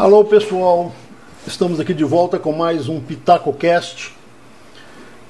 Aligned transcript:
Alô 0.00 0.24
pessoal, 0.24 0.94
estamos 1.46 1.78
aqui 1.78 1.92
de 1.92 2.04
volta 2.04 2.38
com 2.38 2.52
mais 2.52 2.88
um 2.88 2.98
PitacoCast. 3.02 4.14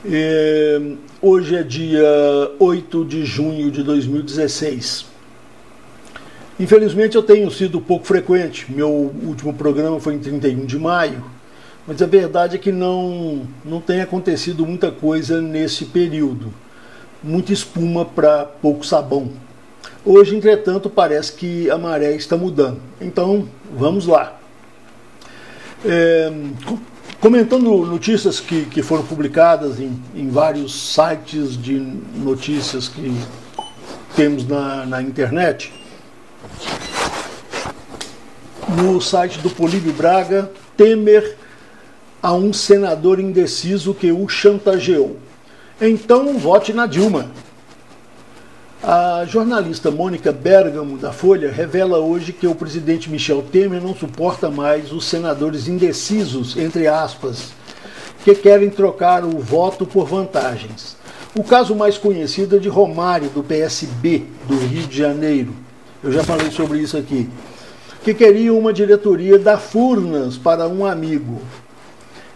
É, 0.08 0.80
hoje 1.20 1.56
é 1.56 1.64
dia 1.64 2.06
8 2.56 3.04
de 3.04 3.24
junho 3.24 3.68
de 3.68 3.82
2016. 3.82 5.06
Infelizmente 6.60 7.16
eu 7.16 7.22
tenho 7.24 7.50
sido 7.50 7.80
pouco 7.80 8.06
frequente, 8.06 8.70
meu 8.70 8.88
último 8.88 9.52
programa 9.52 9.98
foi 9.98 10.14
em 10.14 10.20
31 10.20 10.64
de 10.64 10.78
maio, 10.78 11.24
mas 11.84 12.00
a 12.00 12.06
verdade 12.06 12.54
é 12.54 12.58
que 12.60 12.70
não, 12.70 13.48
não 13.64 13.80
tem 13.80 14.00
acontecido 14.00 14.64
muita 14.64 14.92
coisa 14.92 15.42
nesse 15.42 15.86
período. 15.86 16.54
Muita 17.24 17.52
espuma 17.52 18.04
para 18.04 18.44
pouco 18.44 18.86
sabão. 18.86 19.32
Hoje, 20.04 20.36
entretanto, 20.36 20.88
parece 20.88 21.32
que 21.32 21.68
a 21.68 21.76
maré 21.76 22.14
está 22.14 22.36
mudando. 22.36 22.80
Então, 23.00 23.48
vamos 23.76 24.06
lá. 24.06 24.39
É, 25.84 26.30
comentando 27.20 27.86
notícias 27.86 28.38
que, 28.38 28.66
que 28.66 28.82
foram 28.82 29.02
publicadas 29.02 29.80
em, 29.80 30.00
em 30.14 30.28
vários 30.28 30.94
sites 30.94 31.56
de 31.56 31.74
notícias 31.78 32.88
que 32.88 33.14
temos 34.14 34.46
na, 34.46 34.84
na 34.84 35.02
internet, 35.02 35.72
no 38.82 39.00
site 39.00 39.38
do 39.38 39.50
Políbio 39.50 39.92
Braga, 39.92 40.50
Temer 40.76 41.36
a 42.22 42.34
um 42.34 42.52
senador 42.52 43.18
indeciso 43.18 43.94
que 43.94 44.12
o 44.12 44.28
chantageou. 44.28 45.16
Então 45.80 46.38
vote 46.38 46.72
na 46.72 46.86
Dilma. 46.86 47.30
A 48.82 49.26
jornalista 49.26 49.90
Mônica 49.90 50.32
Bergamo, 50.32 50.96
da 50.96 51.12
Folha, 51.12 51.52
revela 51.52 51.98
hoje 51.98 52.32
que 52.32 52.46
o 52.46 52.54
presidente 52.54 53.10
Michel 53.10 53.42
Temer 53.42 53.78
não 53.78 53.94
suporta 53.94 54.50
mais 54.50 54.90
os 54.90 55.04
senadores 55.04 55.68
indecisos, 55.68 56.56
entre 56.56 56.86
aspas, 56.86 57.50
que 58.24 58.34
querem 58.34 58.70
trocar 58.70 59.22
o 59.22 59.38
voto 59.38 59.84
por 59.84 60.06
vantagens. 60.06 60.96
O 61.36 61.44
caso 61.44 61.74
mais 61.74 61.98
conhecido 61.98 62.56
é 62.56 62.58
de 62.58 62.70
Romário, 62.70 63.28
do 63.28 63.42
PSB, 63.42 64.24
do 64.48 64.56
Rio 64.56 64.86
de 64.86 64.96
Janeiro. 64.96 65.52
Eu 66.02 66.10
já 66.10 66.24
falei 66.24 66.50
sobre 66.50 66.78
isso 66.78 66.96
aqui. 66.96 67.28
Que 68.02 68.14
queria 68.14 68.54
uma 68.54 68.72
diretoria 68.72 69.38
da 69.38 69.58
Furnas 69.58 70.38
para 70.38 70.66
um 70.66 70.86
amigo. 70.86 71.42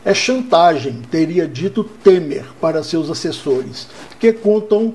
É 0.05 0.13
chantagem, 0.13 1.01
teria 1.11 1.49
dito 1.49 1.83
Temer 1.83 2.45
para 2.61 2.83
seus 2.83 3.09
assessores, 3.09 3.89
que 4.21 4.31
contam 4.31 4.93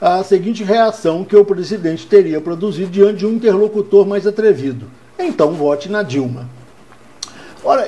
a 0.00 0.24
seguinte 0.24 0.64
reação 0.64 1.24
que 1.24 1.36
o 1.36 1.44
presidente 1.44 2.06
teria 2.06 2.40
produzido 2.40 2.90
diante 2.90 3.18
de 3.18 3.26
um 3.26 3.32
interlocutor 3.32 4.06
mais 4.06 4.26
atrevido. 4.26 4.86
Então 5.18 5.52
vote 5.52 5.90
na 5.90 6.02
Dilma. 6.02 6.48
Olha, 7.62 7.82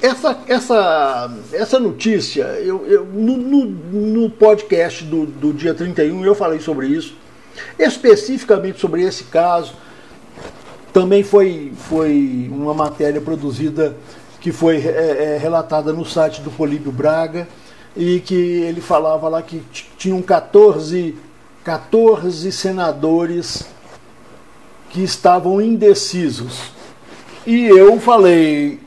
essa, 0.00 0.38
essa, 0.48 1.30
essa 1.52 1.78
notícia, 1.78 2.44
eu, 2.62 2.86
eu 2.86 3.04
no, 3.04 3.36
no, 3.36 3.64
no, 3.66 4.30
podcast 4.30 5.04
do, 5.04 5.26
do 5.26 5.52
dia 5.52 5.74
31 5.74 6.24
eu 6.24 6.34
falei 6.34 6.58
sobre 6.58 6.86
isso, 6.86 7.14
especificamente 7.78 8.80
sobre 8.80 9.02
esse 9.02 9.24
caso. 9.24 9.74
Também 10.90 11.22
foi, 11.22 11.70
foi 11.76 12.48
uma 12.50 12.72
matéria 12.72 13.20
produzida 13.20 13.94
que 14.40 14.52
foi 14.52 14.78
é, 14.78 15.34
é, 15.34 15.38
relatada 15.38 15.92
no 15.92 16.04
site 16.06 16.40
do 16.40 16.50
Políbio 16.50 16.90
Braga 16.90 17.46
e 17.94 18.20
que 18.20 18.34
ele 18.34 18.80
falava 18.80 19.28
lá 19.28 19.42
que 19.42 19.62
tinham 19.98 20.22
14 20.22 21.14
14 21.64 22.50
senadores 22.52 23.66
que 24.90 25.02
estavam 25.02 25.60
indecisos. 25.60 26.72
E 27.46 27.66
eu 27.66 28.00
falei, 28.00 28.80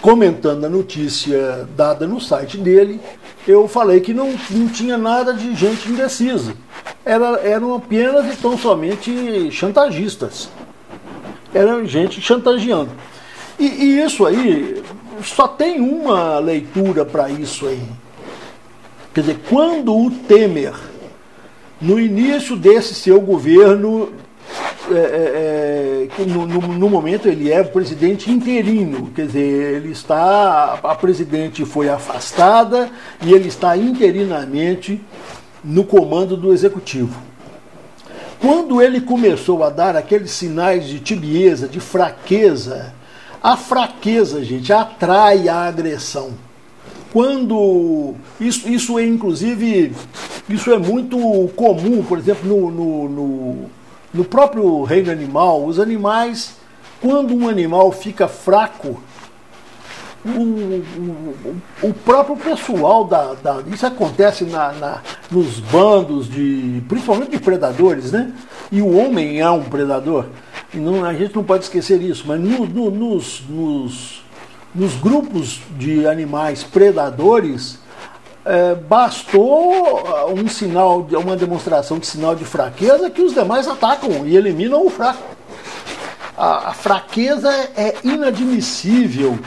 comentando 0.00 0.64
a 0.64 0.68
notícia 0.68 1.68
dada 1.76 2.06
no 2.06 2.20
site 2.20 2.58
dele, 2.58 3.00
eu 3.46 3.68
falei 3.68 4.00
que 4.00 4.12
não, 4.12 4.34
não 4.50 4.68
tinha 4.68 4.98
nada 4.98 5.32
de 5.32 5.54
gente 5.54 5.88
indecisa. 5.88 6.54
Era, 7.04 7.40
eram 7.40 7.74
apenas 7.74 8.32
e 8.32 8.36
tão 8.36 8.58
somente 8.58 9.50
chantagistas. 9.52 10.48
Era 11.54 11.84
gente 11.84 12.20
chantageando. 12.20 12.90
E, 13.58 13.64
e 13.64 14.02
isso 14.02 14.26
aí, 14.26 14.82
só 15.22 15.46
tem 15.46 15.80
uma 15.80 16.38
leitura 16.40 17.04
para 17.04 17.30
isso 17.30 17.66
aí. 17.66 17.82
Quer 19.14 19.20
dizer, 19.20 19.40
quando 19.48 19.96
o 19.96 20.10
Temer 20.10 20.74
no 21.80 22.00
início 22.00 22.56
desse 22.56 22.94
seu 22.94 23.20
governo, 23.20 24.12
é, 24.90 24.94
é, 24.94 26.22
é 26.22 26.24
no, 26.24 26.46
no, 26.46 26.60
no, 26.60 26.88
momento 26.88 27.28
ele 27.28 27.52
é 27.52 27.62
presidente 27.62 28.30
interino, 28.30 29.10
quer 29.14 29.26
dizer, 29.26 29.74
ele 29.74 29.90
está, 29.90 30.78
a 30.82 30.94
presidente 30.94 31.64
foi 31.64 31.88
afastada 31.88 32.88
e 33.22 33.32
ele 33.32 33.48
está 33.48 33.76
interinamente 33.76 35.00
no 35.62 35.84
comando 35.84 36.36
do 36.36 36.52
executivo. 36.52 37.20
Quando 38.40 38.80
ele 38.80 39.00
começou 39.00 39.64
a 39.64 39.70
dar 39.70 39.96
aqueles 39.96 40.30
sinais 40.30 40.86
de 40.86 41.00
tibieza, 41.00 41.66
de 41.66 41.80
fraqueza, 41.80 42.94
a 43.42 43.56
fraqueza, 43.56 44.44
gente, 44.44 44.72
atrai 44.72 45.48
a 45.48 45.66
agressão 45.66 46.45
quando 47.12 48.14
isso, 48.40 48.68
isso 48.68 48.98
é 48.98 49.06
inclusive 49.06 49.92
isso 50.48 50.72
é 50.72 50.78
muito 50.78 51.18
comum, 51.56 52.04
por 52.04 52.18
exemplo, 52.18 52.48
no, 52.48 52.70
no, 52.70 53.08
no, 53.08 53.70
no 54.14 54.24
próprio 54.24 54.82
reino 54.84 55.10
animal, 55.10 55.64
os 55.64 55.80
animais, 55.80 56.56
quando 57.00 57.34
um 57.34 57.48
animal 57.48 57.90
fica 57.90 58.28
fraco, 58.28 59.00
o, 60.24 60.40
o, 61.84 61.88
o, 61.88 61.94
próprio 61.94 62.36
pessoal 62.36 63.04
da, 63.04 63.34
da 63.34 63.62
isso 63.72 63.86
acontece 63.86 64.44
na, 64.44 64.72
na, 64.72 65.02
nos 65.30 65.60
bandos 65.60 66.28
de 66.28 66.82
principalmente 66.88 67.30
de 67.30 67.38
predadores, 67.38 68.10
né? 68.10 68.32
E 68.72 68.82
o 68.82 68.96
homem 68.96 69.40
é 69.40 69.48
um 69.48 69.62
predador. 69.62 70.26
Não, 70.74 71.04
a 71.04 71.14
gente 71.14 71.34
não 71.34 71.44
pode 71.44 71.64
esquecer 71.64 72.02
isso, 72.02 72.24
mas 72.26 72.40
no, 72.40 72.66
no, 72.66 72.90
nos, 72.90 73.42
nos 73.48 74.24
nos 74.76 74.94
grupos 74.94 75.60
de 75.78 76.06
animais 76.06 76.62
predadores, 76.62 77.78
é, 78.44 78.74
bastou 78.74 80.04
um 80.36 80.46
sinal, 80.48 81.06
uma 81.12 81.34
demonstração 81.34 81.98
de 81.98 82.06
sinal 82.06 82.36
de 82.36 82.44
fraqueza 82.44 83.10
que 83.10 83.22
os 83.22 83.32
demais 83.32 83.66
atacam 83.66 84.26
e 84.26 84.36
eliminam 84.36 84.86
o 84.86 84.90
fraco. 84.90 85.22
A, 86.36 86.68
a 86.68 86.72
fraqueza 86.74 87.50
é 87.74 87.96
inadmissível 88.04 89.38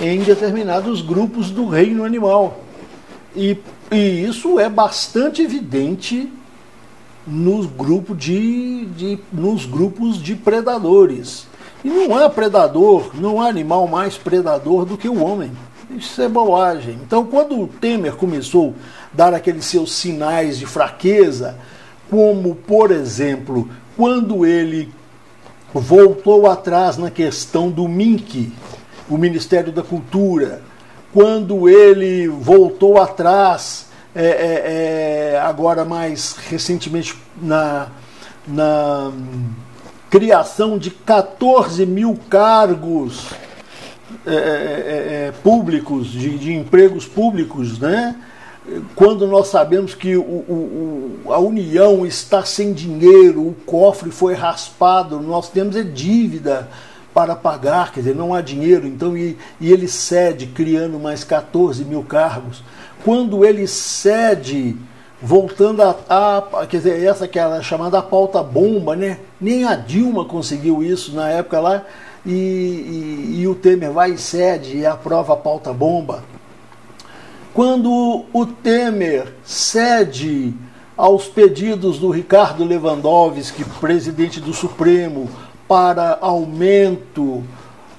em 0.00 0.20
determinados 0.20 1.02
grupos 1.02 1.50
do 1.50 1.68
reino 1.68 2.02
animal. 2.02 2.60
E, 3.36 3.58
e 3.90 4.24
isso 4.24 4.58
é 4.58 4.68
bastante 4.68 5.42
evidente 5.42 6.32
nos, 7.26 7.66
grupo 7.66 8.14
de, 8.14 8.86
de, 8.86 9.18
nos 9.30 9.66
grupos 9.66 10.20
de 10.20 10.34
predadores. 10.34 11.46
E 11.84 11.88
não 11.88 12.16
há 12.16 12.28
predador, 12.28 13.10
não 13.14 13.40
há 13.40 13.48
animal 13.48 13.86
mais 13.88 14.16
predador 14.16 14.84
do 14.84 14.96
que 14.96 15.08
o 15.08 15.22
homem. 15.22 15.50
Isso 15.90 16.22
é 16.22 16.28
bobagem. 16.28 16.98
Então, 17.04 17.24
quando 17.26 17.60
o 17.60 17.66
Temer 17.66 18.14
começou 18.14 18.74
a 19.12 19.16
dar 19.16 19.34
aqueles 19.34 19.64
seus 19.66 19.92
sinais 19.92 20.58
de 20.58 20.64
fraqueza, 20.64 21.56
como, 22.08 22.54
por 22.54 22.90
exemplo, 22.90 23.68
quando 23.96 24.46
ele 24.46 24.92
voltou 25.74 26.46
atrás 26.46 26.96
na 26.96 27.10
questão 27.10 27.70
do 27.70 27.88
MINC, 27.88 28.52
o 29.08 29.18
Ministério 29.18 29.72
da 29.72 29.82
Cultura, 29.82 30.62
quando 31.12 31.68
ele 31.68 32.28
voltou 32.28 33.00
atrás, 33.00 33.86
é, 34.14 34.24
é, 34.24 35.32
é, 35.34 35.40
agora 35.40 35.84
mais 35.84 36.36
recentemente, 36.48 37.14
na, 37.40 37.88
na 38.46 39.12
criação 40.12 40.76
de 40.76 40.90
14 40.90 41.86
mil 41.86 42.18
cargos 42.28 43.28
é, 44.26 44.30
é, 44.30 44.36
é, 44.36 45.26
é, 45.28 45.32
públicos, 45.42 46.08
de, 46.08 46.36
de, 46.36 46.52
empregos 46.52 47.06
públicos, 47.06 47.78
né? 47.78 48.14
quando 48.94 49.26
nós 49.26 49.48
sabemos 49.48 49.94
que 49.94 50.14
o, 50.14 50.20
o, 50.20 51.22
a 51.30 51.38
União 51.38 52.04
está 52.04 52.44
sem 52.44 52.74
dinheiro, 52.74 53.40
o 53.40 53.56
cofre 53.64 54.10
foi 54.10 54.34
raspado, 54.34 55.18
nós 55.18 55.48
temos 55.48 55.76
é 55.76 55.82
dívida 55.82 56.68
para 57.14 57.34
pagar, 57.34 57.90
quer 57.90 58.00
dizer, 58.00 58.14
não 58.14 58.34
há 58.34 58.42
dinheiro, 58.42 58.86
então 58.86 59.16
e, 59.16 59.38
e 59.58 59.72
ele 59.72 59.88
cede, 59.88 60.46
criando 60.46 60.98
mais 60.98 61.24
14 61.24 61.86
mil 61.86 62.02
cargos. 62.02 62.62
Quando 63.02 63.46
ele 63.46 63.66
cede 63.66 64.76
voltando 65.22 65.82
a, 65.82 65.96
a, 66.08 66.66
quer 66.66 66.78
dizer, 66.78 67.02
essa 67.04 67.28
que 67.28 67.38
era 67.38 67.62
chamada 67.62 68.02
pauta 68.02 68.42
bomba, 68.42 68.96
né? 68.96 69.18
Nem 69.40 69.64
a 69.64 69.76
Dilma 69.76 70.24
conseguiu 70.24 70.82
isso 70.82 71.14
na 71.14 71.28
época 71.28 71.60
lá, 71.60 71.84
e, 72.26 72.30
e, 72.32 73.40
e 73.40 73.48
o 73.48 73.54
Temer 73.54 73.92
vai 73.92 74.12
e 74.12 74.18
cede 74.18 74.78
e 74.78 74.86
aprova 74.86 75.34
a 75.34 75.36
pauta 75.36 75.72
bomba. 75.72 76.24
Quando 77.54 78.24
o 78.32 78.46
Temer 78.46 79.34
cede 79.44 80.54
aos 80.96 81.26
pedidos 81.26 81.98
do 81.98 82.10
Ricardo 82.10 82.64
Lewandowski, 82.64 83.64
presidente 83.80 84.40
do 84.40 84.52
Supremo, 84.52 85.30
para 85.68 86.18
aumento 86.20 87.44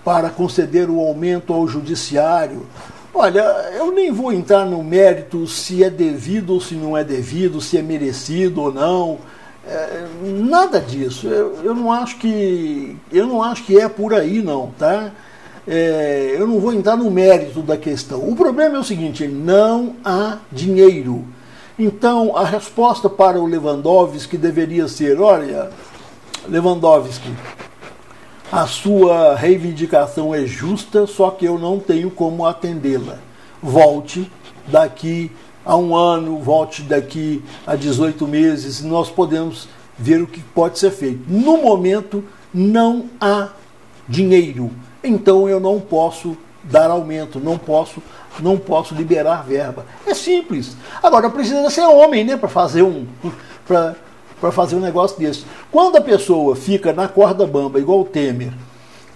para 0.04 0.30
conceder 0.30 0.90
o 0.90 1.00
aumento 1.00 1.54
ao 1.54 1.68
judiciário. 1.68 2.66
Olha, 3.14 3.42
eu 3.78 3.92
nem 3.92 4.12
vou 4.12 4.34
entrar 4.34 4.66
no 4.66 4.84
mérito 4.84 5.46
se 5.46 5.84
é 5.84 5.90
devido 5.90 6.54
ou 6.54 6.60
se 6.60 6.74
não 6.74 6.98
é 6.98 7.04
devido, 7.04 7.62
se 7.62 7.78
é 7.78 7.82
merecido 7.82 8.62
ou 8.62 8.74
não. 8.74 9.20
É, 9.68 10.06
nada 10.24 10.80
disso. 10.80 11.28
Eu, 11.28 11.64
eu, 11.64 11.76
não 11.76 11.92
acho 11.92 12.18
que 12.18 12.98
eu 13.12 13.28
não 13.28 13.44
acho 13.44 13.64
que 13.66 13.80
é 13.80 13.88
por 13.88 14.14
aí 14.14 14.42
não, 14.42 14.72
tá? 14.80 15.12
É, 15.68 16.36
eu 16.38 16.48
não 16.48 16.60
vou 16.60 16.74
entrar 16.74 16.98
no 16.98 17.10
mérito 17.12 17.62
da 17.62 17.78
questão. 17.78 18.28
O 18.28 18.36
problema 18.36 18.78
é 18.78 18.80
o 18.80 18.84
seguinte: 18.84 19.28
não 19.28 19.96
há 20.04 20.40
dinheiro. 20.52 21.24
Então 21.78 22.36
a 22.36 22.44
resposta 22.44 23.10
para 23.10 23.40
o 23.40 23.46
Lewandowski 23.46 24.38
deveria 24.38 24.88
ser: 24.88 25.22
olha, 25.22 25.70
Lewandowski, 26.48 27.32
a 28.54 28.68
sua 28.68 29.34
reivindicação 29.34 30.34
é 30.34 30.46
justa, 30.46 31.08
só 31.08 31.32
que 31.32 31.44
eu 31.44 31.58
não 31.58 31.80
tenho 31.80 32.12
como 32.12 32.46
atendê-la. 32.46 33.18
Volte 33.60 34.32
daqui 34.68 35.32
a 35.66 35.76
um 35.76 35.96
ano, 35.96 36.38
volte 36.38 36.84
daqui 36.84 37.44
a 37.66 37.76
18 37.76 38.28
meses, 38.28 38.84
nós 38.84 39.10
podemos 39.10 39.68
ver 39.98 40.22
o 40.22 40.28
que 40.28 40.40
pode 40.40 40.78
ser 40.78 40.92
feito. 40.92 41.24
No 41.28 41.64
momento, 41.64 42.24
não 42.54 43.10
há 43.20 43.50
dinheiro, 44.08 44.70
então 45.04 45.50
eu 45.50 45.60
não 45.60 45.80
posso 45.80 46.38
dar 46.64 46.92
aumento, 46.92 47.40
não 47.40 47.58
posso, 47.58 48.04
não 48.40 48.56
posso 48.56 48.94
liberar 48.94 49.44
verba. 49.44 49.84
É 50.06 50.14
simples. 50.14 50.78
Agora 51.02 51.28
precisa 51.28 51.72
ser 51.72 51.88
homem, 51.88 52.24
né, 52.24 52.38
para 52.38 52.50
fazer 52.50 52.84
um, 52.84 53.08
para 53.66 53.96
para 54.44 54.52
fazer 54.52 54.76
um 54.76 54.82
negócio 54.82 55.18
desse. 55.18 55.46
Quando 55.72 55.96
a 55.96 56.02
pessoa 56.02 56.54
fica 56.54 56.92
na 56.92 57.08
corda 57.08 57.48
bamba, 57.48 57.80
igual 57.80 58.02
o 58.02 58.06
Temer, 58.06 58.52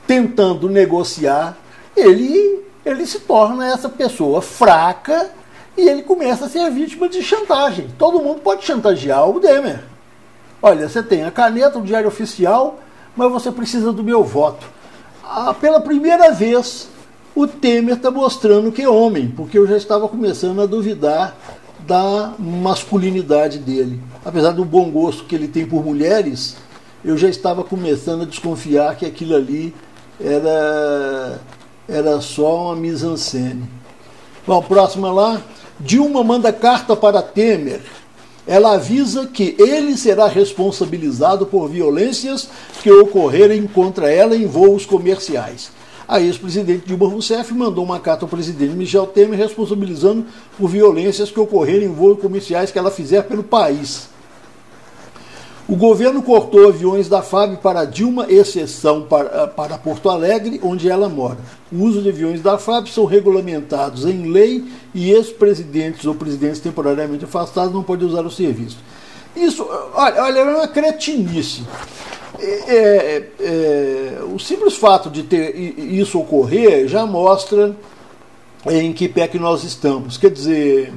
tentando 0.08 0.70
negociar, 0.70 1.58
ele, 1.98 2.64
ele 2.86 3.06
se 3.06 3.20
torna 3.20 3.68
essa 3.68 3.90
pessoa 3.90 4.42
fraca 4.42 5.30
e 5.76 5.82
ele 5.82 6.04
começa 6.04 6.46
a 6.46 6.50
ser 6.50 6.72
vítima 6.72 7.10
de 7.10 7.22
chantagem. 7.22 7.90
Todo 8.00 8.22
mundo 8.22 8.40
pode 8.40 8.64
chantagear 8.64 9.30
o 9.30 9.38
Temer. 9.42 9.84
Olha, 10.62 10.88
você 10.88 11.04
tem 11.04 11.26
a 11.26 11.32
caneta, 11.32 11.78
o 11.78 11.84
diário 11.84 12.08
oficial, 12.08 12.80
mas 13.14 13.30
você 13.30 13.52
precisa 13.52 13.92
do 13.92 14.06
meu 14.06 14.24
voto. 14.24 14.66
Ah, 15.22 15.54
pela 15.54 15.82
primeira 15.82 16.32
vez, 16.32 16.88
o 17.36 17.46
Temer 17.46 17.98
está 17.98 18.10
mostrando 18.10 18.72
que 18.72 18.82
é 18.82 18.88
homem, 18.88 19.28
porque 19.36 19.58
eu 19.58 19.68
já 19.68 19.76
estava 19.76 20.08
começando 20.08 20.62
a 20.62 20.66
duvidar 20.66 21.36
da 21.88 22.34
masculinidade 22.38 23.58
dele. 23.60 24.00
Apesar 24.24 24.52
do 24.52 24.66
bom 24.66 24.92
gosto 24.92 25.24
que 25.24 25.34
ele 25.34 25.48
tem 25.48 25.66
por 25.66 25.84
mulheres, 25.84 26.58
eu 27.04 27.18
já 27.18 27.30
estava 27.30 27.64
começando 27.64 28.24
a 28.24 28.26
desconfiar 28.26 28.98
que 28.98 29.06
aquilo 29.06 29.34
ali 29.34 29.74
era, 30.20 31.40
era 31.88 32.20
só 32.20 32.66
uma 32.66 32.76
mise-en-scène. 32.76 33.64
Bom, 34.46 34.62
próxima 34.62 35.12
lá. 35.12 35.42
Dilma 35.80 36.24
manda 36.24 36.52
carta 36.52 36.96
para 36.96 37.22
Temer. 37.22 37.82
Ela 38.46 38.74
avisa 38.74 39.28
que 39.28 39.56
ele 39.60 39.96
será 39.96 40.28
responsabilizado 40.28 41.46
por 41.46 41.70
violências 41.70 42.50
que 42.82 42.92
ocorrerem 42.92 43.68
contra 43.68 44.12
ela 44.12 44.36
em 44.36 44.46
voos 44.46 44.86
comerciais 44.86 45.72
a 46.08 46.22
ex-presidente 46.22 46.88
Dilma 46.88 47.08
Rousseff 47.08 47.54
mandou 47.54 47.84
uma 47.84 48.00
carta 48.00 48.24
ao 48.24 48.30
presidente 48.30 48.74
Michel 48.74 49.08
Temer 49.08 49.38
responsabilizando 49.38 50.26
por 50.58 50.70
violências 50.70 51.30
que 51.30 51.40
ocorreram 51.40 51.86
em 51.86 51.94
voos 51.94 52.20
comerciais 52.20 52.72
que 52.72 52.80
ela 52.80 52.90
fizer 52.90 53.24
pelo 53.24 53.44
país. 53.44 54.10
O 55.68 55.76
governo 55.76 56.24
cortou 56.24 56.70
aviões 56.70 57.10
da 57.10 57.22
FAB 57.22 57.58
para 57.58 57.84
Dilma, 57.84 58.26
exceção 58.30 59.02
para, 59.02 59.48
para 59.48 59.78
Porto 59.78 60.10
Alegre, 60.10 60.62
onde 60.64 60.90
ela 60.90 61.10
mora. 61.10 61.40
O 61.70 61.84
uso 61.84 62.02
de 62.02 62.08
aviões 62.08 62.42
da 62.42 62.58
FAB 62.58 62.88
são 62.88 63.04
regulamentados 63.04 64.06
em 64.06 64.32
lei 64.32 64.64
e 64.96 65.12
ex-presidentes 65.12 66.06
ou 66.06 66.16
presidentes 66.16 66.62
temporariamente 66.62 67.26
afastados 67.26 67.74
não 67.74 67.84
podem 67.84 68.08
usar 68.08 68.26
o 68.26 68.32
serviço. 68.32 68.78
Isso, 69.36 69.68
olha, 69.94 70.24
olha 70.24 70.40
é 70.40 70.56
uma 70.56 70.68
cretinice. 70.70 71.64
É, 72.40 72.46
é, 72.46 73.30
é, 73.40 74.24
o 74.24 74.38
simples 74.38 74.76
fato 74.76 75.10
de 75.10 75.24
ter 75.24 75.56
isso 75.56 76.20
ocorrer 76.20 76.88
já 76.88 77.06
mostra 77.06 77.76
em 78.66 78.94
que 78.94 79.08
pé 79.08 79.28
que 79.28 79.40
nós 79.40 79.64
estamos. 79.64 80.18
Quer 80.18 80.32
dizer, 80.32 80.94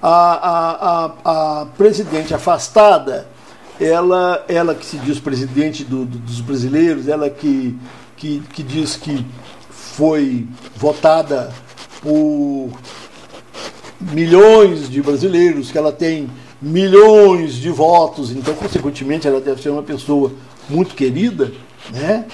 a, 0.00 0.08
a, 0.08 1.04
a, 1.24 1.62
a 1.62 1.66
presidente 1.66 2.34
afastada, 2.34 3.28
ela, 3.78 4.44
ela 4.48 4.74
que 4.74 4.86
se 4.86 4.96
diz 4.98 5.18
presidente 5.18 5.84
do, 5.84 6.04
do, 6.04 6.18
dos 6.18 6.40
brasileiros, 6.40 7.08
ela 7.08 7.28
que, 7.28 7.76
que, 8.16 8.42
que 8.52 8.62
diz 8.62 8.96
que 8.96 9.26
foi 9.70 10.46
votada 10.76 11.52
por 12.00 12.70
milhões 14.00 14.88
de 14.88 15.02
brasileiros, 15.02 15.70
que 15.70 15.76
ela 15.76 15.92
tem 15.92 16.30
milhões 16.60 17.54
de 17.54 17.70
votos, 17.70 18.30
então, 18.30 18.54
consequentemente, 18.54 19.26
ela 19.26 19.40
deve 19.40 19.62
ser 19.62 19.70
uma 19.70 19.82
pessoa 19.82 20.32
muito 20.70 20.94
querida, 20.94 21.52
né? 21.90 22.24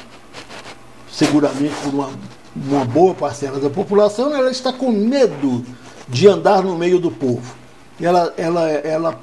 seguramente 1.11 1.75
por 1.83 1.95
uma, 1.95 2.11
uma 2.55 2.85
boa 2.85 3.15
parcela 3.15 3.59
da 3.59 3.71
população, 3.71 4.35
ela 4.35 4.51
está 4.51 4.73
com 4.73 4.93
medo 4.93 5.65
de 6.07 6.29
andar 6.29 6.63
no 6.63 6.77
meio 6.77 6.99
do 6.99 7.11
povo. 7.11 7.55
Ela, 8.01 8.35
ela, 8.37 8.71
ela, 8.71 9.21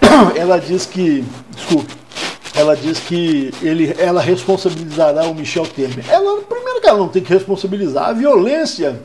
ela 0.36 0.58
diz 0.58 0.86
que, 0.86 1.24
desculpe, 1.50 1.92
ela 2.54 2.76
diz 2.76 3.00
que 3.00 3.52
ele, 3.60 3.92
ela 3.98 4.22
responsabilizará 4.22 5.26
o 5.26 5.34
Michel 5.34 5.66
Temer. 5.66 6.08
Ela, 6.08 6.40
primeiro 6.42 6.80
que 6.80 6.86
ela 6.86 6.98
não 6.98 7.08
tem 7.08 7.22
que 7.22 7.32
responsabilizar. 7.32 8.10
A 8.10 8.12
violência 8.12 9.02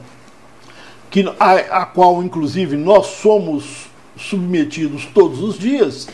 que, 1.10 1.26
a, 1.40 1.54
a 1.82 1.86
qual, 1.88 2.22
inclusive, 2.22 2.78
nós 2.78 3.08
somos 3.08 3.90
submetidos 4.16 5.08
todos 5.08 5.42
os 5.42 5.58
dias, 5.58 6.08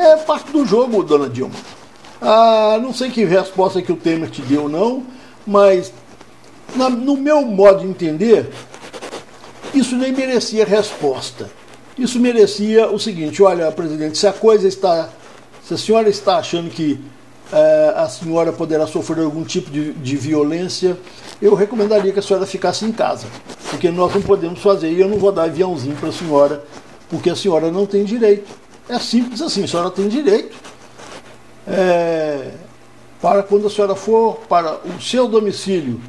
é 0.00 0.16
parte 0.16 0.50
do 0.52 0.64
jogo, 0.64 1.02
dona 1.02 1.28
Dilma. 1.28 1.54
Ah, 2.20 2.78
não 2.82 2.92
sei 2.92 3.10
que 3.10 3.24
resposta 3.24 3.80
que 3.80 3.92
o 3.92 3.96
Temer 3.96 4.30
te 4.30 4.42
deu, 4.42 4.68
não, 4.68 5.04
mas 5.46 5.92
na, 6.74 6.90
no 6.90 7.16
meu 7.16 7.42
modo 7.42 7.80
de 7.80 7.86
entender, 7.86 8.50
isso 9.74 9.96
nem 9.96 10.12
merecia 10.12 10.64
resposta. 10.64 11.50
Isso 11.98 12.18
merecia 12.18 12.90
o 12.90 12.98
seguinte: 12.98 13.42
olha, 13.42 13.70
presidente, 13.72 14.18
se 14.18 14.26
a 14.26 14.32
coisa 14.32 14.66
está. 14.66 15.08
Se 15.64 15.74
a 15.74 15.78
senhora 15.78 16.08
está 16.08 16.38
achando 16.38 16.68
que 16.68 16.98
eh, 17.52 17.92
a 17.96 18.08
senhora 18.08 18.52
poderá 18.52 18.86
sofrer 18.86 19.22
algum 19.22 19.44
tipo 19.44 19.70
de, 19.70 19.92
de 19.92 20.16
violência, 20.16 20.96
eu 21.40 21.54
recomendaria 21.54 22.12
que 22.12 22.18
a 22.18 22.22
senhora 22.22 22.44
ficasse 22.44 22.84
em 22.84 22.90
casa. 22.90 23.26
Porque 23.70 23.88
nós 23.90 24.12
não 24.12 24.22
podemos 24.22 24.60
fazer, 24.60 24.90
e 24.90 25.00
eu 25.00 25.08
não 25.08 25.18
vou 25.18 25.30
dar 25.30 25.44
aviãozinho 25.44 25.94
para 25.96 26.08
a 26.08 26.12
senhora, 26.12 26.64
porque 27.08 27.30
a 27.30 27.36
senhora 27.36 27.70
não 27.70 27.86
tem 27.86 28.04
direito. 28.04 28.50
É 28.90 28.98
simples 28.98 29.40
assim, 29.40 29.62
a 29.62 29.68
senhora 29.68 29.88
tem 29.88 30.08
direito 30.08 30.56
é, 31.64 32.50
para 33.22 33.40
quando 33.40 33.68
a 33.68 33.70
senhora 33.70 33.94
for 33.94 34.40
para 34.48 34.80
o 34.84 35.00
seu 35.00 35.28
domicílio, 35.28 36.00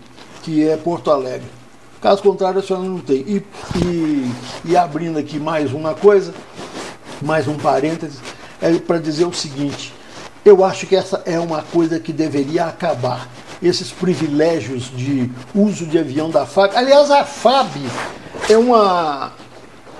que 0.41 0.67
é 0.67 0.75
Porto 0.77 1.11
Alegre. 1.11 1.47
Caso 2.01 2.23
contrário, 2.23 2.59
a 2.59 2.63
senhora 2.63 2.83
não 2.83 2.97
tem. 2.97 3.17
E, 3.17 3.45
e, 3.77 4.31
e 4.65 4.75
abrindo 4.75 5.19
aqui 5.19 5.37
mais 5.37 5.71
uma 5.71 5.93
coisa, 5.93 6.33
mais 7.21 7.47
um 7.47 7.55
parênteses, 7.55 8.17
é 8.59 8.73
para 8.79 8.97
dizer 8.97 9.25
o 9.25 9.33
seguinte: 9.33 9.93
eu 10.43 10.65
acho 10.65 10.87
que 10.87 10.95
essa 10.95 11.21
é 11.27 11.39
uma 11.39 11.61
coisa 11.61 11.99
que 11.99 12.11
deveria 12.11 12.65
acabar. 12.65 13.29
Esses 13.61 13.91
privilégios 13.91 14.89
de 14.89 15.29
uso 15.53 15.85
de 15.85 15.99
avião 15.99 16.31
da 16.31 16.47
FAB. 16.47 16.75
Aliás, 16.75 17.11
a 17.11 17.23
FAB 17.23 17.77
é 18.49 18.57
uma. 18.57 19.33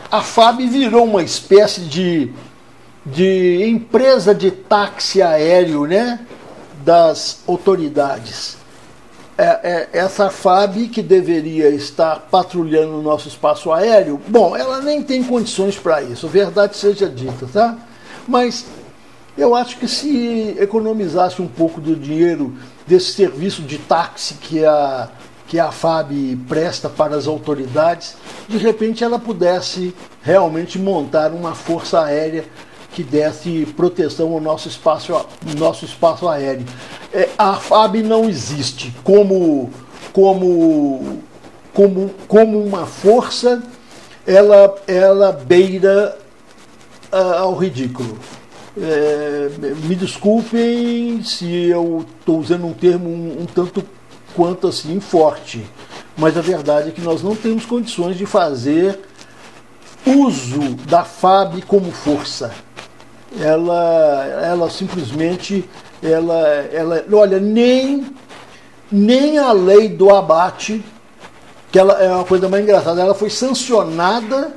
A 0.10 0.22
FAB 0.24 0.62
virou 0.62 1.06
uma 1.06 1.22
espécie 1.22 1.82
de 1.82 2.34
de 3.06 3.66
empresa 3.66 4.34
de 4.34 4.52
táxi 4.52 5.22
aéreo 5.22 5.86
né, 5.86 6.20
das 6.84 7.42
autoridades. 7.48 8.58
É, 9.38 9.44
é, 9.44 9.90
essa 9.94 10.30
FAB 10.30 10.90
que 10.90 11.02
deveria 11.02 11.70
estar 11.70 12.28
patrulhando 12.30 13.00
o 13.00 13.02
nosso 13.02 13.28
espaço 13.28 13.72
aéreo, 13.72 14.22
bom, 14.28 14.56
ela 14.56 14.82
nem 14.82 15.02
tem 15.02 15.24
condições 15.24 15.78
para 15.78 16.02
isso, 16.04 16.28
verdade 16.28 16.78
seja 16.78 17.10
dita, 17.10 17.48
tá? 17.52 17.76
Mas 18.28 18.66
eu 19.36 19.56
acho 19.56 19.78
que 19.78 19.88
se 19.88 20.56
economizasse 20.60 21.42
um 21.42 21.48
pouco 21.48 21.82
do 21.82 21.96
dinheiro 21.96 22.54
desse 22.86 23.14
serviço 23.14 23.64
de 23.64 23.80
táxi 23.80 24.36
que 24.36 24.64
a, 24.64 25.10
que 25.48 25.58
a 25.58 25.72
FAB 25.72 26.12
presta 26.48 26.90
para 26.90 27.16
as 27.16 27.26
autoridades, 27.26 28.16
de 28.48 28.58
repente 28.58 29.04
ela 29.04 29.18
pudesse 29.18 29.96
realmente 30.22 30.78
montar 30.78 31.32
uma 31.32 31.56
força 31.56 32.02
aérea 32.04 32.46
que 32.94 33.04
desse 33.04 33.66
proteção 33.76 34.34
ao 34.34 34.42
nosso 34.42 34.68
espaço, 34.68 35.14
nosso 35.58 35.86
espaço 35.86 36.28
aéreo. 36.28 36.66
É, 37.14 37.30
a 37.38 37.56
FAB 37.56 37.98
não 37.98 38.30
existe 38.30 38.94
como, 39.04 39.70
como, 40.12 41.20
como, 41.74 42.10
como 42.28 42.64
uma 42.64 42.86
força, 42.86 43.62
ela, 44.26 44.76
ela 44.88 45.32
beira 45.32 46.18
uh, 47.12 47.38
ao 47.40 47.56
ridículo. 47.56 48.18
É, 48.78 49.50
me 49.84 49.96
desculpem 49.96 51.22
se 51.24 51.46
eu 51.68 52.06
estou 52.20 52.40
usando 52.40 52.66
um 52.66 52.74
termo 52.74 53.10
um, 53.10 53.42
um, 53.42 53.46
tanto 53.46 53.84
quanto 54.34 54.68
assim 54.68 55.00
forte. 55.00 55.66
Mas 56.18 56.38
a 56.38 56.42
verdade 56.42 56.90
é 56.90 56.92
que 56.92 57.02
nós 57.02 57.22
não 57.22 57.36
temos 57.36 57.66
condições 57.66 58.18
de 58.18 58.26
fazer 58.26 59.00
uso 60.06 60.76
da 60.88 61.04
FAB 61.04 61.62
como 61.64 61.92
força. 61.92 62.52
Ela, 63.40 64.26
ela 64.44 64.70
simplesmente, 64.70 65.68
ela, 66.04 66.40
ela, 66.72 67.06
olha, 67.14 67.40
nem, 67.40 68.06
nem 68.92 69.38
a 69.38 69.52
lei 69.52 69.88
do 69.88 70.14
abate, 70.14 70.84
que 71.72 71.80
ela 71.80 71.94
é 72.02 72.10
uma 72.14 72.26
coisa 72.26 72.50
mais 72.50 72.64
engraçada, 72.64 73.02
ela 73.02 73.16
foi 73.16 73.30
sancionada 73.30 74.54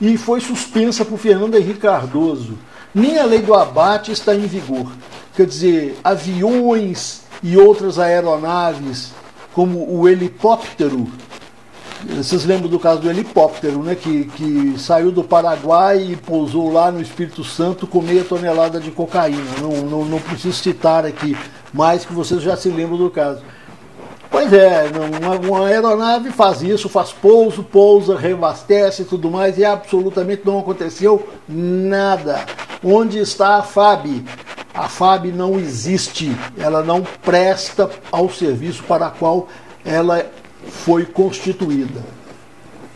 e 0.00 0.16
foi 0.16 0.40
suspensa 0.40 1.04
por 1.04 1.18
Fernando 1.18 1.56
Henrique 1.56 1.80
Cardoso. 1.80 2.58
Nem 2.94 3.18
a 3.18 3.24
lei 3.24 3.42
do 3.42 3.54
abate 3.54 4.12
está 4.12 4.34
em 4.34 4.46
vigor. 4.46 4.90
Quer 5.36 5.46
dizer, 5.46 5.98
aviões 6.02 7.22
e 7.42 7.58
outras 7.58 7.98
aeronaves, 7.98 9.12
como 9.52 9.86
o 9.92 10.08
helicóptero, 10.08 11.08
vocês 12.04 12.44
lembram 12.44 12.68
do 12.68 12.78
caso 12.78 13.00
do 13.00 13.10
helicóptero, 13.10 13.82
né? 13.82 13.94
Que, 13.94 14.24
que 14.26 14.74
saiu 14.78 15.10
do 15.10 15.24
Paraguai 15.24 16.12
e 16.12 16.16
pousou 16.16 16.72
lá 16.72 16.90
no 16.92 17.00
Espírito 17.00 17.42
Santo 17.42 17.86
com 17.86 18.00
meia 18.00 18.24
tonelada 18.24 18.78
de 18.78 18.90
cocaína. 18.90 19.50
Não, 19.60 19.70
não, 19.82 20.04
não 20.04 20.20
preciso 20.20 20.56
citar 20.56 21.04
aqui, 21.04 21.36
mais 21.72 22.04
que 22.04 22.12
vocês 22.12 22.42
já 22.42 22.56
se 22.56 22.68
lembram 22.68 22.98
do 22.98 23.10
caso. 23.10 23.42
Pois 24.30 24.52
é, 24.52 24.90
uma, 25.22 25.36
uma, 25.36 25.66
aeronave 25.68 26.30
faz 26.30 26.60
isso, 26.60 26.88
faz 26.88 27.12
pouso, 27.12 27.62
pousa, 27.62 28.18
reabastece 28.18 29.02
e 29.02 29.04
tudo 29.04 29.30
mais, 29.30 29.56
e 29.58 29.64
absolutamente 29.64 30.42
não 30.44 30.58
aconteceu 30.58 31.28
nada. 31.48 32.44
Onde 32.82 33.18
está 33.18 33.58
a 33.58 33.62
FAB? 33.62 34.24
A 34.74 34.88
FAB 34.88 35.26
não 35.26 35.56
existe, 35.56 36.36
ela 36.58 36.82
não 36.82 37.02
presta 37.24 37.88
ao 38.10 38.28
serviço 38.28 38.82
para 38.82 39.08
qual 39.08 39.46
ela 39.84 40.26
foi 40.66 41.04
constituída. 41.04 42.02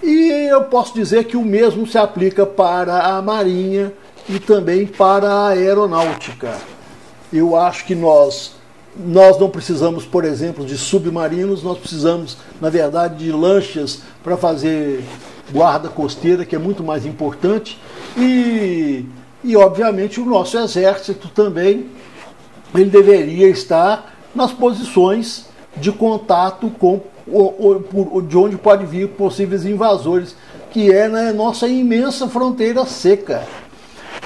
E 0.03 0.49
eu 0.51 0.65
posso 0.65 0.95
dizer 0.95 1.25
que 1.25 1.37
o 1.37 1.45
mesmo 1.45 1.87
se 1.87 1.99
aplica 1.99 2.47
para 2.47 3.17
a 3.17 3.23
Marinha 3.23 3.93
e 4.29 4.39
também 4.39 4.87
para 4.87 5.31
a 5.31 5.49
Aeronáutica. 5.49 6.57
Eu 7.33 7.57
acho 7.57 7.85
que 7.85 7.95
nós 7.95 8.57
nós 8.97 9.39
não 9.39 9.49
precisamos, 9.49 10.05
por 10.05 10.25
exemplo, 10.25 10.65
de 10.65 10.77
submarinos, 10.77 11.63
nós 11.63 11.79
precisamos, 11.79 12.37
na 12.61 12.69
verdade, 12.69 13.25
de 13.25 13.31
lanchas 13.31 14.01
para 14.25 14.37
fazer 14.37 15.05
guarda 15.53 15.89
costeira, 15.89 16.45
que 16.45 16.57
é 16.57 16.59
muito 16.59 16.83
mais 16.83 17.07
importante, 17.07 17.81
e, 18.17 19.05
e 19.45 19.57
obviamente 19.57 20.21
o 20.21 20.25
nosso 20.25 20.59
exército 20.59 21.29
também 21.29 21.87
ele 22.75 22.91
deveria 22.91 23.49
estar 23.49 24.15
nas 24.35 24.53
posições 24.53 25.47
de 25.81 25.93
contato 25.93 26.71
com 26.79 27.01
de 28.27 28.37
onde 28.37 28.57
pode 28.57 28.87
vir 28.87 29.09
possíveis 29.09 29.67
invasores, 29.67 30.35
que 30.71 30.91
é 30.91 31.09
na 31.09 31.33
nossa 31.33 31.69
imensa 31.69 32.27
fronteira 32.27 32.87
seca. 32.87 33.47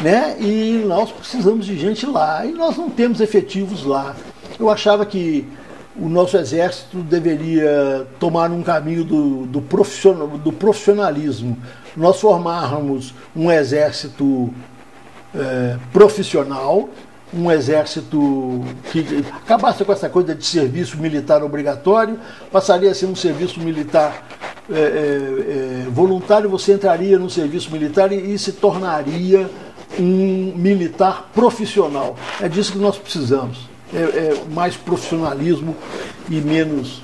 Né? 0.01 0.37
E 0.41 0.85
nós 0.87 1.11
precisamos 1.11 1.67
de 1.67 1.79
gente 1.79 2.07
lá, 2.07 2.47
e 2.47 2.53
nós 2.53 2.77
não 2.77 2.89
temos 2.89 3.21
efetivos 3.21 3.85
lá. 3.85 4.15
Eu 4.59 4.71
achava 4.71 5.05
que 5.05 5.47
o 5.97 6.09
nosso 6.09 6.37
exército 6.37 6.99
deveria 6.99 8.07
tomar 8.19 8.51
um 8.51 8.63
caminho 8.63 9.05
do, 9.05 9.47
do, 9.47 9.61
profissional, 9.61 10.29
do 10.29 10.53
profissionalismo. 10.53 11.59
Nós 11.97 12.21
formarmos 12.21 13.15
um 13.37 13.51
exército 13.51 14.53
é, 15.35 15.77
profissional 15.93 16.89
um 17.35 17.51
exército 17.51 18.63
que 18.91 19.25
acabasse 19.43 19.85
com 19.85 19.93
essa 19.93 20.09
coisa 20.09 20.35
de 20.35 20.45
serviço 20.45 20.99
militar 20.99 21.43
obrigatório, 21.43 22.19
passaria 22.51 22.91
a 22.91 22.95
ser 22.95 23.07
um 23.07 23.17
serviço 23.17 23.61
militar 23.61 24.27
é, 24.71 24.75
é, 24.75 24.79
é, 24.79 25.91
voluntário, 25.91 26.49
você 26.49 26.75
entraria 26.75 27.19
no 27.19 27.29
serviço 27.29 27.71
militar 27.71 28.13
e, 28.13 28.35
e 28.35 28.39
se 28.39 28.53
tornaria 28.53 29.51
um 29.99 30.53
militar 30.55 31.31
profissional. 31.35 32.17
É 32.41 32.49
disso 32.49 32.73
que 32.73 32.79
nós 32.79 32.97
precisamos. 32.97 33.69
É, 33.93 33.99
é 33.99 34.45
mais 34.51 34.77
profissionalismo 34.77 35.77
e 36.31 36.37
menos 36.41 37.03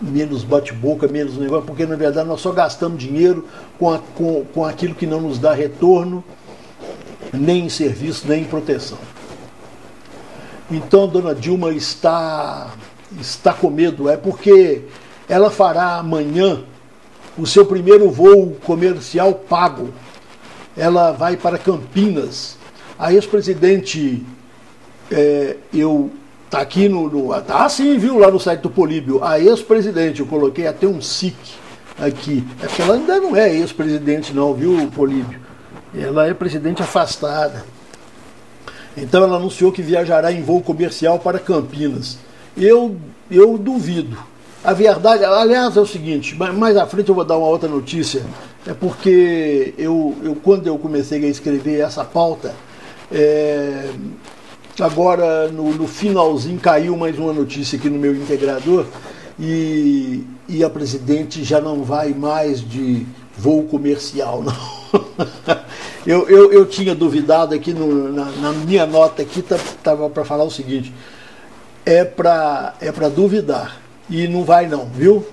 menos 0.00 0.42
bate-boca, 0.42 1.06
menos 1.06 1.36
negócio, 1.36 1.66
porque 1.66 1.84
na 1.84 1.96
verdade 1.96 2.26
nós 2.26 2.40
só 2.40 2.52
gastamos 2.52 2.98
dinheiro 2.98 3.46
com, 3.78 3.92
a, 3.92 3.98
com, 3.98 4.44
com 4.46 4.64
aquilo 4.64 4.94
que 4.94 5.06
não 5.06 5.20
nos 5.20 5.38
dá 5.38 5.52
retorno, 5.52 6.24
nem 7.32 7.66
em 7.66 7.68
serviço, 7.68 8.26
nem 8.26 8.42
em 8.42 8.44
proteção. 8.44 8.98
Então, 10.70 11.08
dona 11.08 11.34
Dilma 11.34 11.72
está, 11.72 12.72
está 13.20 13.52
com 13.52 13.70
medo, 13.70 14.08
é 14.08 14.16
porque 14.16 14.82
ela 15.28 15.50
fará 15.50 15.96
amanhã 15.96 16.62
o 17.36 17.46
seu 17.46 17.66
primeiro 17.66 18.10
voo 18.10 18.56
comercial 18.64 19.34
pago. 19.34 19.90
Ela 20.76 21.12
vai 21.12 21.36
para 21.36 21.58
Campinas. 21.58 22.56
A 22.98 23.12
ex-presidente, 23.12 24.24
é, 25.10 25.56
eu 25.72 26.10
tá 26.48 26.60
aqui 26.60 26.88
no, 26.88 27.08
no. 27.08 27.42
Tá 27.42 27.68
sim, 27.68 27.96
viu, 27.98 28.18
lá 28.18 28.30
no 28.30 28.38
site 28.38 28.60
do 28.60 28.70
Políbio. 28.70 29.24
A 29.24 29.40
ex-presidente, 29.40 30.20
eu 30.20 30.26
coloquei 30.26 30.66
até 30.66 30.86
um 30.86 31.00
SIC 31.00 31.36
aqui. 31.98 32.44
É 32.62 32.66
porque 32.66 32.82
ela 32.82 32.94
ainda 32.94 33.18
não 33.20 33.34
é 33.34 33.52
ex-presidente, 33.54 34.32
não, 34.32 34.54
viu, 34.54 34.90
Políbio? 34.94 35.40
Ela 35.94 36.26
é 36.26 36.34
presidente 36.34 36.82
afastada. 36.82 37.64
Então 38.96 39.22
ela 39.22 39.36
anunciou 39.36 39.72
que 39.72 39.82
viajará 39.82 40.32
em 40.32 40.42
voo 40.42 40.60
comercial 40.60 41.18
para 41.18 41.38
Campinas. 41.38 42.18
Eu, 42.56 42.96
eu 43.30 43.56
duvido. 43.56 44.16
A 44.62 44.74
verdade, 44.74 45.24
aliás, 45.24 45.74
é 45.76 45.80
o 45.80 45.86
seguinte, 45.86 46.36
mais 46.36 46.76
à 46.76 46.86
frente 46.86 47.08
eu 47.08 47.14
vou 47.14 47.24
dar 47.24 47.38
uma 47.38 47.46
outra 47.46 47.66
notícia, 47.66 48.22
é 48.66 48.74
porque 48.74 49.72
eu, 49.78 50.14
eu 50.22 50.34
quando 50.34 50.66
eu 50.66 50.76
comecei 50.76 51.24
a 51.24 51.28
escrever 51.28 51.80
essa 51.80 52.04
pauta, 52.04 52.54
é, 53.10 53.88
agora 54.78 55.48
no, 55.48 55.72
no, 55.72 55.88
finalzinho 55.88 56.60
caiu 56.60 56.94
mais 56.94 57.18
uma 57.18 57.32
notícia 57.32 57.78
aqui 57.78 57.88
no 57.88 57.98
meu 57.98 58.14
integrador 58.14 58.84
e, 59.38 60.26
e 60.46 60.62
a 60.62 60.68
presidente 60.68 61.42
já 61.42 61.58
não 61.58 61.82
vai 61.82 62.12
mais 62.12 62.60
de 62.60 63.06
voo 63.38 63.62
comercial, 63.62 64.42
não. 64.44 65.59
Eu, 66.10 66.28
eu, 66.28 66.52
eu 66.52 66.66
tinha 66.66 66.92
duvidado 66.92 67.54
aqui 67.54 67.72
no, 67.72 68.12
na, 68.12 68.24
na, 68.24 68.52
minha 68.52 68.84
nota 68.84 69.22
aqui, 69.22 69.44
estava 69.48 70.10
para 70.10 70.24
falar 70.24 70.42
o 70.42 70.50
seguinte, 70.50 70.92
é 71.86 72.04
para 72.04 72.74
é 72.80 72.90
duvidar. 73.08 73.80
E 74.08 74.26
não 74.26 74.42
vai 74.42 74.66
não, 74.66 74.86
viu? 74.86 75.24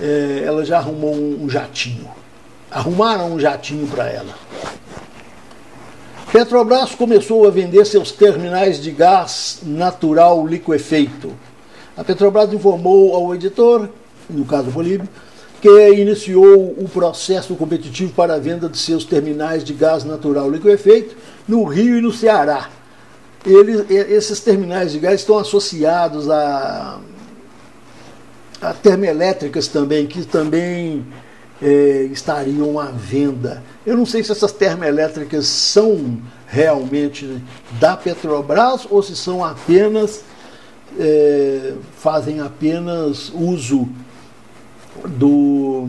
É, 0.00 0.42
ela 0.44 0.64
já 0.64 0.78
arrumou 0.78 1.14
um, 1.14 1.44
um 1.44 1.48
jatinho. 1.48 2.10
Arrumaram 2.68 3.34
um 3.34 3.38
jatinho 3.38 3.86
para 3.86 4.08
ela. 4.08 4.34
Petrobras 6.32 6.92
começou 6.96 7.46
a 7.46 7.50
vender 7.52 7.84
seus 7.86 8.10
terminais 8.10 8.82
de 8.82 8.90
gás 8.90 9.60
natural 9.62 10.44
liquefeito. 10.44 11.32
A 11.96 12.02
Petrobras 12.02 12.52
informou 12.52 13.14
ao 13.14 13.32
editor, 13.32 13.88
no 14.28 14.44
caso 14.44 14.72
Bolívia, 14.72 15.08
que 15.66 15.94
iniciou 15.94 16.76
o 16.78 16.88
processo 16.88 17.56
competitivo 17.56 18.12
para 18.12 18.34
a 18.34 18.38
venda 18.38 18.68
de 18.68 18.78
seus 18.78 19.04
terminais 19.04 19.64
de 19.64 19.74
gás 19.74 20.04
natural 20.04 20.48
liquefeito 20.48 21.16
no 21.48 21.64
Rio 21.64 21.98
e 21.98 22.00
no 22.00 22.12
Ceará. 22.12 22.70
Esses 23.44 24.38
terminais 24.38 24.92
de 24.92 25.00
gás 25.00 25.22
estão 25.22 25.36
associados 25.36 26.30
a, 26.30 27.00
a 28.62 28.72
termoelétricas 28.74 29.66
também, 29.66 30.06
que 30.06 30.24
também 30.24 31.04
é, 31.60 32.08
estariam 32.12 32.78
à 32.78 32.86
venda. 32.86 33.60
Eu 33.84 33.96
não 33.96 34.06
sei 34.06 34.22
se 34.22 34.30
essas 34.30 34.52
termoelétricas 34.52 35.46
são 35.46 36.22
realmente 36.46 37.42
da 37.80 37.96
Petrobras 37.96 38.86
ou 38.88 39.02
se 39.02 39.16
são 39.16 39.44
apenas 39.44 40.22
é, 40.96 41.74
fazem 41.98 42.38
apenas 42.38 43.32
uso 43.34 43.88
do. 45.08 45.88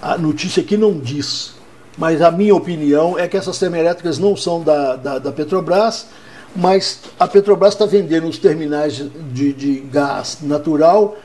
A 0.00 0.18
notícia 0.18 0.62
aqui 0.62 0.76
não 0.76 0.98
diz, 0.98 1.54
mas 1.96 2.20
a 2.20 2.30
minha 2.30 2.54
opinião 2.54 3.18
é 3.18 3.26
que 3.26 3.36
essas 3.36 3.58
termoelétricas 3.58 4.18
não 4.18 4.36
são 4.36 4.62
da, 4.62 4.96
da, 4.96 5.18
da 5.18 5.32
Petrobras, 5.32 6.06
mas 6.54 7.00
a 7.18 7.26
Petrobras 7.26 7.72
está 7.72 7.86
vendendo 7.86 8.28
os 8.28 8.38
terminais 8.38 9.02
de, 9.32 9.52
de 9.52 9.80
gás 9.90 10.38
natural 10.42 11.16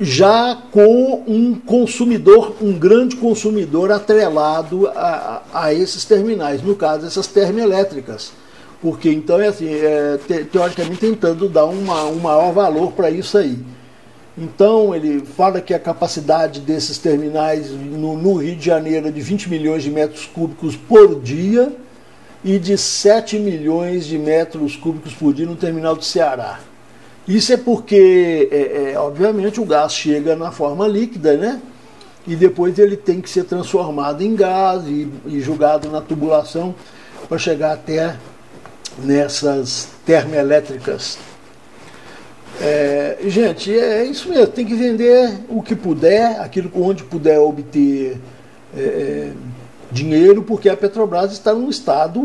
já 0.00 0.58
com 0.70 1.24
um 1.26 1.54
consumidor, 1.54 2.56
um 2.60 2.78
grande 2.78 3.16
consumidor 3.16 3.90
atrelado 3.90 4.86
a, 4.88 5.42
a, 5.52 5.74
esses 5.74 6.04
terminais, 6.04 6.62
no 6.62 6.74
caso, 6.74 7.06
essas 7.06 7.26
termoelétricas. 7.26 8.32
Porque 8.80 9.10
então 9.10 9.40
é 9.40 9.48
assim, 9.48 9.72
é, 9.72 10.18
te, 10.26 10.44
teoricamente 10.44 10.98
tentando 10.98 11.48
dar 11.48 11.64
uma, 11.64 12.04
um 12.04 12.16
maior 12.16 12.52
valor 12.52 12.92
para 12.92 13.10
isso 13.10 13.38
aí. 13.38 13.58
Então, 14.38 14.94
ele 14.94 15.24
fala 15.24 15.62
que 15.62 15.72
a 15.72 15.78
capacidade 15.78 16.60
desses 16.60 16.98
terminais 16.98 17.70
no, 17.70 18.18
no, 18.18 18.34
Rio 18.34 18.54
de 18.54 18.66
Janeiro 18.66 19.08
é 19.08 19.10
de 19.10 19.20
20 19.20 19.48
milhões 19.48 19.82
de 19.82 19.90
metros 19.90 20.26
cúbicos 20.26 20.76
por 20.76 21.18
dia 21.20 21.74
e 22.44 22.58
de 22.58 22.76
7 22.76 23.38
milhões 23.38 24.04
de 24.04 24.18
metros 24.18 24.76
cúbicos 24.76 25.14
por 25.14 25.32
dia 25.32 25.46
no 25.46 25.56
terminal 25.56 25.96
do 25.96 26.04
Ceará. 26.04 26.60
Isso 27.26 27.50
é 27.52 27.56
porque, 27.56 28.48
é, 28.52 28.92
é, 28.92 28.98
obviamente, 28.98 29.58
o 29.58 29.64
gás 29.64 29.94
chega 29.94 30.36
na 30.36 30.52
forma 30.52 30.86
líquida, 30.86 31.34
né? 31.36 31.60
E 32.26 32.36
depois 32.36 32.78
ele 32.78 32.96
tem 32.96 33.22
que 33.22 33.30
ser 33.30 33.44
transformado 33.44 34.22
em 34.22 34.34
gás 34.34 34.84
e, 34.86 35.08
e 35.26 35.40
jogado 35.40 35.90
na 35.90 36.02
tubulação 36.02 36.74
para 37.26 37.38
chegar 37.38 37.72
até 37.72 38.16
nessas 38.98 39.88
termoelétricas. 40.04 41.18
É, 42.60 43.18
gente, 43.26 43.76
é 43.76 44.04
isso 44.04 44.28
mesmo, 44.30 44.46
tem 44.46 44.64
que 44.64 44.74
vender 44.74 45.40
o 45.48 45.62
que 45.62 45.76
puder, 45.76 46.40
aquilo 46.40 46.70
onde 46.74 47.04
puder 47.04 47.38
obter 47.38 48.18
é, 48.74 48.80
é 48.80 49.32
dinheiro, 49.90 50.42
porque 50.42 50.68
a 50.68 50.76
Petrobras 50.76 51.32
está 51.32 51.54
num 51.54 51.68
estado 51.68 52.20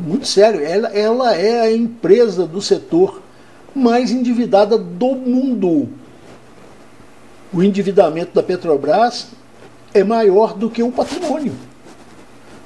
muito 0.00 0.26
sério. 0.26 0.60
Ela, 0.64 0.88
ela 0.88 1.36
é 1.36 1.60
a 1.60 1.72
empresa 1.72 2.46
do 2.46 2.60
setor 2.60 3.20
mais 3.74 4.10
endividada 4.10 4.78
do 4.78 5.14
mundo. 5.14 5.88
O 7.52 7.62
endividamento 7.62 8.34
da 8.34 8.42
Petrobras 8.42 9.28
é 9.92 10.02
maior 10.02 10.54
do 10.54 10.70
que 10.70 10.82
o 10.82 10.90
patrimônio. 10.90 11.52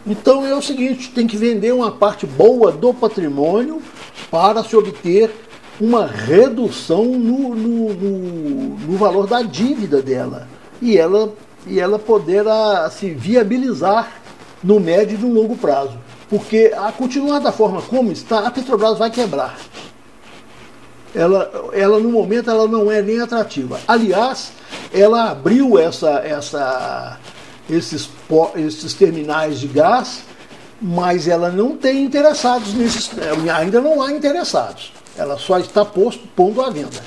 Então 0.07 0.47
é 0.47 0.55
o 0.55 0.63
seguinte: 0.63 1.11
tem 1.11 1.27
que 1.27 1.37
vender 1.37 1.73
uma 1.73 1.91
parte 1.91 2.27
boa 2.27 2.73
do 2.73 2.95
patrimônio 2.95 3.83
para 4.31 4.63
se 4.65 4.75
obter 4.77 5.31
uma 5.81 6.07
redução 6.07 7.05
no, 7.05 7.55
no, 7.55 7.95
no, 7.95 8.79
no 8.79 8.99
valor 8.99 9.27
da 9.27 9.43
dívida 9.43 10.03
dela. 10.03 10.49
E 10.83 10.97
ela, 10.97 11.33
e 11.67 11.79
ela 11.79 11.99
poder 11.99 12.47
a, 12.47 12.91
se 12.91 13.11
viabilizar 13.11 14.13
no 14.63 14.81
médio 14.81 15.17
e 15.17 15.21
no 15.21 15.33
longo 15.33 15.57
prazo. 15.57 15.99
Porque 16.29 16.73
a 16.77 16.93
continuar 16.93 17.39
da 17.39 17.53
forma 17.53 17.81
como 17.83 18.13
está, 18.13 18.41
a 18.41 18.51
Petrobras 18.51 18.99
vai 18.99 19.11
quebrar. 19.11 19.59
Ela, 21.15 21.71
ela 21.73 21.99
no 21.99 22.11
momento 22.11 22.51
ela 22.51 22.67
não 22.67 22.91
é 22.91 23.01
nem 23.01 23.21
atrativa. 23.21 23.81
Aliás, 23.89 24.53
ela 24.93 25.31
abriu 25.31 25.79
essa, 25.79 26.19
essa, 26.19 27.19
esses, 27.69 28.11
esses 28.57 28.95
terminais 28.95 29.59
de 29.59 29.69
gás, 29.69 30.23
mas 30.81 31.27
ela 31.27 31.51
não 31.51 31.77
tem 31.77 32.05
interessados 32.05 32.75
nesses. 32.75 33.11
Ainda 33.57 33.81
não 33.81 34.03
há 34.03 34.13
interessados. 34.13 34.93
Ela 35.19 35.37
só 35.37 35.59
está 35.59 35.85
posto, 35.85 36.27
pondo 36.37 36.63
à 36.63 36.71
venda. 36.71 37.03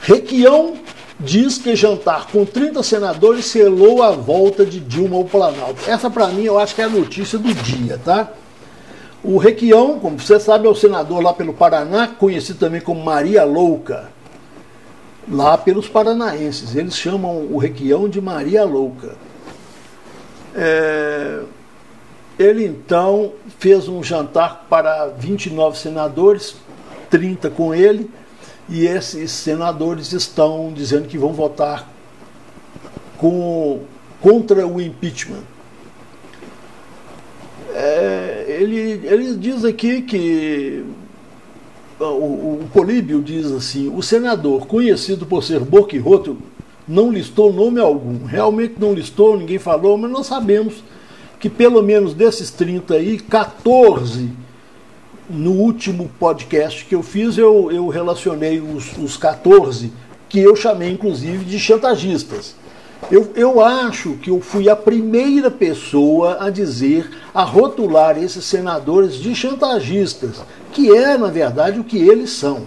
Requião 0.00 0.74
diz 1.20 1.58
que 1.58 1.76
jantar 1.76 2.28
com 2.28 2.44
30 2.44 2.82
senadores 2.82 3.44
selou 3.46 4.02
a 4.02 4.10
volta 4.10 4.64
de 4.64 4.80
Dilma 4.80 5.16
ao 5.16 5.24
Planalto. 5.24 5.88
Essa, 5.88 6.08
para 6.10 6.28
mim, 6.28 6.44
eu 6.44 6.58
acho 6.58 6.74
que 6.74 6.80
é 6.80 6.84
a 6.84 6.88
notícia 6.88 7.38
do 7.38 7.52
dia, 7.52 8.00
tá? 8.02 8.30
O 9.22 9.38
Requião, 9.38 9.98
como 9.98 10.18
você 10.18 10.38
sabe, 10.38 10.66
é 10.66 10.70
o 10.70 10.74
senador 10.74 11.22
lá 11.22 11.32
pelo 11.34 11.52
Paraná, 11.52 12.06
conhecido 12.06 12.58
também 12.58 12.80
como 12.80 13.04
Maria 13.04 13.44
Louca. 13.44 14.08
Lá 15.28 15.58
pelos 15.58 15.88
paranaenses. 15.88 16.76
Eles 16.76 16.96
chamam 16.96 17.48
o 17.50 17.58
Requião 17.58 18.08
de 18.08 18.20
Maria 18.20 18.64
Louca. 18.64 19.16
É... 20.54 21.40
Ele 22.38 22.64
então 22.64 23.32
fez 23.58 23.88
um 23.88 24.02
jantar 24.02 24.66
para 24.68 25.06
29 25.06 25.78
senadores, 25.78 26.56
30 27.10 27.48
com 27.50 27.74
ele, 27.74 28.10
e 28.68 28.86
esses 28.86 29.30
senadores 29.30 30.12
estão 30.12 30.72
dizendo 30.74 31.08
que 31.08 31.16
vão 31.16 31.32
votar 31.32 31.88
com, 33.16 33.80
contra 34.20 34.66
o 34.66 34.80
impeachment. 34.80 35.44
É, 37.74 38.44
ele, 38.48 39.06
ele 39.06 39.34
diz 39.36 39.64
aqui 39.64 40.02
que 40.02 40.84
o, 41.98 42.04
o 42.04 42.68
Políbio 42.72 43.22
diz 43.22 43.50
assim: 43.50 43.92
o 43.94 44.02
senador, 44.02 44.66
conhecido 44.66 45.24
por 45.24 45.42
ser 45.42 45.60
boquiroto, 45.60 46.36
não 46.86 47.10
listou 47.10 47.52
nome 47.52 47.80
algum. 47.80 48.24
Realmente 48.24 48.74
não 48.78 48.92
listou, 48.92 49.38
ninguém 49.38 49.58
falou, 49.58 49.96
mas 49.96 50.10
nós 50.10 50.26
sabemos 50.26 50.82
que 51.46 51.50
pelo 51.50 51.80
menos 51.80 52.12
desses 52.12 52.50
30 52.50 52.94
aí, 52.94 53.20
14 53.20 54.30
no 55.30 55.52
último 55.52 56.10
podcast 56.18 56.84
que 56.84 56.94
eu 56.94 57.04
fiz, 57.04 57.38
eu, 57.38 57.70
eu 57.70 57.86
relacionei 57.86 58.60
os, 58.60 58.98
os 58.98 59.16
14 59.16 59.92
que 60.28 60.40
eu 60.40 60.56
chamei 60.56 60.90
inclusive 60.90 61.44
de 61.44 61.56
chantagistas. 61.60 62.56
Eu, 63.12 63.30
eu 63.36 63.60
acho 63.60 64.14
que 64.14 64.28
eu 64.28 64.40
fui 64.40 64.68
a 64.68 64.74
primeira 64.74 65.48
pessoa 65.48 66.38
a 66.40 66.50
dizer, 66.50 67.08
a 67.32 67.44
rotular 67.44 68.18
esses 68.18 68.44
senadores 68.44 69.14
de 69.14 69.32
chantagistas, 69.32 70.42
que 70.72 70.90
é, 70.90 71.16
na 71.16 71.28
verdade, 71.28 71.78
o 71.78 71.84
que 71.84 71.98
eles 71.98 72.30
são. 72.30 72.62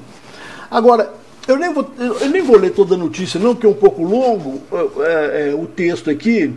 Agora, 0.71 1.13
eu 1.45 1.57
nem 1.57 1.73
vou, 1.73 1.85
eu 1.97 2.29
nem 2.29 2.41
vou 2.41 2.57
ler 2.57 2.71
toda 2.71 2.95
a 2.95 2.97
notícia, 2.97 3.39
não, 3.41 3.53
porque 3.53 3.67
é 3.67 3.69
um 3.69 3.73
pouco 3.73 4.03
longo 4.03 4.61
é, 5.01 5.49
é, 5.49 5.53
o 5.53 5.65
texto 5.65 6.09
aqui. 6.09 6.53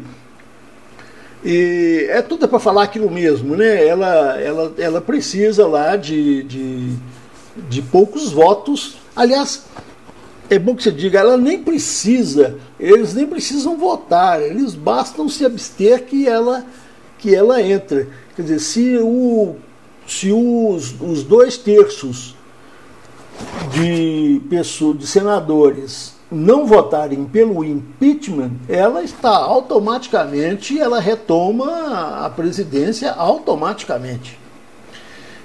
E 1.45 2.07
é 2.09 2.23
tudo 2.23 2.47
para 2.47 2.61
falar 2.61 2.85
aquilo 2.85 3.11
mesmo, 3.11 3.57
né? 3.57 3.87
Ela, 3.87 4.41
ela, 4.41 4.75
ela 4.79 5.01
precisa 5.01 5.67
lá 5.67 5.97
de, 5.97 6.45
de, 6.45 6.97
de 7.69 7.83
poucos 7.83 8.31
votos. 8.31 8.99
Aliás, 9.15 9.65
é 10.49 10.59
bom 10.59 10.77
que 10.77 10.83
você 10.85 10.93
diga, 10.93 11.19
ela 11.19 11.37
nem 11.37 11.63
precisa, 11.63 12.59
eles 12.79 13.15
nem 13.15 13.27
precisam 13.27 13.77
votar, 13.77 14.41
eles 14.41 14.75
bastam 14.75 15.29
se 15.29 15.45
abster 15.45 16.05
que 16.05 16.29
ela, 16.29 16.65
que 17.19 17.35
ela 17.35 17.61
entra. 17.61 18.07
Quer 18.37 18.43
dizer, 18.43 18.61
se, 18.61 18.99
o, 18.99 19.57
se 20.07 20.31
os, 20.31 20.95
os 21.01 21.25
dois 21.25 21.57
terços 21.57 22.37
de, 23.73 24.41
pessoas, 24.49 24.99
de 24.99 25.07
senadores 25.07 26.15
não 26.33 26.67
votarem 26.67 27.25
pelo 27.25 27.63
impeachment, 27.65 28.53
ela 28.69 29.03
está 29.03 29.31
automaticamente, 29.31 30.79
ela 30.79 30.99
retoma 30.99 32.25
a 32.25 32.31
presidência 32.31 33.13
automaticamente. 33.13 34.39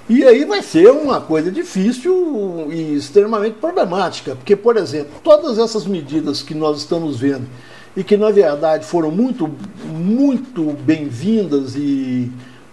E 0.08 0.24
aí 0.24 0.46
vai 0.46 0.62
ser 0.62 0.90
uma 0.90 1.20
coisa 1.20 1.52
difícil 1.52 2.68
e 2.70 2.94
extremamente 2.94 3.56
problemática, 3.58 4.34
porque, 4.34 4.56
por 4.56 4.78
exemplo, 4.78 5.12
todas 5.22 5.58
essas 5.58 5.86
medidas 5.86 6.40
que 6.40 6.54
nós 6.54 6.78
estamos 6.78 7.20
vendo 7.20 7.46
e 7.94 8.02
que 8.02 8.16
na 8.16 8.30
verdade 8.30 8.86
foram 8.86 9.10
muito, 9.10 9.50
muito 9.84 10.72
bem-vindas 10.84 11.74
e 11.76 12.30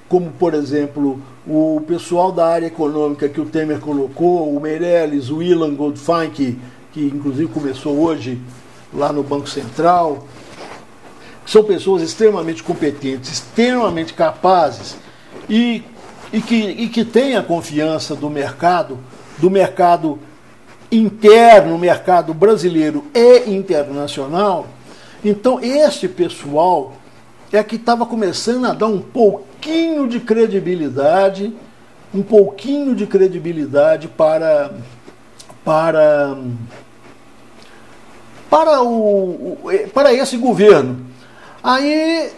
como 0.08 0.32
por 0.32 0.54
exemplo 0.54 1.20
o 1.48 1.82
pessoal 1.88 2.32
da 2.32 2.46
área 2.46 2.68
econômica 2.68 3.28
que 3.28 3.42
o 3.42 3.46
Temer 3.46 3.80
colocou, 3.80 4.56
o 4.56 4.60
Meirelles, 4.62 5.30
o 5.30 5.42
Ilan 5.42 5.76
Goldfein, 5.76 6.30
que 6.30 6.58
que 6.96 7.02
inclusive 7.02 7.52
começou 7.52 8.00
hoje 8.00 8.40
lá 8.94 9.12
no 9.12 9.22
Banco 9.22 9.50
Central, 9.50 10.26
são 11.46 11.62
pessoas 11.62 12.02
extremamente 12.02 12.64
competentes, 12.64 13.30
extremamente 13.30 14.14
capazes 14.14 14.96
e, 15.50 15.84
e, 16.32 16.42
que, 16.42 16.56
e 16.56 16.88
que 16.88 17.04
têm 17.04 17.36
a 17.36 17.44
confiança 17.44 18.16
do 18.16 18.30
mercado, 18.30 18.98
do 19.38 19.52
mercado 19.52 20.18
interno, 20.90 21.78
mercado 21.78 22.34
brasileiro 22.34 23.04
e 23.14 23.50
internacional. 23.50 24.66
Então, 25.22 25.60
este 25.62 26.08
pessoal 26.08 26.94
é 27.52 27.62
que 27.62 27.76
estava 27.76 28.06
começando 28.06 28.68
a 28.68 28.74
dar 28.74 28.88
um 28.88 29.02
pouquinho 29.02 30.08
de 30.08 30.22
credibilidade, 30.22 31.54
um 32.14 32.24
pouquinho 32.24 32.96
de 32.96 33.06
credibilidade 33.06 34.08
para, 34.08 34.72
para 35.66 36.38
para, 38.56 38.82
o, 38.82 39.58
para 39.94 40.14
esse 40.14 40.38
governo. 40.38 41.06
Aí, 41.62 42.32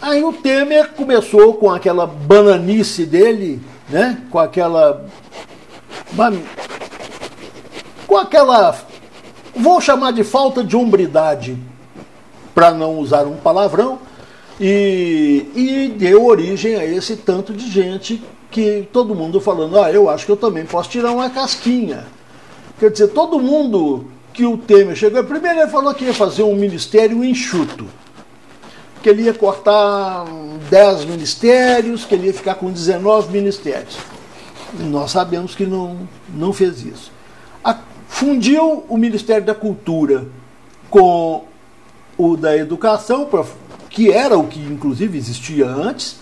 aí 0.00 0.24
o 0.24 0.32
Temer 0.32 0.92
começou 0.92 1.52
com 1.52 1.70
aquela 1.70 2.06
bananice 2.06 3.04
dele, 3.04 3.60
né? 3.86 4.22
com 4.30 4.38
aquela. 4.38 5.04
com 8.06 8.16
aquela. 8.16 8.74
vou 9.54 9.82
chamar 9.82 10.12
de 10.12 10.24
falta 10.24 10.64
de 10.64 10.74
hombridade, 10.74 11.58
para 12.54 12.70
não 12.70 12.98
usar 12.98 13.26
um 13.26 13.36
palavrão, 13.36 13.98
e, 14.58 15.46
e 15.54 15.88
deu 15.94 16.24
origem 16.24 16.76
a 16.76 16.86
esse 16.86 17.16
tanto 17.16 17.52
de 17.52 17.70
gente 17.70 18.22
que 18.50 18.88
todo 18.90 19.14
mundo 19.14 19.42
falando, 19.42 19.78
ah, 19.78 19.92
eu 19.92 20.08
acho 20.08 20.24
que 20.24 20.32
eu 20.32 20.38
também 20.38 20.64
posso 20.64 20.88
tirar 20.88 21.12
uma 21.12 21.28
casquinha. 21.28 22.06
Quer 22.78 22.90
dizer, 22.90 23.08
todo 23.08 23.38
mundo 23.38 24.06
que 24.40 24.46
o 24.46 24.56
Temer 24.56 24.96
chegou. 24.96 25.22
Primeiro 25.22 25.60
ele 25.60 25.70
falou 25.70 25.92
que 25.92 26.06
ia 26.06 26.14
fazer 26.14 26.42
um 26.42 26.56
ministério 26.56 27.22
enxuto. 27.22 27.86
Que 29.02 29.10
ele 29.10 29.24
ia 29.24 29.34
cortar 29.34 30.24
10 30.70 31.04
ministérios, 31.04 32.06
que 32.06 32.14
ele 32.14 32.28
ia 32.28 32.32
ficar 32.32 32.54
com 32.54 32.70
19 32.70 33.30
ministérios. 33.30 33.98
Nós 34.78 35.10
sabemos 35.10 35.54
que 35.54 35.66
não, 35.66 36.08
não 36.34 36.54
fez 36.54 36.82
isso. 36.82 37.12
A, 37.62 37.76
fundiu 38.08 38.82
o 38.88 38.96
Ministério 38.96 39.44
da 39.44 39.54
Cultura 39.54 40.26
com 40.88 41.44
o 42.16 42.34
da 42.34 42.56
Educação, 42.56 43.28
que 43.90 44.10
era 44.10 44.38
o 44.38 44.46
que 44.46 44.58
inclusive 44.58 45.18
existia 45.18 45.66
antes, 45.66 46.16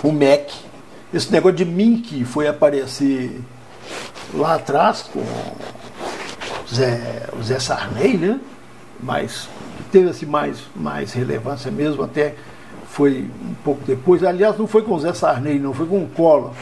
o 0.00 0.12
MEC. 0.12 0.54
Esse 1.12 1.32
negócio 1.32 1.56
de 1.56 1.64
MINC 1.64 2.24
foi 2.24 2.46
aparecer 2.46 3.40
lá 4.32 4.54
atrás 4.54 5.02
com 5.02 5.24
Zé, 6.72 7.28
o 7.38 7.42
Zé 7.42 7.58
Sarney, 7.58 8.16
né? 8.16 8.40
Mas 9.00 9.48
teve 9.90 10.08
assim, 10.08 10.26
mais, 10.26 10.58
mais 10.74 11.12
relevância 11.12 11.70
mesmo, 11.70 12.02
até 12.02 12.34
foi 12.88 13.28
um 13.44 13.54
pouco 13.64 13.82
depois. 13.84 14.22
Aliás, 14.22 14.56
não 14.58 14.66
foi 14.66 14.82
com 14.82 14.94
o 14.94 15.00
Zé 15.00 15.12
Sarney, 15.12 15.58
não, 15.58 15.72
foi 15.72 15.86
com 15.86 16.02
o 16.02 16.08
Collor. 16.08 16.52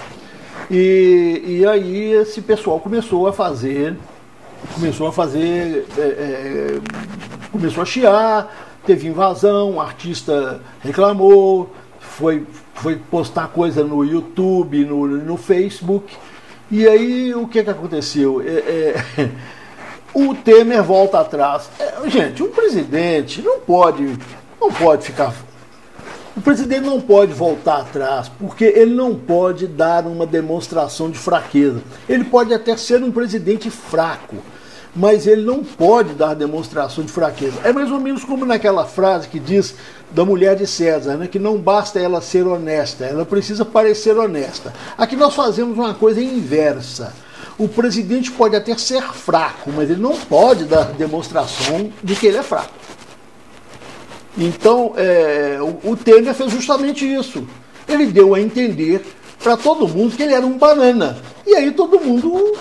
E, 0.70 1.42
e 1.44 1.66
aí 1.66 2.12
esse 2.12 2.40
pessoal 2.40 2.78
começou 2.80 3.26
a 3.26 3.32
fazer, 3.32 3.96
começou 4.74 5.08
a 5.08 5.12
fazer, 5.12 5.86
é, 5.98 6.00
é, 6.00 6.80
começou 7.50 7.82
a 7.82 7.86
chiar, 7.86 8.70
teve 8.86 9.08
invasão, 9.08 9.74
o 9.74 9.80
artista 9.80 10.60
reclamou, 10.80 11.74
foi, 11.98 12.46
foi 12.74 12.96
postar 12.96 13.48
coisa 13.48 13.82
no 13.82 14.04
YouTube, 14.04 14.84
no, 14.84 15.06
no 15.06 15.36
Facebook. 15.36 16.16
E 16.70 16.86
aí 16.86 17.34
o 17.34 17.48
que, 17.48 17.64
que 17.64 17.70
aconteceu? 17.70 18.40
É, 18.40 18.94
é, 19.18 19.30
o 20.14 20.34
Temer 20.34 20.82
volta 20.82 21.20
atrás. 21.20 21.68
É, 21.78 22.08
gente, 22.08 22.42
um 22.42 22.50
presidente 22.50 23.40
não 23.42 23.60
pode, 23.60 24.18
não 24.60 24.72
pode 24.72 25.04
ficar. 25.04 25.34
O 26.36 26.40
presidente 26.40 26.86
não 26.86 27.00
pode 27.00 27.32
voltar 27.32 27.80
atrás, 27.80 28.30
porque 28.38 28.64
ele 28.64 28.94
não 28.94 29.14
pode 29.14 29.66
dar 29.66 30.06
uma 30.06 30.24
demonstração 30.24 31.10
de 31.10 31.18
fraqueza. 31.18 31.82
Ele 32.08 32.24
pode 32.24 32.54
até 32.54 32.76
ser 32.76 33.02
um 33.02 33.10
presidente 33.10 33.68
fraco, 33.68 34.36
mas 34.94 35.26
ele 35.26 35.42
não 35.42 35.62
pode 35.62 36.14
dar 36.14 36.34
demonstração 36.34 37.04
de 37.04 37.12
fraqueza. 37.12 37.60
É 37.64 37.72
mais 37.72 37.90
ou 37.90 38.00
menos 38.00 38.24
como 38.24 38.46
naquela 38.46 38.86
frase 38.86 39.28
que 39.28 39.40
diz 39.40 39.74
da 40.12 40.24
mulher 40.24 40.56
de 40.56 40.66
César, 40.66 41.16
né, 41.16 41.26
que 41.26 41.38
não 41.38 41.58
basta 41.58 41.98
ela 41.98 42.20
ser 42.20 42.46
honesta, 42.46 43.04
ela 43.04 43.24
precisa 43.26 43.64
parecer 43.64 44.16
honesta. 44.16 44.72
Aqui 44.96 45.16
nós 45.16 45.34
fazemos 45.34 45.76
uma 45.76 45.94
coisa 45.94 46.22
inversa. 46.22 47.12
O 47.60 47.68
presidente 47.68 48.30
pode 48.30 48.56
até 48.56 48.74
ser 48.78 49.02
fraco, 49.12 49.70
mas 49.70 49.90
ele 49.90 50.00
não 50.00 50.16
pode 50.16 50.64
dar 50.64 50.84
demonstração 50.94 51.92
de 52.02 52.16
que 52.16 52.26
ele 52.26 52.38
é 52.38 52.42
fraco. 52.42 52.72
Então, 54.38 54.94
é, 54.96 55.58
o, 55.60 55.90
o 55.90 55.94
Temer 55.94 56.32
fez 56.32 56.50
justamente 56.50 57.04
isso. 57.04 57.46
Ele 57.86 58.06
deu 58.06 58.34
a 58.34 58.40
entender 58.40 59.04
para 59.42 59.58
todo 59.58 59.86
mundo 59.86 60.16
que 60.16 60.22
ele 60.22 60.32
era 60.32 60.46
um 60.46 60.56
banana. 60.56 61.18
E 61.46 61.54
aí 61.54 61.70
todo 61.72 62.00
mundo 62.00 62.56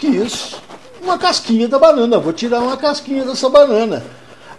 quis 0.00 0.56
uma 1.00 1.16
casquinha 1.16 1.68
da 1.68 1.78
banana. 1.78 2.18
Vou 2.18 2.32
tirar 2.32 2.62
uma 2.62 2.76
casquinha 2.76 3.24
dessa 3.24 3.48
banana. 3.48 4.04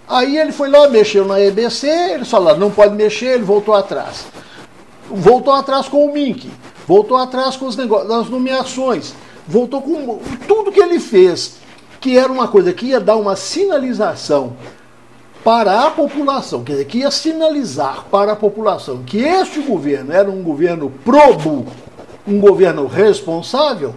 Aí 0.08 0.38
ele 0.38 0.54
foi 0.54 0.70
lá, 0.70 0.88
mexeu 0.88 1.26
na 1.26 1.42
EBC, 1.42 1.88
eles 1.88 2.30
falaram, 2.30 2.58
não 2.58 2.72
pode 2.72 2.96
mexer, 2.96 3.34
ele 3.34 3.44
voltou 3.44 3.74
atrás. 3.74 4.28
Voltou 5.10 5.54
atrás 5.54 5.90
com 5.90 6.06
o 6.06 6.14
Mink, 6.14 6.50
voltou 6.88 7.18
atrás 7.18 7.58
com 7.58 7.66
os 7.66 7.76
negócios, 7.76 8.08
das 8.08 8.30
nomeações, 8.30 9.14
voltou 9.48 9.82
com 9.82 10.20
tudo 10.48 10.72
que 10.72 10.80
ele 10.80 11.00
fez, 11.00 11.58
que 12.00 12.18
era 12.18 12.32
uma 12.32 12.48
coisa 12.48 12.74
que 12.74 12.88
ia 12.88 13.00
dar 13.00 13.16
uma 13.16 13.36
sinalização 13.36 14.56
para 15.44 15.88
a 15.88 15.92
população, 15.92 16.64
quer 16.64 16.74
dizer, 16.74 16.86
que 16.86 17.00
ia 17.00 17.12
sinalizar 17.12 18.06
para 18.10 18.32
a 18.32 18.36
população 18.36 19.04
que 19.04 19.18
este 19.18 19.60
governo 19.60 20.14
era 20.14 20.30
um 20.30 20.42
governo 20.42 20.90
probo, 21.04 21.66
um 22.26 22.40
governo 22.40 22.88
responsável, 22.88 23.94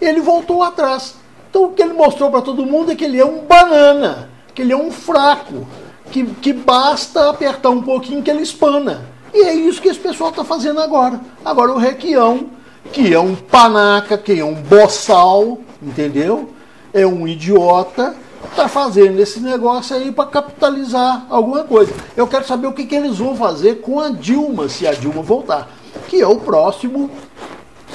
ele 0.00 0.20
voltou 0.20 0.62
atrás. 0.62 1.14
Então 1.48 1.64
o 1.64 1.72
que 1.72 1.82
ele 1.82 1.94
mostrou 1.94 2.30
para 2.30 2.42
todo 2.42 2.66
mundo 2.66 2.92
é 2.92 2.94
que 2.94 3.04
ele 3.04 3.18
é 3.18 3.24
um 3.24 3.44
banana, 3.44 4.28
que 4.54 4.62
ele 4.62 4.72
é 4.72 4.76
um 4.76 4.90
fraco, 4.90 5.66
que, 6.10 6.24
que 6.24 6.52
basta 6.52 7.30
apertar 7.30 7.70
um 7.70 7.82
pouquinho 7.82 8.22
que 8.22 8.30
ele 8.30 8.42
espana. 8.42 9.06
E 9.32 9.44
é 9.44 9.54
isso 9.54 9.80
que 9.80 9.88
esse 9.88 9.98
pessoal 9.98 10.30
está 10.30 10.44
fazendo 10.44 10.80
agora. 10.80 11.20
Agora 11.44 11.72
o 11.72 11.78
Requião, 11.78 12.50
que 12.92 13.12
é 13.12 13.20
um 13.20 13.34
panaca, 13.34 14.18
que 14.18 14.38
é 14.38 14.44
um 14.44 14.54
boçal, 14.54 15.58
entendeu? 15.82 16.50
É 16.92 17.06
um 17.06 17.26
idiota, 17.26 18.14
está 18.50 18.68
fazendo 18.68 19.20
esse 19.20 19.40
negócio 19.40 19.94
aí 19.94 20.10
para 20.10 20.26
capitalizar 20.26 21.26
alguma 21.30 21.64
coisa. 21.64 21.92
Eu 22.16 22.26
quero 22.26 22.46
saber 22.46 22.66
o 22.66 22.72
que, 22.72 22.84
que 22.84 22.94
eles 22.94 23.18
vão 23.18 23.36
fazer 23.36 23.80
com 23.80 24.00
a 24.00 24.10
Dilma, 24.10 24.68
se 24.68 24.86
a 24.86 24.92
Dilma 24.92 25.22
voltar. 25.22 25.70
Que 26.08 26.20
é 26.20 26.26
o 26.26 26.36
próximo, 26.36 27.10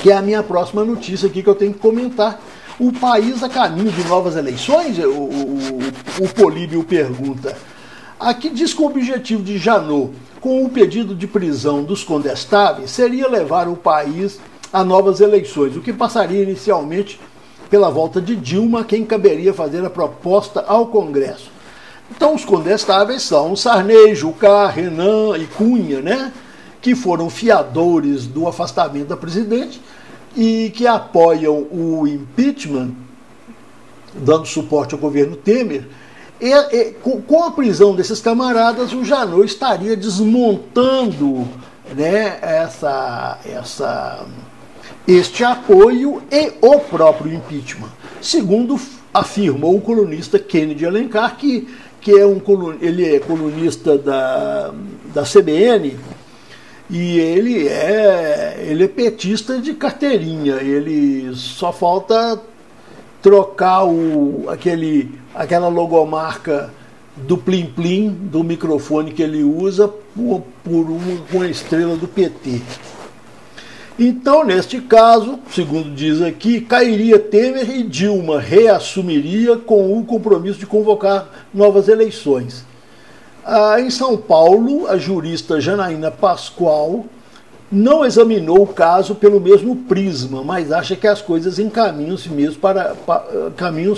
que 0.01 0.11
é 0.11 0.15
a 0.15 0.21
minha 0.21 0.41
próxima 0.41 0.83
notícia 0.83 1.27
aqui 1.27 1.43
que 1.43 1.49
eu 1.49 1.55
tenho 1.55 1.73
que 1.73 1.79
comentar 1.79 2.41
o 2.79 2.91
país 2.91 3.41
a 3.43 3.49
caminho 3.49 3.91
de 3.91 4.03
novas 4.07 4.35
eleições? 4.35 4.97
O, 4.99 5.09
o, 5.09 5.79
o 6.21 6.29
Políbio 6.33 6.83
pergunta. 6.83 7.55
Aqui 8.17 8.49
diz 8.49 8.73
que 8.73 8.81
o 8.81 8.85
objetivo 8.85 9.43
de 9.43 9.57
Janot, 9.57 10.11
com 10.39 10.63
o 10.63 10.69
pedido 10.69 11.13
de 11.13 11.27
prisão 11.27 11.83
dos 11.83 12.03
condestáveis, 12.03 12.91
seria 12.91 13.27
levar 13.27 13.67
o 13.67 13.75
país 13.75 14.39
a 14.75 14.83
novas 14.83 15.21
eleições, 15.21 15.77
o 15.77 15.79
que 15.79 15.93
passaria 15.93 16.43
inicialmente 16.43 17.17
pela 17.69 17.89
volta 17.89 18.19
de 18.19 18.35
Dilma, 18.35 18.83
quem 18.83 19.05
caberia 19.05 19.53
fazer 19.53 19.85
a 19.85 19.89
proposta 19.89 20.65
ao 20.67 20.87
Congresso. 20.87 21.49
Então, 22.11 22.35
os 22.35 22.43
condestáveis 22.43 23.21
são 23.21 23.55
Sarney, 23.55 24.13
Jucá, 24.13 24.67
Renan 24.67 25.37
e 25.37 25.45
Cunha, 25.45 26.01
né? 26.01 26.33
que 26.81 26.93
foram 26.93 27.29
fiadores 27.29 28.27
do 28.27 28.49
afastamento 28.49 29.07
da 29.07 29.15
presidente 29.15 29.81
e 30.35 30.69
que 30.75 30.85
apoiam 30.85 31.65
o 31.71 32.05
impeachment, 32.05 32.91
dando 34.13 34.45
suporte 34.45 34.93
ao 34.93 34.99
governo 34.99 35.37
Temer, 35.37 35.87
e, 36.41 36.51
e, 36.51 36.91
com, 37.01 37.43
a 37.45 37.51
prisão 37.51 37.95
desses 37.95 38.19
camaradas, 38.19 38.91
o 38.91 39.05
Janot 39.05 39.45
estaria 39.45 39.95
desmontando 39.95 41.47
né, 41.95 42.37
essa, 42.41 43.39
essa, 43.45 44.25
este 45.07 45.43
apoio 45.43 46.21
e 46.31 46.53
o 46.61 46.79
próprio 46.79 47.33
impeachment. 47.33 47.91
Segundo 48.21 48.79
afirmou 49.13 49.75
o 49.75 49.81
colunista 49.81 50.37
Kennedy 50.39 50.85
Alencar, 50.85 51.37
que, 51.37 51.67
que 52.01 52.11
é 52.11 52.25
um 52.25 52.41
ele 52.81 53.15
é 53.15 53.19
colunista 53.19 53.97
da, 53.97 54.73
da 55.13 55.23
CBN, 55.23 55.97
e 56.89 57.19
ele 57.19 57.67
é, 57.67 58.63
ele 58.67 58.83
é 58.83 58.87
petista 58.87 59.59
de 59.59 59.73
carteirinha, 59.73 60.55
ele 60.55 61.33
só 61.35 61.71
falta 61.71 62.39
trocar 63.21 63.85
o, 63.85 64.45
aquele, 64.49 65.11
aquela 65.33 65.67
logomarca 65.67 66.71
do 67.15 67.37
Plim 67.37 67.67
Plim, 67.67 68.09
do 68.09 68.43
microfone 68.43 69.11
que 69.11 69.23
ele 69.23 69.43
usa, 69.43 69.87
por, 69.87 70.43
por 70.63 70.85
uma 71.33 71.47
estrela 71.47 71.95
do 71.95 72.07
PT. 72.07 72.61
Então, 73.97 74.43
neste 74.43 74.81
caso, 74.81 75.39
segundo 75.49 75.95
diz 75.95 76.21
aqui, 76.21 76.59
cairia 76.59 77.17
Temer 77.17 77.69
e 77.69 77.83
Dilma 77.83 78.41
reassumiria 78.41 79.55
com 79.55 79.97
o 79.97 80.03
compromisso 80.03 80.59
de 80.59 80.65
convocar 80.65 81.29
novas 81.53 81.87
eleições. 81.87 82.65
Ah, 83.45 83.79
em 83.79 83.89
São 83.89 84.17
Paulo, 84.17 84.87
a 84.87 84.97
jurista 84.97 85.61
Janaína 85.61 86.11
Pascoal 86.11 87.05
não 87.71 88.05
examinou 88.05 88.61
o 88.61 88.67
caso 88.67 89.15
pelo 89.15 89.39
mesmo 89.39 89.75
prisma, 89.75 90.43
mas 90.43 90.71
acha 90.71 90.95
que 90.95 91.07
as 91.07 91.21
coisas 91.21 91.57
encaminham-se 91.57 92.29
mesmo 92.29 92.59
para, 92.59 92.95
para, 92.95 93.51
caminham 93.55 93.95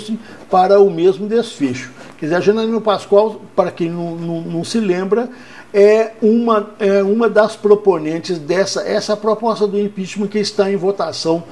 para 0.50 0.80
o 0.80 0.90
mesmo 0.90 1.26
desfecho. 1.26 1.90
Quer 2.18 2.26
dizer, 2.26 2.36
a 2.36 2.40
Janaína 2.40 2.80
Pascoal, 2.80 3.40
para 3.54 3.70
quem 3.70 3.90
não, 3.90 4.16
não, 4.16 4.40
não, 4.40 4.64
se 4.64 4.80
lembra, 4.80 5.28
é 5.72 6.12
uma, 6.22 6.70
é 6.78 7.02
uma 7.02 7.28
das 7.28 7.56
proponentes 7.56 8.38
dessa 8.38 8.82
essa 8.82 9.16
proposta 9.16 9.66
do 9.66 9.78
impeachment 9.78 10.28
que 10.28 10.38
está 10.38 10.70
em 10.70 10.76
votação 10.76 11.44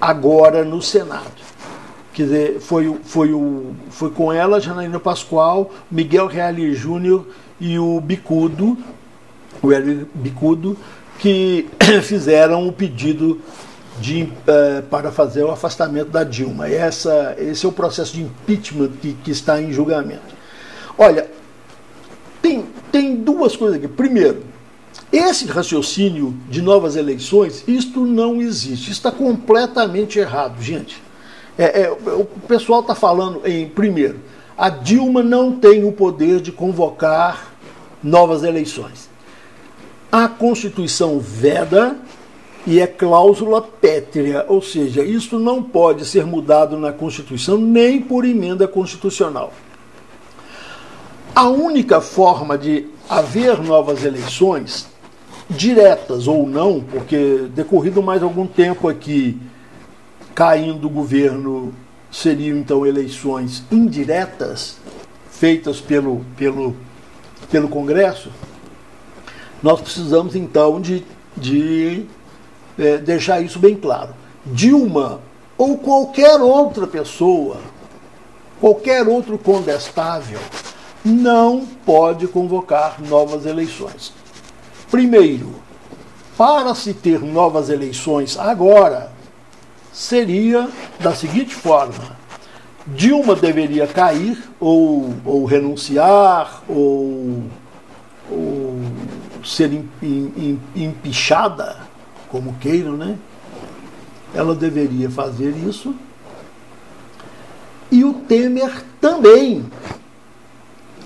agora 0.00 0.64
no 0.64 0.80
Senado. 0.80 1.40
Quer 2.12 2.22
dizer, 2.24 2.60
foi, 2.60 2.96
foi, 3.04 3.32
o, 3.32 3.74
foi 3.88 4.10
com 4.10 4.32
ela, 4.32 4.60
Janaína 4.60 4.98
Pascoal, 4.98 5.70
Miguel 5.90 6.26
Reale 6.26 6.74
Júnior 6.74 7.26
e 7.60 7.78
o 7.78 8.00
Bicudo, 8.00 8.76
o 9.62 9.72
Hélio 9.72 10.08
Bicudo, 10.14 10.76
que 11.18 11.68
fizeram 12.02 12.66
o 12.66 12.72
pedido 12.72 13.40
de, 14.00 14.24
uh, 14.24 14.82
para 14.90 15.12
fazer 15.12 15.44
o 15.44 15.50
afastamento 15.50 16.10
da 16.10 16.24
Dilma. 16.24 16.68
Essa, 16.68 17.36
esse 17.38 17.64
é 17.64 17.68
o 17.68 17.72
processo 17.72 18.14
de 18.14 18.22
impeachment 18.22 18.90
que, 19.00 19.12
que 19.12 19.30
está 19.30 19.60
em 19.60 19.72
julgamento. 19.72 20.34
Olha, 20.98 21.28
tem, 22.40 22.64
tem 22.90 23.16
duas 23.16 23.56
coisas 23.56 23.76
aqui. 23.78 23.88
Primeiro, 23.88 24.42
esse 25.12 25.46
raciocínio 25.46 26.34
de 26.48 26.62
novas 26.62 26.96
eleições, 26.96 27.64
isto 27.66 28.06
não 28.06 28.40
existe. 28.40 28.90
Está 28.90 29.10
completamente 29.10 30.18
errado, 30.18 30.62
gente. 30.62 31.02
É, 31.58 31.82
é, 31.82 31.90
o 31.90 32.24
pessoal 32.46 32.80
está 32.80 32.94
falando 32.94 33.42
em, 33.44 33.68
primeiro, 33.68 34.20
a 34.56 34.68
Dilma 34.68 35.22
não 35.22 35.52
tem 35.52 35.84
o 35.84 35.92
poder 35.92 36.40
de 36.40 36.52
convocar 36.52 37.52
novas 38.02 38.44
eleições. 38.44 39.10
A 40.10 40.28
Constituição 40.28 41.18
veda 41.18 41.96
e 42.66 42.78
é 42.78 42.86
cláusula 42.86 43.62
pétrea, 43.62 44.44
ou 44.48 44.60
seja, 44.60 45.02
isso 45.02 45.38
não 45.38 45.62
pode 45.62 46.04
ser 46.04 46.26
mudado 46.26 46.78
na 46.78 46.92
Constituição 46.92 47.56
nem 47.56 48.00
por 48.00 48.24
emenda 48.24 48.68
constitucional. 48.68 49.52
A 51.34 51.48
única 51.48 52.00
forma 52.00 52.58
de 52.58 52.86
haver 53.08 53.58
novas 53.62 54.04
eleições, 54.04 54.86
diretas 55.48 56.26
ou 56.26 56.46
não, 56.46 56.80
porque 56.80 57.48
decorrido 57.54 58.02
mais 58.02 58.22
algum 58.22 58.46
tempo 58.46 58.88
aqui 58.88 59.40
caindo 60.34 60.86
o 60.86 60.90
governo, 60.90 61.72
seriam 62.10 62.58
então 62.58 62.86
eleições 62.86 63.62
indiretas, 63.70 64.76
feitas 65.30 65.80
pelo, 65.80 66.24
pelo, 66.36 66.76
pelo 67.50 67.68
Congresso, 67.68 68.30
nós 69.62 69.80
precisamos 69.80 70.34
então 70.34 70.80
de, 70.80 71.04
de 71.36 72.06
é, 72.78 72.98
deixar 72.98 73.40
isso 73.40 73.58
bem 73.58 73.76
claro. 73.76 74.14
Dilma 74.46 75.20
ou 75.56 75.76
qualquer 75.78 76.40
outra 76.40 76.86
pessoa, 76.86 77.58
qualquer 78.60 79.06
outro 79.06 79.36
condestável, 79.36 80.40
não 81.04 81.66
pode 81.84 82.26
convocar 82.28 83.00
novas 83.00 83.46
eleições. 83.46 84.12
Primeiro, 84.90 85.54
para 86.36 86.74
se 86.74 86.94
ter 86.94 87.20
novas 87.20 87.68
eleições 87.68 88.38
agora, 88.38 89.12
seria 89.92 90.68
da 90.98 91.14
seguinte 91.14 91.54
forma: 91.54 92.16
Dilma 92.86 93.34
deveria 93.36 93.86
cair, 93.86 94.42
ou, 94.58 95.14
ou 95.24 95.44
renunciar, 95.44 96.62
ou, 96.68 97.42
ou 98.30 98.80
ser 99.44 99.84
empichada, 100.74 101.76
como 102.28 102.54
queiram, 102.60 102.96
né? 102.96 103.18
Ela 104.34 104.54
deveria 104.54 105.10
fazer 105.10 105.50
isso. 105.50 105.94
E 107.90 108.04
o 108.04 108.14
Temer 108.14 108.84
também. 109.00 109.66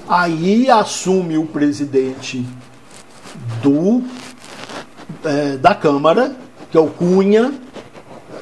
Aí 0.09 0.71
assume 0.71 1.39
o 1.39 1.47
presidente 1.47 2.45
do, 3.63 4.03
é, 5.25 5.57
da 5.57 5.75
Câmara, 5.75 6.37
que 6.71 6.77
é 6.77 6.81
o 6.81 6.89
Cunha, 6.89 7.53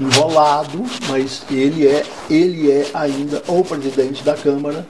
enrolado, 0.00 0.82
mas 1.08 1.44
ele 1.50 1.86
é, 1.86 2.04
ele 2.28 2.70
é 2.70 2.90
ainda 2.92 3.42
o 3.46 3.62
presidente 3.62 4.24
da 4.24 4.34
Câmara. 4.34 4.86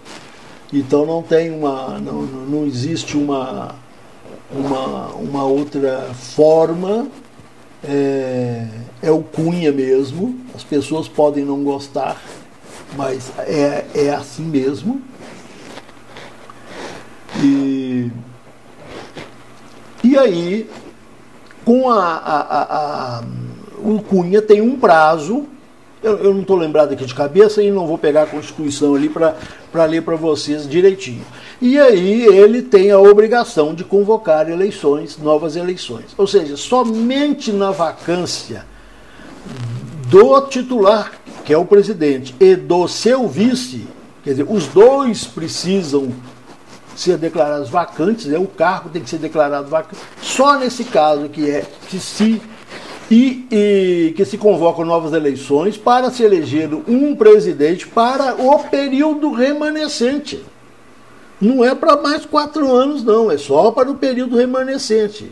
Então 0.72 1.04
não 1.04 1.22
tem 1.22 1.50
uma. 1.50 1.98
não, 1.98 2.22
não 2.22 2.66
existe 2.66 3.18
uma, 3.18 3.74
uma, 4.50 5.08
uma 5.08 5.44
outra 5.44 6.08
forma. 6.14 7.06
É, 7.84 8.66
é 9.02 9.10
o 9.10 9.22
Cunha 9.22 9.70
mesmo. 9.70 10.38
As 10.54 10.64
pessoas 10.64 11.06
podem 11.06 11.44
não 11.44 11.62
gostar, 11.62 12.18
mas 12.96 13.30
é, 13.40 13.84
é 13.94 14.10
assim 14.10 14.44
mesmo. 14.44 15.02
E, 17.40 18.10
e 20.04 20.18
aí, 20.18 20.68
com 21.64 21.88
a, 21.88 22.04
a, 22.04 22.62
a, 22.62 23.24
o 23.78 24.02
Cunha 24.02 24.42
tem 24.42 24.60
um 24.60 24.78
prazo, 24.78 25.46
eu, 26.02 26.18
eu 26.18 26.34
não 26.34 26.40
estou 26.40 26.56
lembrado 26.56 26.92
aqui 26.92 27.04
de 27.04 27.14
cabeça 27.14 27.62
e 27.62 27.70
não 27.70 27.86
vou 27.86 27.96
pegar 27.96 28.24
a 28.24 28.26
Constituição 28.26 28.94
ali 28.94 29.08
para 29.08 29.84
ler 29.84 30.02
para 30.02 30.16
vocês 30.16 30.68
direitinho. 30.68 31.24
E 31.60 31.78
aí 31.78 32.24
ele 32.24 32.60
tem 32.60 32.90
a 32.90 32.98
obrigação 32.98 33.72
de 33.74 33.84
convocar 33.84 34.50
eleições, 34.50 35.16
novas 35.16 35.54
eleições. 35.54 36.06
Ou 36.18 36.26
seja, 36.26 36.56
somente 36.56 37.52
na 37.52 37.70
vacância 37.70 38.66
do 40.08 40.40
titular, 40.48 41.12
que 41.44 41.52
é 41.52 41.56
o 41.56 41.64
presidente, 41.64 42.34
e 42.40 42.56
do 42.56 42.88
seu 42.88 43.28
vice, 43.28 43.86
quer 44.24 44.30
dizer, 44.30 44.46
os 44.48 44.66
dois 44.66 45.24
precisam 45.24 46.12
ser 46.96 47.16
declarados 47.16 47.68
vacantes, 47.68 48.26
né? 48.26 48.38
o 48.38 48.46
cargo 48.46 48.90
tem 48.90 49.02
que 49.02 49.10
ser 49.10 49.18
declarado 49.18 49.68
vacante. 49.68 50.02
Só 50.20 50.58
nesse 50.58 50.84
caso 50.84 51.28
que 51.28 51.50
é 51.50 51.64
que 51.88 51.98
se 51.98 52.40
e, 53.10 53.46
e, 53.50 54.14
que 54.16 54.24
se 54.24 54.38
convocam 54.38 54.84
novas 54.84 55.12
eleições 55.12 55.76
para 55.76 56.10
se 56.10 56.22
eleger 56.22 56.70
um 56.88 57.14
presidente 57.14 57.86
para 57.86 58.34
o 58.34 58.58
período 58.70 59.32
remanescente. 59.32 60.42
Não 61.38 61.64
é 61.64 61.74
para 61.74 62.00
mais 62.00 62.24
quatro 62.24 62.72
anos, 62.72 63.04
não, 63.04 63.30
é 63.30 63.36
só 63.36 63.70
para 63.70 63.90
o 63.90 63.96
período 63.96 64.36
remanescente. 64.36 65.30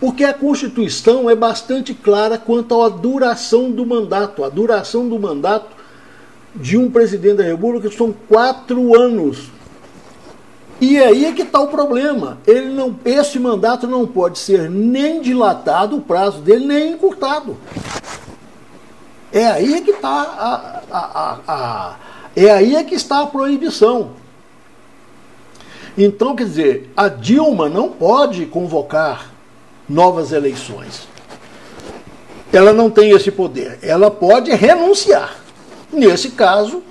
Porque 0.00 0.24
a 0.24 0.34
Constituição 0.34 1.30
é 1.30 1.36
bastante 1.36 1.94
clara 1.94 2.36
quanto 2.36 2.82
à 2.82 2.88
duração 2.88 3.70
do 3.70 3.86
mandato. 3.86 4.42
A 4.42 4.48
duração 4.48 5.08
do 5.08 5.16
mandato 5.16 5.68
de 6.56 6.76
um 6.76 6.90
presidente 6.90 7.36
da 7.36 7.44
República 7.44 7.88
são 7.88 8.12
quatro 8.28 9.00
anos. 9.00 9.48
E 10.82 10.98
aí 10.98 11.26
é 11.26 11.32
que 11.32 11.42
está 11.42 11.60
o 11.60 11.68
problema. 11.68 12.38
Ele 12.44 12.70
não, 12.70 12.98
esse 13.04 13.38
mandato 13.38 13.86
não 13.86 14.04
pode 14.04 14.36
ser 14.36 14.68
nem 14.68 15.20
dilatado, 15.20 15.96
o 15.96 16.00
prazo 16.00 16.40
dele, 16.40 16.66
nem 16.66 16.90
encurtado. 16.90 17.56
É 19.32 19.46
aí 19.46 19.74
é 19.74 19.80
que 19.80 19.92
está 19.92 20.08
a, 20.10 20.82
a, 20.90 21.38
a, 21.46 21.96
é 22.34 22.50
aí 22.50 22.74
é 22.74 22.82
que 22.82 22.96
está 22.96 23.20
a 23.20 23.26
proibição. 23.28 24.10
Então, 25.96 26.34
quer 26.34 26.46
dizer, 26.46 26.90
a 26.96 27.06
Dilma 27.06 27.68
não 27.68 27.88
pode 27.88 28.44
convocar 28.46 29.30
novas 29.88 30.32
eleições. 30.32 31.06
Ela 32.52 32.72
não 32.72 32.90
tem 32.90 33.12
esse 33.12 33.30
poder. 33.30 33.78
Ela 33.82 34.10
pode 34.10 34.50
renunciar. 34.50 35.36
Nesse 35.92 36.30
caso, 36.30 36.82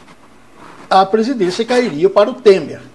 a 0.89 1.05
presidência 1.05 1.65
cairia 1.65 2.09
para 2.09 2.29
o 2.29 2.35
Temer. 2.35 2.90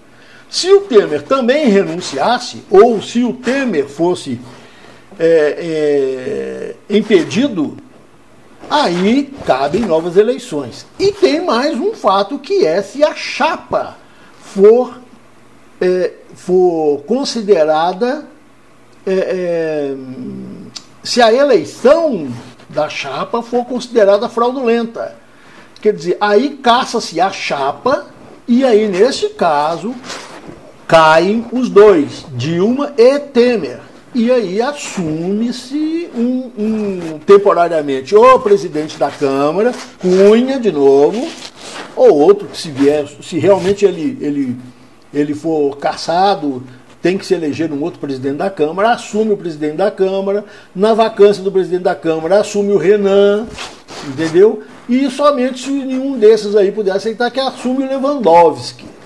Se 0.49 0.71
o 0.71 0.81
Temer 0.81 1.23
também 1.23 1.67
renunciasse, 1.67 2.63
ou 2.69 3.01
se 3.01 3.23
o 3.23 3.33
Temer 3.33 3.87
fosse 3.87 4.39
é, 5.19 6.75
é, 6.89 6.95
impedido, 6.95 7.77
aí 8.69 9.33
cabem 9.45 9.81
novas 9.81 10.15
eleições. 10.15 10.85
E 10.97 11.11
tem 11.11 11.45
mais 11.45 11.77
um 11.77 11.93
fato 11.93 12.39
que 12.39 12.65
é 12.65 12.81
se 12.81 13.03
a 13.03 13.13
chapa 13.13 13.97
for, 14.39 14.99
é, 15.81 16.13
for 16.35 17.01
considerada. 17.03 18.25
É, 19.05 19.13
é, 19.13 19.95
se 21.03 21.21
a 21.21 21.33
eleição 21.33 22.27
da 22.69 22.89
chapa 22.89 23.41
for 23.41 23.65
considerada 23.65 24.27
fraudulenta. 24.27 25.15
Quer 25.81 25.93
dizer, 25.93 26.17
aí 26.19 26.57
caça-se 26.57 27.21
a 27.21 27.31
chapa, 27.31 28.07
e 28.47 28.63
aí, 28.63 28.87
nesse 28.87 29.29
caso, 29.29 29.93
caem 30.87 31.45
os 31.51 31.69
dois, 31.69 32.25
Dilma 32.33 32.93
e 32.97 33.19
Temer. 33.19 33.79
E 34.15 34.31
aí 34.31 34.61
assume-se 34.61 36.09
um, 36.15 36.51
um, 36.57 37.19
temporariamente 37.25 38.15
o 38.15 38.39
presidente 38.39 38.97
da 38.97 39.11
Câmara, 39.11 39.73
Cunha 39.99 40.59
de 40.59 40.71
novo, 40.71 41.27
ou 41.95 42.17
outro 42.17 42.47
que 42.47 42.57
se 42.57 42.71
vier, 42.71 43.05
se 43.21 43.37
realmente 43.37 43.85
ele, 43.85 44.17
ele, 44.21 44.57
ele 45.13 45.35
for 45.35 45.77
caçado, 45.77 46.63
tem 47.01 47.17
que 47.17 47.25
se 47.25 47.33
eleger 47.33 47.71
um 47.71 47.83
outro 47.83 47.99
presidente 47.99 48.37
da 48.37 48.49
Câmara, 48.49 48.93
assume 48.93 49.33
o 49.33 49.37
presidente 49.37 49.75
da 49.75 49.91
Câmara, 49.91 50.45
na 50.73 50.93
vacância 50.93 51.43
do 51.43 51.51
presidente 51.51 51.83
da 51.83 51.93
Câmara 51.93 52.39
assume 52.39 52.71
o 52.71 52.77
Renan, 52.77 53.45
entendeu? 54.07 54.63
E 54.89 55.09
somente 55.11 55.59
se 55.59 55.69
nenhum 55.69 56.17
desses 56.17 56.55
aí 56.55 56.71
puder 56.71 56.93
aceitar 56.95 57.29
que 57.29 57.39
assume 57.39 57.83
o 57.83 57.87
Lewandowski. 57.87 58.96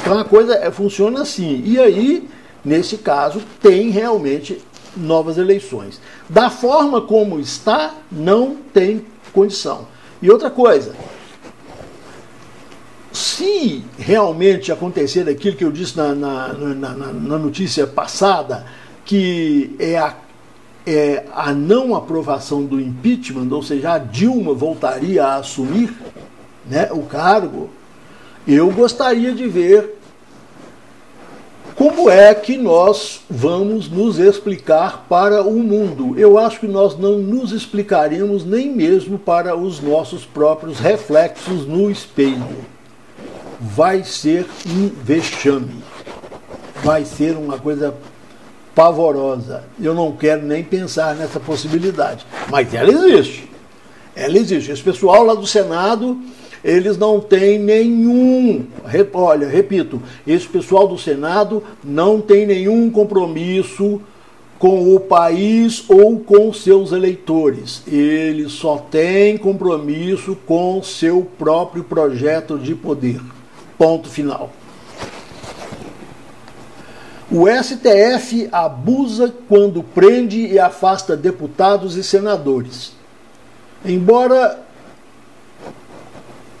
Então 0.00 0.18
a 0.18 0.24
coisa 0.24 0.54
é, 0.54 0.70
funciona 0.70 1.22
assim. 1.22 1.62
E 1.64 1.78
aí, 1.78 2.28
nesse 2.64 2.98
caso, 2.98 3.42
tem 3.60 3.90
realmente 3.90 4.60
novas 4.96 5.38
eleições. 5.38 6.00
Da 6.28 6.50
forma 6.50 7.00
como 7.00 7.38
está, 7.38 7.94
não 8.10 8.56
tem 8.72 9.04
condição. 9.32 9.86
E 10.22 10.30
outra 10.30 10.50
coisa, 10.50 10.94
se 13.12 13.84
realmente 13.98 14.70
acontecer 14.70 15.28
aquilo 15.28 15.56
que 15.56 15.64
eu 15.64 15.72
disse 15.72 15.96
na, 15.96 16.14
na, 16.14 16.52
na, 16.52 16.94
na 16.94 17.38
notícia 17.38 17.86
passada, 17.86 18.66
que 19.04 19.74
é 19.78 19.98
a, 19.98 20.14
é 20.86 21.24
a 21.34 21.52
não 21.52 21.94
aprovação 21.94 22.64
do 22.64 22.80
impeachment, 22.80 23.48
ou 23.50 23.62
seja, 23.62 23.94
a 23.94 23.98
Dilma 23.98 24.54
voltaria 24.54 25.24
a 25.24 25.36
assumir 25.36 25.92
né, 26.68 26.88
o 26.92 27.02
cargo, 27.02 27.70
eu 28.54 28.70
gostaria 28.70 29.32
de 29.32 29.46
ver 29.46 29.96
como 31.76 32.10
é 32.10 32.34
que 32.34 32.58
nós 32.58 33.22
vamos 33.30 33.88
nos 33.88 34.18
explicar 34.18 35.06
para 35.08 35.42
o 35.42 35.60
mundo. 35.60 36.18
Eu 36.18 36.36
acho 36.36 36.60
que 36.60 36.68
nós 36.68 36.98
não 36.98 37.18
nos 37.18 37.52
explicaremos 37.52 38.44
nem 38.44 38.70
mesmo 38.70 39.18
para 39.18 39.56
os 39.56 39.80
nossos 39.80 40.26
próprios 40.26 40.78
reflexos 40.78 41.66
no 41.66 41.90
espelho. 41.90 42.66
Vai 43.58 44.04
ser 44.04 44.46
um 44.66 44.90
vexame. 45.02 45.82
Vai 46.82 47.04
ser 47.06 47.36
uma 47.36 47.58
coisa 47.58 47.94
pavorosa. 48.74 49.64
Eu 49.80 49.94
não 49.94 50.12
quero 50.12 50.44
nem 50.44 50.62
pensar 50.62 51.14
nessa 51.14 51.40
possibilidade. 51.40 52.26
Mas 52.50 52.74
ela 52.74 52.90
existe. 52.90 53.50
Ela 54.14 54.36
existe. 54.36 54.70
Esse 54.70 54.82
pessoal 54.82 55.24
lá 55.24 55.34
do 55.34 55.46
Senado 55.46 56.20
eles 56.62 56.98
não 56.98 57.20
têm 57.20 57.58
nenhum, 57.58 58.66
olha, 59.14 59.48
repito, 59.48 60.00
esse 60.26 60.46
pessoal 60.46 60.86
do 60.86 60.98
Senado 60.98 61.62
não 61.82 62.20
tem 62.20 62.46
nenhum 62.46 62.90
compromisso 62.90 64.00
com 64.58 64.94
o 64.94 65.00
país 65.00 65.84
ou 65.88 66.20
com 66.20 66.52
seus 66.52 66.92
eleitores. 66.92 67.82
Ele 67.86 68.46
só 68.50 68.76
tem 68.76 69.38
compromisso 69.38 70.36
com 70.44 70.82
seu 70.82 71.26
próprio 71.38 71.82
projeto 71.82 72.58
de 72.58 72.74
poder. 72.74 73.18
Ponto 73.78 74.10
final. 74.10 74.52
O 77.32 77.46
STF 77.46 78.50
abusa 78.52 79.32
quando 79.48 79.82
prende 79.82 80.46
e 80.46 80.58
afasta 80.58 81.16
deputados 81.16 81.96
e 81.96 82.04
senadores. 82.04 82.92
Embora 83.82 84.58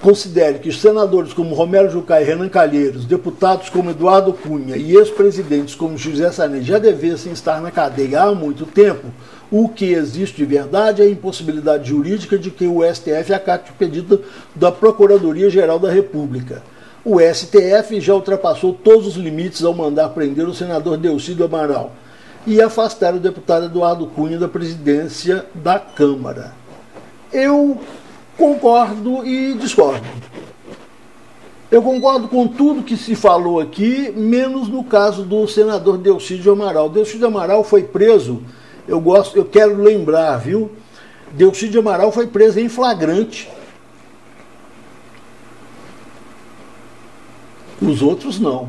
considere 0.00 0.58
que 0.58 0.72
senadores 0.72 1.32
como 1.32 1.54
Romero 1.54 1.90
Jucá 1.90 2.20
e 2.20 2.24
Renan 2.24 2.48
Calheiros, 2.48 3.04
deputados 3.04 3.68
como 3.68 3.90
Eduardo 3.90 4.32
Cunha 4.32 4.76
e 4.76 4.96
ex-presidentes 4.96 5.74
como 5.74 5.98
José 5.98 6.32
Sarney 6.32 6.62
já 6.62 6.78
devessem 6.78 7.32
estar 7.32 7.60
na 7.60 7.70
cadeia 7.70 8.22
há 8.22 8.34
muito 8.34 8.64
tempo, 8.64 9.08
o 9.50 9.68
que 9.68 9.92
existe 9.92 10.38
de 10.38 10.44
verdade 10.44 11.02
é 11.02 11.04
a 11.04 11.10
impossibilidade 11.10 11.88
jurídica 11.88 12.38
de 12.38 12.50
que 12.50 12.66
o 12.66 12.82
STF 12.82 13.34
acate 13.34 13.72
o 13.72 13.74
pedido 13.74 14.24
da 14.54 14.72
Procuradoria-Geral 14.72 15.78
da 15.78 15.90
República. 15.90 16.62
O 17.04 17.18
STF 17.20 18.00
já 18.00 18.14
ultrapassou 18.14 18.72
todos 18.72 19.06
os 19.06 19.16
limites 19.16 19.64
ao 19.64 19.74
mandar 19.74 20.10
prender 20.10 20.46
o 20.46 20.54
senador 20.54 20.96
Delcídio 20.96 21.44
Amaral 21.44 21.92
e 22.46 22.60
afastar 22.60 23.14
o 23.14 23.20
deputado 23.20 23.66
Eduardo 23.66 24.06
Cunha 24.06 24.38
da 24.38 24.48
presidência 24.48 25.44
da 25.54 25.78
Câmara. 25.78 26.52
Eu 27.32 27.78
concordo 28.40 29.24
e 29.24 29.54
discordo. 29.54 30.06
Eu 31.70 31.82
concordo 31.82 32.26
com 32.26 32.48
tudo 32.48 32.82
que 32.82 32.96
se 32.96 33.14
falou 33.14 33.60
aqui, 33.60 34.10
menos 34.16 34.66
no 34.68 34.82
caso 34.82 35.22
do 35.22 35.46
senador 35.46 35.98
Delcídio 35.98 36.50
Amaral. 36.50 36.88
Delcídio 36.88 37.26
Amaral 37.28 37.62
foi 37.62 37.84
preso, 37.84 38.42
eu 38.88 39.00
gosto, 39.00 39.36
eu 39.36 39.44
quero 39.44 39.80
lembrar, 39.80 40.38
viu? 40.38 40.72
Delcídio 41.32 41.80
Amaral 41.80 42.10
foi 42.10 42.26
preso 42.26 42.58
em 42.58 42.68
flagrante 42.68 43.48
Os 47.80 48.02
outros 48.02 48.38
não. 48.38 48.68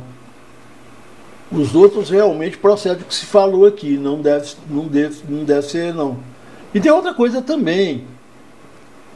Os 1.51 1.75
outros 1.75 2.09
realmente 2.09 2.57
procedem 2.57 3.03
o 3.03 3.05
que 3.05 3.13
se 3.13 3.25
falou 3.25 3.65
aqui, 3.65 3.97
não 3.97 4.21
deve, 4.21 4.53
não 4.69 4.87
deve, 4.87 5.21
não 5.27 5.43
deve 5.43 5.63
ser 5.63 5.93
não. 5.93 6.17
E 6.73 6.79
tem 6.79 6.91
outra 6.91 7.13
coisa 7.13 7.41
também. 7.41 8.05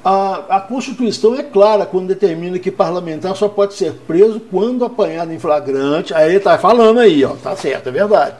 A, 0.07 0.57
a 0.57 0.61
Constituição 0.61 1.33
é 1.33 1.41
clara 1.41 1.83
quando 1.83 2.09
determina 2.09 2.59
que 2.59 2.69
parlamentar 2.69 3.35
só 3.35 3.49
pode 3.49 3.73
ser 3.73 3.91
preso 4.05 4.39
quando 4.39 4.85
apanhado 4.85 5.33
em 5.33 5.39
flagrante. 5.39 6.13
Aí 6.13 6.29
ele 6.29 6.37
está 6.37 6.59
falando 6.59 6.99
aí, 6.99 7.25
ó, 7.25 7.29
tá 7.29 7.55
certo, 7.55 7.89
é 7.89 7.91
verdade. 7.91 8.35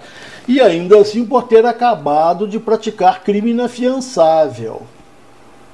E 0.48 0.62
ainda 0.62 1.00
assim 1.00 1.26
por 1.26 1.48
ter 1.48 1.66
acabado 1.66 2.48
de 2.48 2.60
praticar 2.60 3.24
crime 3.24 3.50
inafiançável. 3.50 4.84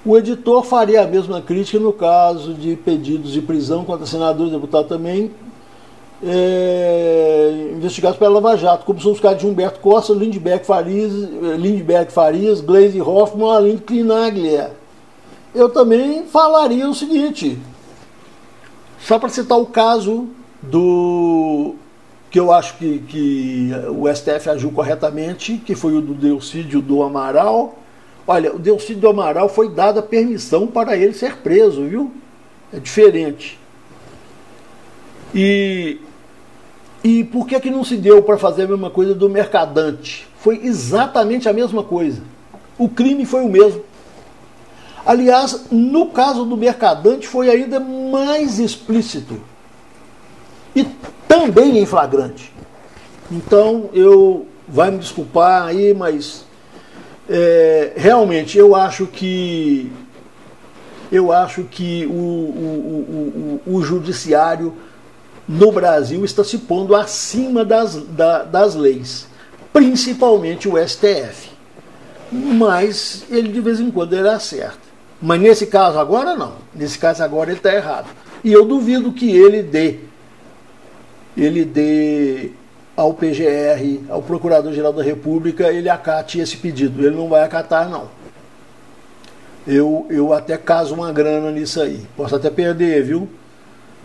O 0.05 0.17
editor 0.17 0.63
faria 0.63 1.01
a 1.01 1.07
mesma 1.07 1.41
crítica 1.41 1.77
no 1.77 1.91
caso 1.91 2.53
de 2.53 2.77
pedidos 2.77 3.33
de 3.33 3.41
prisão 3.41 3.83
contra 3.83 4.05
senadores 4.05 4.53
e 4.53 4.55
deputados 4.55 4.87
também 4.87 5.29
é, 6.23 7.69
investigados 7.75 8.17
pela 8.17 8.39
Lava 8.39 8.55
Jato, 8.55 8.85
como 8.85 9.01
são 9.01 9.11
os 9.11 9.19
casos 9.19 9.39
de 9.39 9.45
Humberto 9.45 9.81
Costa, 9.81 10.13
Lindbergh 10.13 10.63
Farias, 10.63 11.11
Lindbergh 11.59 12.09
Farias 12.13 12.61
Glaze 12.61 13.01
Hoffman, 13.01 13.57
Aline 13.57 13.79
Klinaglia. 13.79 14.80
Eu 15.53 15.69
também 15.69 16.25
falaria 16.27 16.89
o 16.89 16.95
seguinte, 16.95 17.57
só 18.99 19.19
para 19.19 19.29
citar 19.29 19.57
o 19.57 19.65
caso 19.65 20.29
do 20.61 21.75
que 22.29 22.39
eu 22.39 22.53
acho 22.53 22.77
que, 22.77 22.99
que 22.99 23.71
o 23.89 24.07
STF 24.13 24.49
agiu 24.49 24.71
corretamente, 24.71 25.57
que 25.57 25.75
foi 25.75 25.97
o 25.97 26.01
do 26.01 26.13
Delcídio 26.13 26.81
do 26.81 27.03
Amaral. 27.03 27.77
Olha, 28.25 28.55
o 28.55 28.59
Delcídio 28.59 29.01
do 29.01 29.09
Amaral 29.09 29.49
foi 29.49 29.69
dada 29.69 30.01
permissão 30.01 30.67
para 30.67 30.95
ele 30.95 31.13
ser 31.13 31.37
preso, 31.37 31.83
viu? 31.83 32.11
É 32.71 32.79
diferente. 32.79 33.59
E 35.35 35.99
e 37.03 37.23
por 37.23 37.47
que, 37.47 37.59
que 37.59 37.71
não 37.71 37.83
se 37.83 37.97
deu 37.97 38.21
para 38.21 38.37
fazer 38.37 38.63
a 38.63 38.67
mesma 38.67 38.89
coisa 38.89 39.15
do 39.15 39.27
mercadante? 39.27 40.27
Foi 40.37 40.61
exatamente 40.63 41.49
a 41.49 41.53
mesma 41.53 41.83
coisa. 41.83 42.21
O 42.77 42.87
crime 42.87 43.25
foi 43.25 43.43
o 43.43 43.49
mesmo. 43.49 43.83
Aliás, 45.05 45.65
no 45.71 46.07
caso 46.07 46.45
do 46.45 46.55
mercadante 46.55 47.27
foi 47.27 47.49
ainda 47.49 47.79
mais 47.79 48.59
explícito. 48.59 49.41
E 50.75 50.85
também 51.27 51.77
em 51.79 51.85
flagrante. 51.85 52.53
Então, 53.31 53.89
eu 53.93 54.47
vai 54.67 54.89
me 54.89 54.99
desculpar 54.99 55.67
aí, 55.67 55.93
mas 55.93 56.45
é, 57.29 57.93
realmente 57.95 58.57
eu 58.57 58.75
acho 58.75 59.05
que 59.05 59.91
eu 61.11 61.31
acho 61.31 61.63
que 61.65 62.05
o, 62.05 62.13
o, 62.13 63.61
o, 63.65 63.73
o 63.75 63.83
judiciário 63.83 64.73
no 65.45 65.71
Brasil 65.71 66.23
está 66.23 66.41
se 66.41 66.59
pondo 66.59 66.95
acima 66.95 67.65
das, 67.65 67.95
da, 67.95 68.43
das 68.43 68.75
leis, 68.75 69.27
principalmente 69.73 70.69
o 70.69 70.77
STF. 70.77 71.51
Mas 72.31 73.25
ele 73.29 73.51
de 73.51 73.59
vez 73.59 73.81
em 73.81 73.91
quando 73.91 74.13
ele 74.13 74.29
acerta. 74.29 74.90
Mas 75.21 75.39
nesse 75.39 75.67
caso 75.67 75.99
agora 75.99 76.35
não. 76.35 76.53
Nesse 76.73 76.97
caso 76.97 77.23
agora 77.23 77.51
ele 77.51 77.59
está 77.59 77.73
errado. 77.73 78.07
E 78.43 78.51
eu 78.51 78.65
duvido 78.65 79.11
que 79.11 79.29
ele 79.29 79.61
dê, 79.61 79.99
ele 81.37 81.63
dê 81.63 82.51
ao 82.95 83.13
PGR, 83.13 84.09
ao 84.09 84.21
Procurador-Geral 84.21 84.93
da 84.93 85.03
República, 85.03 85.71
ele 85.71 85.89
acate 85.89 86.39
esse 86.39 86.57
pedido. 86.57 87.05
Ele 87.05 87.15
não 87.15 87.29
vai 87.29 87.43
acatar, 87.43 87.87
não. 87.89 88.09
Eu, 89.67 90.07
eu 90.09 90.33
até 90.33 90.57
caso 90.57 90.95
uma 90.95 91.11
grana 91.11 91.51
nisso 91.51 91.79
aí. 91.79 92.05
Posso 92.17 92.35
até 92.35 92.49
perder, 92.49 93.03
viu? 93.03 93.29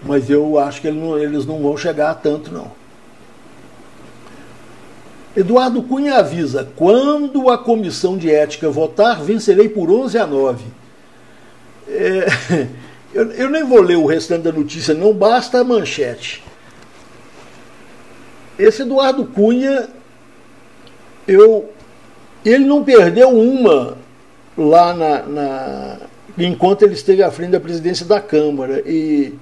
mas 0.05 0.29
eu 0.29 0.59
acho 0.59 0.81
que 0.81 0.88
eles 0.88 1.46
não 1.46 1.61
vão 1.61 1.76
chegar 1.76 2.11
a 2.11 2.14
tanto, 2.14 2.52
não. 2.52 2.70
Eduardo 5.37 5.83
Cunha 5.83 6.16
avisa: 6.16 6.68
quando 6.76 7.50
a 7.50 7.59
comissão 7.59 8.16
de 8.16 8.31
ética 8.31 8.70
votar, 8.70 9.22
vencerei 9.22 9.68
por 9.68 9.90
11 9.90 10.18
a 10.18 10.26
9. 10.26 10.64
É, 11.88 12.27
eu, 13.14 13.31
eu, 13.33 13.51
nem 13.51 13.64
vou 13.64 13.81
ler 13.81 13.96
o 13.96 14.07
restante 14.07 14.42
da 14.42 14.53
notícia, 14.53 14.94
não 14.94 15.12
basta 15.12 15.61
a 15.61 15.64
manchete. 15.64 16.42
Esse 18.59 18.83
Eduardo 18.83 19.25
Cunha, 19.27 19.88
eu, 21.27 21.70
ele 22.44 22.64
não 22.64 22.83
perdeu 22.83 23.29
uma 23.31 23.99
lá 24.57 24.94
na, 24.94 25.22
na, 25.22 25.99
enquanto 26.38 26.83
ele 26.83 26.94
esteve 26.94 27.22
à 27.22 27.31
frente 27.31 27.51
da 27.51 27.61
presidência 27.61 28.07
da 28.07 28.20
Câmara. 28.20 28.83
E 28.87 29.35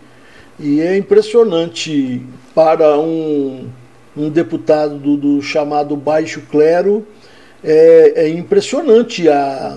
e 0.59 0.81
é 0.81 0.97
impressionante 0.97 2.23
para 2.55 2.99
um, 2.99 3.69
um 4.17 4.31
deputado 4.31 4.97
do, 4.97 5.17
do 5.17 5.43
chamado 5.43 5.97
baixo 5.97 6.43
clero, 6.49 7.05
é, 7.63 8.13
é 8.25 8.29
impressionante 8.29 9.29
a, 9.29 9.77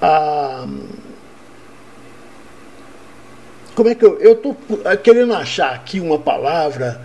a 0.00 0.66
como 3.74 3.90
é 3.90 3.94
que 3.94 4.06
eu 4.06 4.32
estou 4.32 4.56
querendo 5.04 5.34
achar 5.34 5.74
aqui 5.74 6.00
uma 6.00 6.18
palavra, 6.18 7.02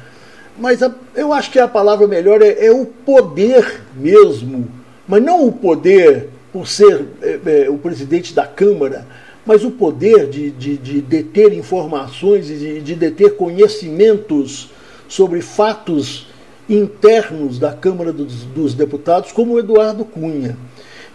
mas 0.58 0.82
a, 0.82 0.90
eu 1.14 1.34
acho 1.34 1.52
que 1.52 1.60
a 1.60 1.68
palavra 1.68 2.08
melhor 2.08 2.42
é, 2.42 2.66
é, 2.66 2.72
o 2.72 2.86
poder 2.86 3.82
mesmo, 3.94 4.70
mas 5.06 5.22
não 5.22 5.46
o 5.46 5.52
poder 5.52 6.30
por 6.54 6.68
ser 6.68 7.08
é, 7.22 7.40
é, 7.46 7.70
o 7.70 7.78
presidente 7.78 8.34
da 8.34 8.46
Câmara, 8.46 9.06
mas 9.46 9.66
o 9.66 9.72
poder 9.72 10.30
de, 10.30 10.50
de, 10.52 10.78
de 10.78 11.02
deter 11.02 11.52
informações 11.52 12.50
e 12.50 12.56
de, 12.56 12.82
de 12.82 12.96
deter 12.96 13.36
conhecimentos 13.36 14.70
sobre 15.10 15.42
fatos 15.42 16.28
internos 16.70 17.60
da 17.60 17.74
Câmara 17.74 18.14
dos, 18.14 18.44
dos, 18.44 18.74
Deputados, 18.74 19.34
como 19.34 19.56
o 19.56 19.60
Eduardo 19.60 20.06
Cunha. 20.06 20.58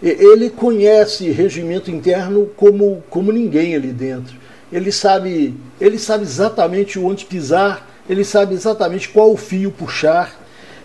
Ele 0.01 0.49
conhece 0.49 1.31
regimento 1.31 1.89
interno 1.89 2.49
como, 2.55 3.03
como 3.09 3.31
ninguém 3.31 3.75
ali 3.75 3.91
dentro. 3.91 4.35
Ele 4.71 4.91
sabe, 4.91 5.55
ele 5.79 5.97
sabe 5.97 6.23
exatamente 6.23 6.99
onde 6.99 7.25
pisar, 7.25 7.87
ele 8.07 8.23
sabe 8.23 8.53
exatamente 8.53 9.09
qual 9.09 9.35
fio 9.35 9.71
puxar. 9.71 10.35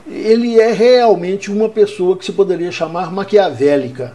Ele 0.06 0.58
é 0.58 0.72
realmente 0.72 1.50
uma 1.50 1.68
pessoa 1.68 2.16
que 2.16 2.24
se 2.24 2.32
poderia 2.32 2.72
chamar 2.72 3.12
maquiavélica. 3.12 4.14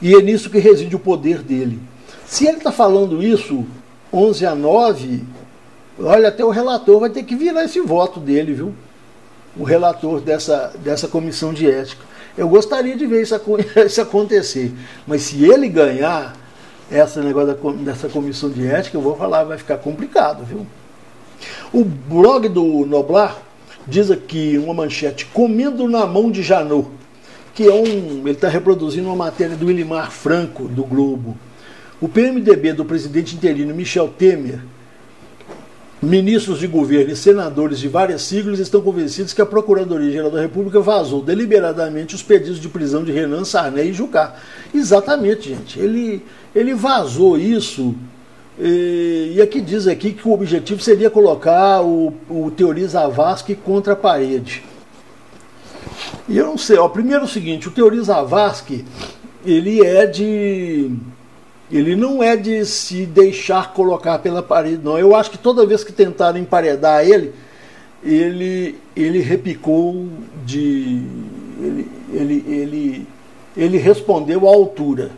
E 0.00 0.14
é 0.14 0.22
nisso 0.22 0.50
que 0.50 0.58
reside 0.58 0.94
o 0.94 1.00
poder 1.00 1.42
dele. 1.42 1.80
Se 2.26 2.46
ele 2.46 2.58
está 2.58 2.72
falando 2.72 3.22
isso 3.22 3.66
11 4.12 4.46
a 4.46 4.54
9, 4.54 5.22
olha, 5.98 6.28
até 6.28 6.44
o 6.44 6.50
relator 6.50 7.00
vai 7.00 7.10
ter 7.10 7.22
que 7.22 7.34
virar 7.34 7.64
esse 7.64 7.80
voto 7.80 8.20
dele, 8.20 8.52
viu? 8.52 8.74
O 9.56 9.64
relator 9.64 10.20
dessa, 10.20 10.72
dessa 10.82 11.08
comissão 11.08 11.52
de 11.52 11.70
ética. 11.70 12.11
Eu 12.36 12.48
gostaria 12.48 12.96
de 12.96 13.06
ver 13.06 13.22
isso, 13.22 13.34
isso 13.84 14.00
acontecer. 14.00 14.72
Mas 15.06 15.22
se 15.22 15.44
ele 15.44 15.68
ganhar 15.68 16.34
esse 16.90 17.18
negócio 17.20 17.54
dessa 17.78 18.08
comissão 18.08 18.50
de 18.50 18.66
ética, 18.66 18.96
eu 18.96 19.02
vou 19.02 19.16
falar, 19.16 19.44
vai 19.44 19.58
ficar 19.58 19.78
complicado, 19.78 20.44
viu? 20.44 20.66
O 21.72 21.84
blog 21.84 22.48
do 22.48 22.86
Noblar 22.86 23.36
Diz 23.86 24.10
aqui 24.10 24.58
uma 24.58 24.72
manchete: 24.72 25.26
comendo 25.26 25.88
na 25.88 26.06
mão 26.06 26.30
de 26.30 26.42
Janot, 26.42 26.88
que 27.54 27.66
é 27.66 27.72
um. 27.72 28.20
Ele 28.20 28.30
está 28.30 28.48
reproduzindo 28.48 29.08
uma 29.08 29.16
matéria 29.16 29.56
do 29.56 29.70
Ilimar 29.70 30.10
Franco, 30.10 30.68
do 30.68 30.84
Globo. 30.84 31.36
O 32.00 32.08
PMDB 32.08 32.72
do 32.72 32.84
presidente 32.84 33.34
interino 33.34 33.74
Michel 33.74 34.08
Temer 34.08 34.60
Ministros 36.02 36.58
de 36.58 36.66
governo 36.66 37.12
e 37.12 37.16
senadores 37.16 37.78
de 37.78 37.86
várias 37.86 38.22
siglas 38.22 38.58
estão 38.58 38.80
convencidos 38.80 39.32
que 39.32 39.40
a 39.40 39.46
Procuradoria-Geral 39.46 40.32
da 40.32 40.40
República 40.40 40.80
vazou 40.80 41.22
deliberadamente 41.22 42.16
os 42.16 42.22
pedidos 42.24 42.58
de 42.58 42.68
prisão 42.68 43.04
de 43.04 43.12
Renan 43.12 43.44
Sarney 43.44 43.90
e 43.90 43.92
Jucá. 43.92 44.34
Exatamente, 44.74 45.50
gente. 45.50 45.78
Ele, 45.78 46.24
ele 46.56 46.74
vazou 46.74 47.38
isso. 47.38 47.94
E, 48.58 49.34
e 49.36 49.40
aqui 49.40 49.60
diz 49.60 49.86
aqui 49.86 50.12
que 50.12 50.26
o 50.26 50.32
objetivo 50.32 50.82
seria 50.82 51.08
colocar 51.08 51.82
o, 51.82 52.12
o 52.28 52.50
Teori 52.50 52.84
Zavascki 52.84 53.54
contra 53.54 53.92
a 53.92 53.96
parede. 53.96 54.64
E 56.28 56.36
eu 56.36 56.46
não 56.46 56.58
sei, 56.58 56.78
ó, 56.78 56.88
primeiro 56.88 57.22
é 57.22 57.26
o 57.26 57.28
seguinte, 57.28 57.68
o 57.68 57.70
Teori 57.70 58.02
Zavascki, 58.02 58.84
ele 59.46 59.86
é 59.86 60.04
de 60.04 60.90
ele 61.72 61.96
não 61.96 62.22
é 62.22 62.36
de 62.36 62.66
se 62.66 63.06
deixar 63.06 63.72
colocar 63.72 64.18
pela 64.18 64.42
parede, 64.42 64.82
não. 64.84 64.98
Eu 64.98 65.16
acho 65.16 65.30
que 65.30 65.38
toda 65.38 65.64
vez 65.64 65.82
que 65.82 65.92
tentaram 65.92 66.38
emparedar 66.38 67.02
ele, 67.02 67.32
ele, 68.04 68.78
ele 68.94 69.20
repicou 69.20 70.06
de. 70.44 71.02
Ele, 71.58 71.90
ele, 72.12 72.44
ele, 72.46 73.06
ele 73.56 73.78
respondeu 73.78 74.46
à 74.46 74.52
altura. 74.52 75.12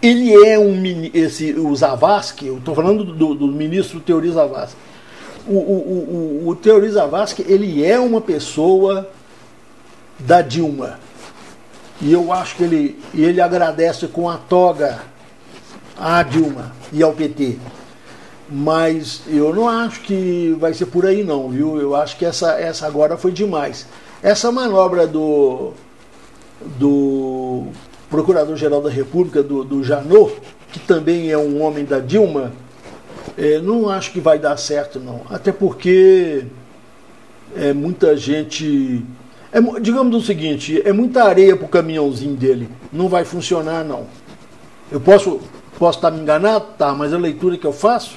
Ele 0.00 0.32
é 0.46 0.58
um 0.58 0.82
esse 1.12 1.52
o 1.52 1.76
Zavascki, 1.76 2.46
eu 2.46 2.56
estou 2.58 2.74
falando 2.74 3.04
do, 3.04 3.34
do, 3.34 3.46
ministro 3.46 4.00
Teori 4.00 4.30
Zavascki. 4.32 4.80
O, 5.46 5.54
o, 5.54 6.42
o, 6.44 6.48
o 6.48 6.56
Teori 6.56 6.88
Zavascki, 6.88 7.44
ele 7.46 7.84
é 7.84 8.00
uma 8.00 8.20
pessoa 8.20 9.10
da 10.18 10.40
Dilma. 10.40 10.98
E 12.00 12.12
eu 12.12 12.32
acho 12.32 12.56
que 12.56 12.64
ele, 12.64 12.98
ele 13.14 13.40
agradece 13.40 14.08
com 14.08 14.28
a 14.28 14.36
toga 14.36 15.11
à 16.02 16.22
Dilma 16.24 16.72
e 16.92 17.00
ao 17.02 17.12
PT. 17.12 17.58
Mas 18.50 19.22
eu 19.28 19.54
não 19.54 19.68
acho 19.68 20.00
que 20.00 20.54
vai 20.58 20.74
ser 20.74 20.86
por 20.86 21.06
aí 21.06 21.22
não, 21.22 21.48
viu? 21.48 21.80
Eu 21.80 21.94
acho 21.94 22.18
que 22.18 22.24
essa, 22.24 22.60
essa 22.60 22.86
agora 22.86 23.16
foi 23.16 23.30
demais. 23.30 23.86
Essa 24.22 24.50
manobra 24.50 25.06
do, 25.06 25.72
do 26.78 27.66
Procurador-Geral 28.10 28.82
da 28.82 28.90
República, 28.90 29.42
do, 29.42 29.64
do 29.64 29.82
Janot, 29.82 30.34
que 30.72 30.80
também 30.80 31.30
é 31.30 31.38
um 31.38 31.62
homem 31.62 31.84
da 31.84 31.98
Dilma, 31.98 32.52
é, 33.38 33.58
não 33.60 33.88
acho 33.88 34.10
que 34.12 34.20
vai 34.20 34.38
dar 34.38 34.56
certo 34.56 34.98
não. 34.98 35.22
Até 35.30 35.52
porque 35.52 36.44
é 37.56 37.72
muita 37.72 38.16
gente. 38.16 39.04
É, 39.52 39.60
digamos 39.80 40.14
o 40.16 40.20
seguinte, 40.26 40.82
é 40.84 40.92
muita 40.92 41.24
areia 41.24 41.56
para 41.56 41.66
o 41.66 41.68
caminhãozinho 41.68 42.34
dele. 42.34 42.68
Não 42.92 43.08
vai 43.08 43.24
funcionar 43.24 43.84
não. 43.84 44.06
Eu 44.90 45.00
posso 45.00 45.40
Posso 45.78 45.98
estar 45.98 46.10
me 46.10 46.20
enganado? 46.20 46.66
Tá, 46.78 46.92
mas 46.92 47.12
a 47.12 47.18
leitura 47.18 47.56
que 47.56 47.66
eu 47.66 47.72
faço, 47.72 48.16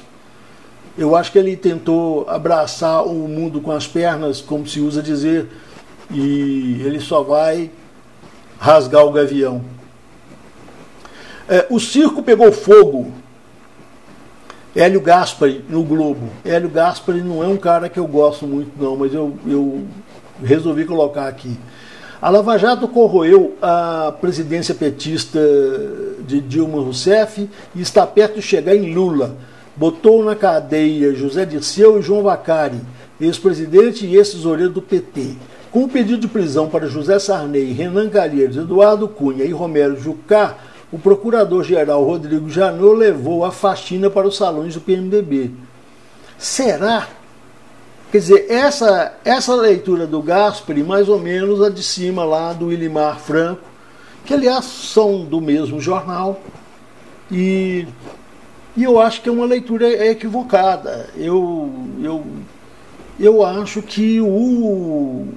eu 0.98 1.16
acho 1.16 1.32
que 1.32 1.38
ele 1.38 1.56
tentou 1.56 2.30
abraçar 2.30 3.06
o 3.06 3.28
mundo 3.28 3.60
com 3.60 3.72
as 3.72 3.88
pernas, 3.88 4.42
como 4.42 4.68
se 4.68 4.80
usa 4.80 5.02
dizer, 5.02 5.50
e 6.12 6.82
ele 6.86 7.00
só 7.00 7.24
vai 7.24 7.70
rasgar 8.60 9.06
o 9.06 9.12
gavião. 9.12 9.62
É, 11.48 11.68
o 11.70 11.80
circo 11.80 12.24
pegou 12.24 12.52
fogo. 12.52 13.12
Hélio 14.76 15.00
Gaspari 15.00 15.64
no 15.70 15.84
Globo. 15.84 16.30
Hélio 16.44 16.70
Gaspari 16.70 17.22
não 17.22 17.44
é 17.44 17.48
um 17.48 17.58
cara 17.58 17.88
que 17.88 18.00
eu 18.00 18.08
gosto 18.08 18.46
muito, 18.46 18.72
não, 18.78 18.98
mas 18.98 19.14
eu, 19.14 19.38
eu 19.48 19.86
resolvi 20.44 20.86
colocar 20.86 21.28
aqui. 21.28 21.58
A 22.26 22.30
Lava 22.32 22.58
Jato 22.58 22.88
corroeu 22.88 23.56
a 23.62 24.12
presidência 24.20 24.74
petista 24.74 25.40
de 26.22 26.42
Dilma 26.42 26.82
Rousseff 26.82 27.48
e 27.76 27.80
está 27.80 28.08
perto 28.08 28.38
de 28.38 28.42
chegar 28.42 28.76
em 28.76 28.96
Lula. 28.96 29.36
Botou 29.76 30.26
na 30.26 30.36
cadeia 30.36 31.14
José 31.14 31.46
Dirceu 31.46 32.00
e 32.00 32.02
João 32.02 32.24
Vacari, 32.24 32.82
ex-presidente 33.22 34.08
e 34.08 34.16
ex-tesoureiro 34.16 34.72
do 34.72 34.82
PT. 34.82 35.36
Com 35.72 35.84
o 35.84 35.88
pedido 35.88 36.22
de 36.22 36.28
prisão 36.28 36.68
para 36.68 36.88
José 36.88 37.20
Sarney, 37.20 37.74
Renan 37.74 38.10
Calheiros, 38.10 38.58
Eduardo 38.58 39.08
Cunha 39.08 39.46
e 39.46 39.52
Romero 39.52 39.96
Jucá, 39.96 40.58
o 40.92 40.98
procurador-geral 40.98 42.04
Rodrigo 42.04 42.50
Janot 42.50 42.96
levou 42.98 43.46
a 43.46 43.52
faxina 43.52 44.10
para 44.10 44.28
os 44.28 44.36
salões 44.36 44.74
do 44.74 44.82
PMDB. 44.82 45.52
Será 46.40 47.08
Quer 48.12 48.20
dizer, 48.20 48.46
essa, 48.50 49.14
essa 49.26 49.56
leitura 49.56 50.08
do 50.08 50.22
Gaspari, 50.22 50.84
mais 50.84 51.10
ou 51.10 51.20
menos 51.20 51.62
a 51.62 51.70
de 51.70 51.84
cima 51.84 52.24
lá 52.24 52.54
do 52.54 52.72
Ilimar 52.72 53.20
Franco, 53.20 53.64
que 54.24 54.34
aliás 54.34 54.66
são 54.66 55.26
do 55.26 55.42
mesmo 55.42 55.80
jornal, 55.82 56.40
e, 57.32 57.88
e 58.78 58.84
eu 58.84 59.00
acho 59.00 59.22
que 59.22 59.30
é 59.30 59.32
uma 59.32 59.46
leitura 59.46 59.88
equivocada. 60.08 61.10
Eu, 61.16 61.72
eu, 62.02 62.24
eu 63.20 63.46
acho 63.46 63.82
que 63.82 64.22
o, 64.22 65.28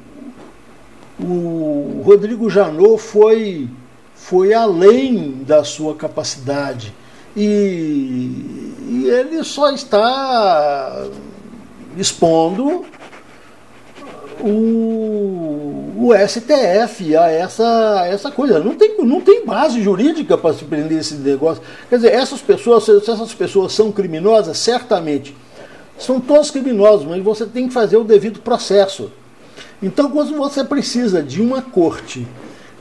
o 1.21 2.03
Rodrigo 2.05 2.49
Janot 2.51 2.99
foi, 2.99 3.69
foi 4.15 4.53
além 4.53 5.43
da 5.45 5.65
sua 5.65 5.95
capacidade. 5.95 6.95
E, 7.37 8.75
e 8.89 9.07
ele 9.09 9.43
só 9.45 9.71
está 9.71 11.07
expondo 11.99 12.85
o, 14.41 15.95
o 15.97 16.11
STF 16.27 17.17
a 17.17 17.29
essa, 17.29 18.07
essa 18.09 18.31
coisa. 18.31 18.59
Não 18.59 18.75
tem, 18.75 18.97
não 19.05 19.21
tem 19.21 19.45
base 19.45 19.83
jurídica 19.83 20.39
para 20.39 20.55
se 20.55 20.65
prender 20.65 20.99
esse 20.99 21.15
negócio. 21.15 21.63
Quer 21.89 21.97
dizer, 21.97 22.13
essas 22.13 22.41
pessoas, 22.41 22.85
se 22.85 22.97
essas 22.97 23.35
pessoas 23.35 23.73
são 23.73 23.91
criminosas, 23.91 24.57
certamente. 24.59 25.37
São 25.99 26.21
todos 26.21 26.51
criminosos, 26.51 27.07
mas 27.07 27.23
você 27.23 27.45
tem 27.45 27.67
que 27.67 27.75
fazer 27.75 27.97
o 27.97 28.05
devido 28.05 28.39
processo. 28.41 29.11
Então, 29.83 30.11
quando 30.11 30.37
você 30.37 30.63
precisa 30.63 31.23
de 31.23 31.43
uma 31.43 31.61
corte 31.61 32.27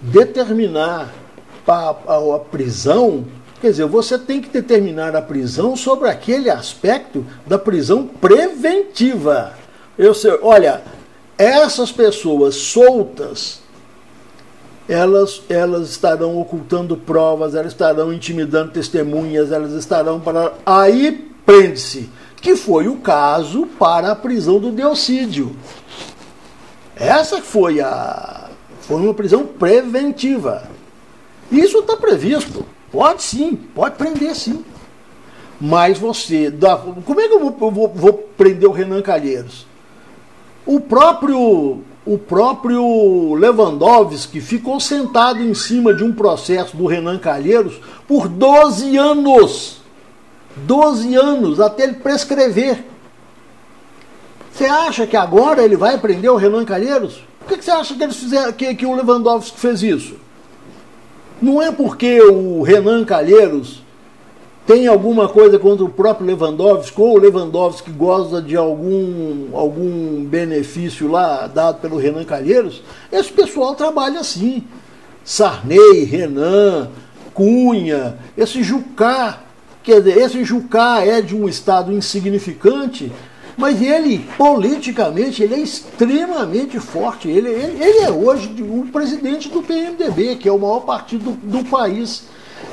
determinar 0.01 1.11
a, 1.67 1.95
a, 2.07 2.35
a 2.35 2.39
prisão, 2.39 3.25
Quer 3.59 3.71
dizer, 3.71 3.85
você 3.87 4.19
tem 4.19 4.39
que 4.39 4.49
determinar 4.49 5.15
a 5.15 5.21
prisão 5.21 5.75
sobre 5.75 6.09
aquele 6.09 6.49
aspecto 6.49 7.25
da 7.45 7.57
prisão 7.57 8.05
preventiva. 8.05 9.53
Eu 9.97 10.13
sei, 10.13 10.37
olha, 10.43 10.83
essas 11.37 11.91
pessoas 11.91 12.55
soltas, 12.55 13.61
elas, 14.87 15.41
elas 15.49 15.89
estarão 15.89 16.39
ocultando 16.39 16.95
provas, 16.95 17.55
elas 17.55 17.71
estarão 17.71 18.13
intimidando 18.13 18.71
testemunhas, 18.71 19.51
elas 19.51 19.73
estarão 19.73 20.19
para. 20.19 20.53
Aí 20.65 21.31
prende-se. 21.45 22.09
Que 22.39 22.55
foi 22.55 22.87
o 22.87 22.97
caso 22.97 23.65
para 23.79 24.11
a 24.11 24.15
prisão 24.15 24.59
do 24.59 24.71
Deocídio. 24.71 25.55
Essa 26.95 27.41
foi 27.41 27.81
a. 27.81 28.49
Foi 28.81 29.01
uma 29.01 29.13
prisão 29.15 29.45
preventiva. 29.45 30.69
Isso 31.51 31.79
está 31.79 31.97
previsto. 31.97 32.63
Pode 32.97 33.21
sim, 33.21 33.55
pode 33.75 33.95
prender 33.95 34.35
sim. 34.35 34.65
Mas 35.61 35.99
você. 35.99 36.49
Dá, 36.49 36.77
como 36.77 37.21
é 37.21 37.27
que 37.27 37.33
eu 37.35 37.39
vou, 37.39 37.55
eu 37.61 37.71
vou, 37.71 37.87
vou 37.89 38.13
prender 38.35 38.67
o 38.67 38.71
Renan 38.71 39.03
Calheiros? 39.03 39.67
O 40.65 40.79
próprio, 40.79 41.83
o 42.03 42.17
próprio 42.17 43.35
Lewandowski 43.35 44.41
ficou 44.41 44.79
sentado 44.79 45.43
em 45.43 45.53
cima 45.53 45.93
de 45.93 46.03
um 46.03 46.11
processo 46.11 46.75
do 46.75 46.87
Renan 46.87 47.19
Calheiros 47.19 47.79
por 48.07 48.27
12 48.27 48.97
anos. 48.97 49.79
12 50.55 51.13
anos, 51.13 51.59
até 51.59 51.83
ele 51.83 51.93
prescrever. 51.93 52.83
Você 54.51 54.65
acha 54.65 55.05
que 55.05 55.15
agora 55.15 55.61
ele 55.61 55.77
vai 55.77 55.99
prender 55.99 56.31
o 56.31 56.35
Renan 56.35 56.65
Calheiros? 56.65 57.21
Por 57.41 57.55
que, 57.55 57.63
você 57.63 57.69
acha 57.69 57.93
que, 57.93 58.01
eles 58.01 58.17
fizeram, 58.17 58.51
que, 58.53 58.73
que 58.73 58.87
o 58.87 58.95
Lewandowski 58.95 59.59
fez 59.59 59.83
isso? 59.83 60.26
Não 61.41 61.61
é 61.61 61.71
porque 61.71 62.19
o 62.21 62.63
Renan 62.63 63.05
Calheiros 63.05 63.81
tem 64.65 64.85
alguma 64.85 65.29
coisa 65.29 65.57
contra 65.57 65.85
o 65.85 65.89
próprio 65.89 66.27
Lewandowski, 66.27 66.99
ou 66.99 67.15
o 67.15 67.17
Lewandowski 67.17 67.89
goza 67.89 68.41
de 68.41 68.55
algum, 68.55 69.55
algum 69.55 70.25
benefício 70.25 71.09
lá 71.09 71.47
dado 71.47 71.79
pelo 71.79 71.97
Renan 71.97 72.25
Calheiros, 72.25 72.83
esse 73.11 73.31
pessoal 73.31 73.75
trabalha 73.75 74.19
assim. 74.19 74.63
Sarney, 75.23 76.03
Renan, 76.03 76.89
Cunha, 77.33 78.17
esse 78.37 78.63
Jucá, 78.63 79.43
quer 79.83 80.01
dizer, 80.01 80.17
esse 80.17 80.43
Jucá 80.43 81.01
é 81.05 81.21
de 81.21 81.35
um 81.35 81.47
estado 81.47 81.93
insignificante 81.93 83.11
mas 83.57 83.81
ele, 83.81 84.19
politicamente, 84.37 85.41
ele 85.41 85.55
é 85.55 85.59
extremamente 85.59 86.79
forte. 86.79 87.27
Ele, 87.27 87.49
ele, 87.49 87.83
ele 87.83 87.99
é 88.03 88.11
hoje 88.11 88.53
o 88.61 88.85
presidente 88.91 89.49
do 89.49 89.63
PMDB, 89.63 90.35
que 90.35 90.47
é 90.47 90.51
o 90.51 90.59
maior 90.59 90.81
partido 90.81 91.31
do, 91.31 91.61
do 91.61 91.65
país. 91.67 92.25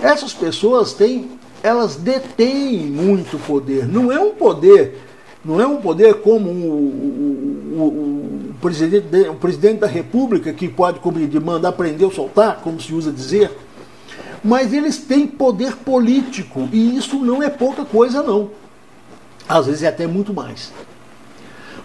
Essas 0.02 0.34
pessoas 0.34 0.92
têm, 0.92 1.30
elas 1.62 1.96
detêm 1.96 2.80
muito 2.80 3.38
poder. 3.46 3.88
Não 3.88 4.12
é 4.12 4.20
um 4.20 4.32
poder, 4.32 5.00
não 5.42 5.58
é 5.58 5.66
um 5.66 5.76
poder 5.80 6.16
como 6.16 6.50
o, 6.50 6.52
o, 7.76 8.50
o, 8.50 8.54
presidente, 8.60 9.28
o 9.30 9.34
presidente 9.36 9.78
da 9.78 9.86
República 9.86 10.52
que 10.52 10.68
pode 10.68 11.00
mandar 11.40 11.72
prender 11.72 12.04
ou 12.04 12.12
soltar, 12.12 12.60
como 12.60 12.78
se 12.78 12.92
usa 12.92 13.10
dizer, 13.10 13.50
mas 14.44 14.74
eles 14.74 14.98
têm 14.98 15.26
poder 15.26 15.76
político 15.76 16.68
e 16.70 16.98
isso 16.98 17.16
não 17.20 17.42
é 17.42 17.48
pouca 17.48 17.86
coisa 17.86 18.22
não. 18.22 18.50
Às 19.48 19.66
vezes 19.66 19.82
é 19.82 19.88
até 19.88 20.06
muito 20.06 20.32
mais. 20.32 20.72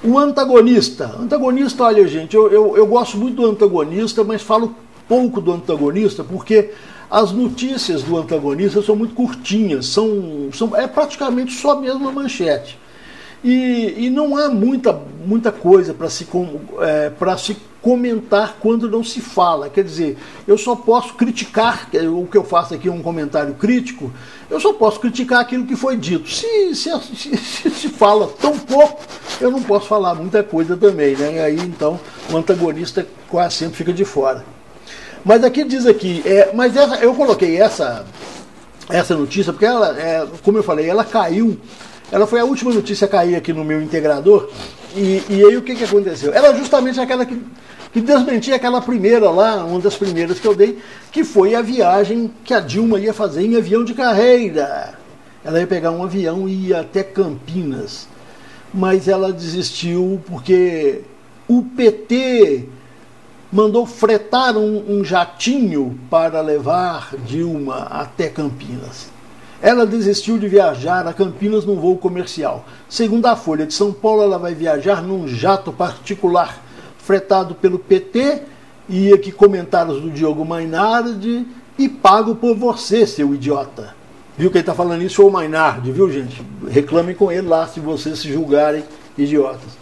O 0.03 0.17
antagonista. 0.17 1.15
Antagonista, 1.19 1.83
olha, 1.83 2.07
gente, 2.07 2.35
eu, 2.35 2.49
eu, 2.51 2.77
eu 2.77 2.87
gosto 2.87 3.17
muito 3.17 3.41
do 3.41 3.45
antagonista, 3.45 4.23
mas 4.23 4.41
falo 4.41 4.75
pouco 5.07 5.41
do 5.41 5.51
antagonista 5.51 6.23
porque 6.23 6.71
as 7.09 7.31
notícias 7.31 8.03
do 8.03 8.15
antagonista 8.17 8.81
são 8.83 8.95
muito 8.95 9.15
curtinhas, 9.15 9.87
são, 9.87 10.49
são, 10.53 10.75
é 10.75 10.87
praticamente 10.87 11.53
só 11.53 11.79
mesmo 11.81 12.07
a 12.07 12.11
manchete. 12.11 12.77
E, 13.43 13.95
e 13.97 14.09
não 14.09 14.37
há 14.37 14.49
muita, 14.49 15.01
muita 15.25 15.51
coisa 15.51 15.93
para 15.93 16.09
se, 16.09 16.27
é, 16.81 17.11
se 17.37 17.57
comentar 17.81 18.57
quando 18.59 18.89
não 18.89 19.03
se 19.03 19.21
fala. 19.21 19.69
Quer 19.69 19.83
dizer, 19.83 20.17
eu 20.47 20.57
só 20.57 20.75
posso 20.75 21.13
criticar, 21.13 21.89
é 21.93 22.07
o 22.07 22.25
que 22.25 22.37
eu 22.37 22.43
faço 22.43 22.73
aqui 22.73 22.87
é 22.87 22.91
um 22.91 23.01
comentário 23.01 23.53
crítico, 23.53 24.11
eu 24.49 24.59
só 24.59 24.73
posso 24.73 24.99
criticar 24.99 25.39
aquilo 25.41 25.65
que 25.65 25.75
foi 25.75 25.95
dito. 25.95 26.29
Se 26.29 26.75
se, 26.75 26.91
se, 27.15 27.69
se 27.69 27.89
fala 27.89 28.27
tão 28.39 28.57
pouco, 28.57 29.01
eu 29.39 29.49
não 29.51 29.61
posso 29.61 29.87
falar 29.87 30.15
muita 30.15 30.43
coisa 30.43 30.75
também. 30.75 31.15
Né? 31.15 31.35
E 31.35 31.39
aí 31.39 31.59
então 31.59 31.99
o 32.31 32.37
antagonista 32.37 33.07
quase 33.27 33.55
sempre 33.55 33.77
fica 33.77 33.93
de 33.93 34.05
fora. 34.05 34.43
Mas 35.23 35.43
aqui 35.43 35.63
diz 35.63 35.85
aqui, 35.85 36.21
é, 36.25 36.51
mas 36.53 36.75
essa, 36.75 36.95
eu 36.95 37.13
coloquei 37.13 37.57
essa, 37.57 38.05
essa 38.89 39.15
notícia, 39.15 39.51
porque 39.51 39.65
ela, 39.65 39.99
é, 39.99 40.25
como 40.43 40.57
eu 40.57 40.63
falei, 40.63 40.89
ela 40.89 41.03
caiu 41.03 41.59
ela 42.11 42.25
foi 42.25 42.39
a 42.39 42.45
última 42.45 42.73
notícia 42.73 43.05
a 43.05 43.07
cair 43.07 43.35
aqui 43.35 43.53
no 43.53 43.63
meu 43.63 43.81
integrador. 43.81 44.49
E, 44.95 45.23
e 45.29 45.45
aí 45.45 45.57
o 45.57 45.61
que, 45.61 45.75
que 45.75 45.83
aconteceu? 45.83 46.33
Era 46.33 46.53
justamente 46.55 46.99
aquela 46.99 47.25
que, 47.25 47.39
que 47.93 48.01
desmentia 48.01 48.55
aquela 48.55 48.81
primeira 48.81 49.29
lá, 49.29 49.63
uma 49.63 49.79
das 49.79 49.95
primeiras 49.95 50.39
que 50.39 50.47
eu 50.47 50.55
dei, 50.55 50.79
que 51.11 51.23
foi 51.23 51.55
a 51.55 51.61
viagem 51.61 52.31
que 52.43 52.53
a 52.53 52.59
Dilma 52.59 52.99
ia 52.99 53.13
fazer 53.13 53.43
em 53.43 53.55
avião 53.55 53.83
de 53.83 53.93
carreira. 53.93 54.97
Ela 55.43 55.59
ia 55.59 55.67
pegar 55.67 55.91
um 55.91 56.03
avião 56.03 56.49
e 56.49 56.67
ia 56.67 56.81
até 56.81 57.03
Campinas. 57.03 58.07
Mas 58.73 59.07
ela 59.07 59.31
desistiu 59.31 60.21
porque 60.27 61.01
o 61.47 61.63
PT 61.63 62.67
mandou 63.51 63.85
fretar 63.85 64.55
um, 64.55 64.99
um 64.99 65.03
jatinho 65.03 65.99
para 66.09 66.41
levar 66.41 67.15
Dilma 67.25 67.87
até 67.89 68.27
Campinas. 68.27 69.07
Ela 69.61 69.85
desistiu 69.85 70.37
de 70.37 70.47
viajar 70.47 71.05
a 71.05 71.13
Campinas 71.13 71.65
num 71.65 71.75
voo 71.75 71.97
comercial. 71.97 72.65
Segundo 72.87 73.25
a 73.25 73.35
Folha 73.35 73.65
de 73.65 73.73
São 73.73 73.91
Paulo, 73.91 74.21
ela 74.21 74.37
vai 74.37 74.55
viajar 74.55 75.03
num 75.03 75.27
jato 75.27 75.73
particular, 75.73 76.63
fretado 76.97 77.53
pelo 77.55 77.77
PT, 77.77 78.43
e 78.87 79.13
aqui 79.13 79.31
comentários 79.31 80.01
do 80.01 80.09
Diogo 80.09 80.45
Mainardi, 80.45 81.45
e 81.77 81.89
pago 81.89 82.35
por 82.35 82.55
você, 82.55 83.05
seu 83.05 83.33
idiota. 83.35 83.93
Viu 84.37 84.49
quem 84.49 84.61
está 84.61 84.73
falando 84.73 85.03
isso? 85.03 85.21
É 85.21 85.25
o 85.25 85.29
Mainardi, 85.29 85.91
viu, 85.91 86.09
gente? 86.09 86.41
Reclamem 86.69 87.13
com 87.13 87.29
ele 87.29 87.47
lá 87.47 87.67
se 87.67 87.81
vocês 87.81 88.19
se 88.19 88.31
julgarem 88.31 88.85
idiotas. 89.17 89.77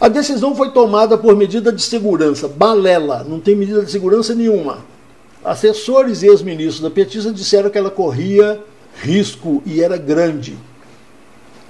A 0.00 0.08
decisão 0.08 0.54
foi 0.54 0.72
tomada 0.72 1.16
por 1.16 1.36
medida 1.36 1.72
de 1.72 1.82
segurança. 1.82 2.48
Balela, 2.48 3.24
não 3.28 3.38
tem 3.38 3.54
medida 3.54 3.84
de 3.84 3.90
segurança 3.90 4.34
nenhuma. 4.34 4.78
Assessores 5.44 6.22
e 6.22 6.26
ex-ministros 6.26 6.80
da 6.80 6.90
petista 6.90 7.32
disseram 7.32 7.70
que 7.70 7.78
ela 7.78 7.90
corria 7.90 8.60
risco 9.00 9.62
e 9.64 9.82
era 9.82 9.96
grande. 9.96 10.58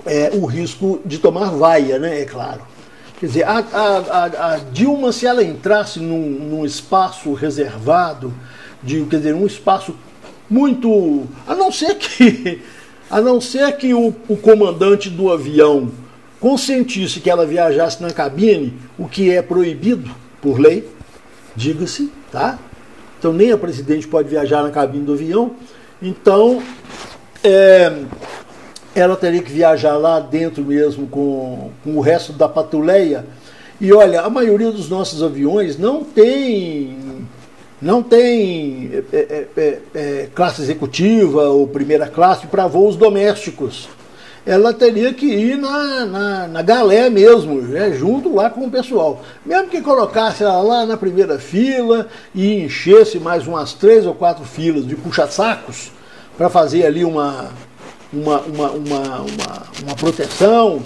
É, 0.07 0.31
o 0.33 0.47
risco 0.47 1.01
de 1.05 1.19
tomar 1.19 1.51
vaia, 1.51 1.99
né? 1.99 2.23
É 2.23 2.25
claro. 2.25 2.63
Quer 3.21 3.27
dizer, 3.27 3.45
a, 3.45 3.59
a, 3.59 4.25
a 4.55 4.59
Dilma, 4.73 5.13
se 5.13 5.27
ela 5.27 5.43
entrasse 5.43 5.99
num, 5.99 6.31
num, 6.31 6.65
espaço 6.65 7.33
reservado, 7.35 8.33
de, 8.83 9.05
quer 9.07 9.17
dizer, 9.17 9.35
um 9.35 9.45
espaço 9.45 9.95
muito. 10.49 11.27
A 11.47 11.55
não 11.55 11.71
ser 11.71 11.97
que, 11.97 12.63
a 13.11 13.21
não 13.21 13.41
ser 13.41 13.77
que 13.77 13.93
o, 13.93 14.15
o 14.29 14.37
comandante 14.37 15.11
do 15.11 15.31
avião 15.33 15.91
consentisse 16.41 17.21
que 17.21 17.29
ela 17.29 17.45
viajasse 17.45 18.01
na 18.01 18.13
cabine, 18.13 18.79
o 18.97 19.09
que 19.09 19.31
é 19.31 19.43
proibido 19.43 20.09
por 20.41 20.59
lei, 20.59 20.89
diga-se, 21.57 22.13
tá? 22.31 22.57
Então 23.19 23.33
nem 23.33 23.53
a 23.53 23.59
presidente 23.59 24.07
pode 24.07 24.29
viajar 24.29 24.63
na 24.63 24.71
cabine 24.71 25.05
do 25.05 25.13
avião. 25.13 25.53
Então 26.01 26.63
é, 27.43 27.93
ela 28.95 29.17
teria 29.17 29.43
que 29.43 29.51
viajar 29.51 29.97
lá 29.97 30.21
dentro 30.21 30.65
mesmo 30.65 31.07
com, 31.07 31.71
com 31.83 31.97
o 31.97 32.01
resto 32.01 32.33
da 32.33 32.49
patuleia. 32.49 33.25
E 33.81 33.93
olha, 33.93 34.23
a 34.23 34.31
maioria 34.31 34.73
dos 34.73 34.89
nossos 34.89 35.23
aviões 35.23 35.79
não 35.79 36.03
tem 36.03 36.97
não 37.81 38.03
tem 38.03 38.91
é, 39.13 39.17
é, 39.17 39.47
é, 39.57 39.81
é 39.95 40.29
classe 40.35 40.61
executiva 40.61 41.45
ou 41.45 41.67
primeira 41.69 42.09
classe 42.09 42.47
para 42.49 42.67
voos 42.67 42.97
domésticos 42.97 43.89
ela 44.49 44.73
teria 44.73 45.13
que 45.13 45.27
ir 45.27 45.59
na, 45.59 46.07
na, 46.07 46.49
na 46.49 46.63
galé 46.63 47.11
mesmo, 47.11 47.61
né, 47.61 47.93
junto 47.93 48.35
lá 48.35 48.49
com 48.49 48.65
o 48.65 48.71
pessoal. 48.71 49.21
Mesmo 49.45 49.69
que 49.69 49.83
colocasse 49.83 50.43
ela 50.43 50.63
lá 50.63 50.87
na 50.87 50.97
primeira 50.97 51.39
fila 51.39 52.09
e 52.35 52.65
enchesse 52.65 53.19
mais 53.19 53.47
umas 53.47 53.75
três 53.75 54.07
ou 54.07 54.15
quatro 54.15 54.47
filas 54.47 54.87
de 54.87 54.97
puxa-sacos 54.97 55.93
para 56.39 56.49
fazer 56.49 56.87
ali 56.87 57.05
uma, 57.05 57.51
uma, 58.11 58.41
uma, 58.41 58.71
uma, 58.71 59.21
uma, 59.83 59.95
proteção, 59.97 60.81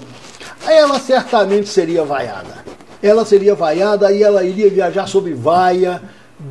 ela 0.67 0.99
certamente 0.99 1.69
seria 1.69 2.03
vaiada. 2.03 2.65
Ela 3.01 3.23
seria 3.23 3.55
vaiada 3.55 4.11
e 4.11 4.21
ela 4.21 4.43
iria 4.43 4.69
viajar 4.69 5.07
sob 5.07 5.33
vaia 5.33 6.01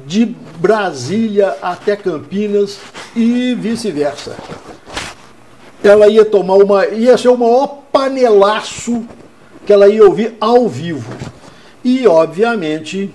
de 0.06 0.34
Brasília 0.56 1.58
até 1.60 1.94
Campinas 1.94 2.78
e 3.14 3.54
vice-versa 3.54 4.34
ela 5.88 6.08
ia 6.08 6.24
tomar 6.24 6.54
uma. 6.56 6.86
ia 6.86 7.16
ser 7.18 7.28
o 7.28 7.36
maior 7.36 7.82
panelaço 7.92 9.04
que 9.66 9.72
ela 9.72 9.88
ia 9.88 10.04
ouvir 10.04 10.34
ao 10.40 10.68
vivo. 10.68 11.12
E, 11.84 12.06
obviamente, 12.06 13.10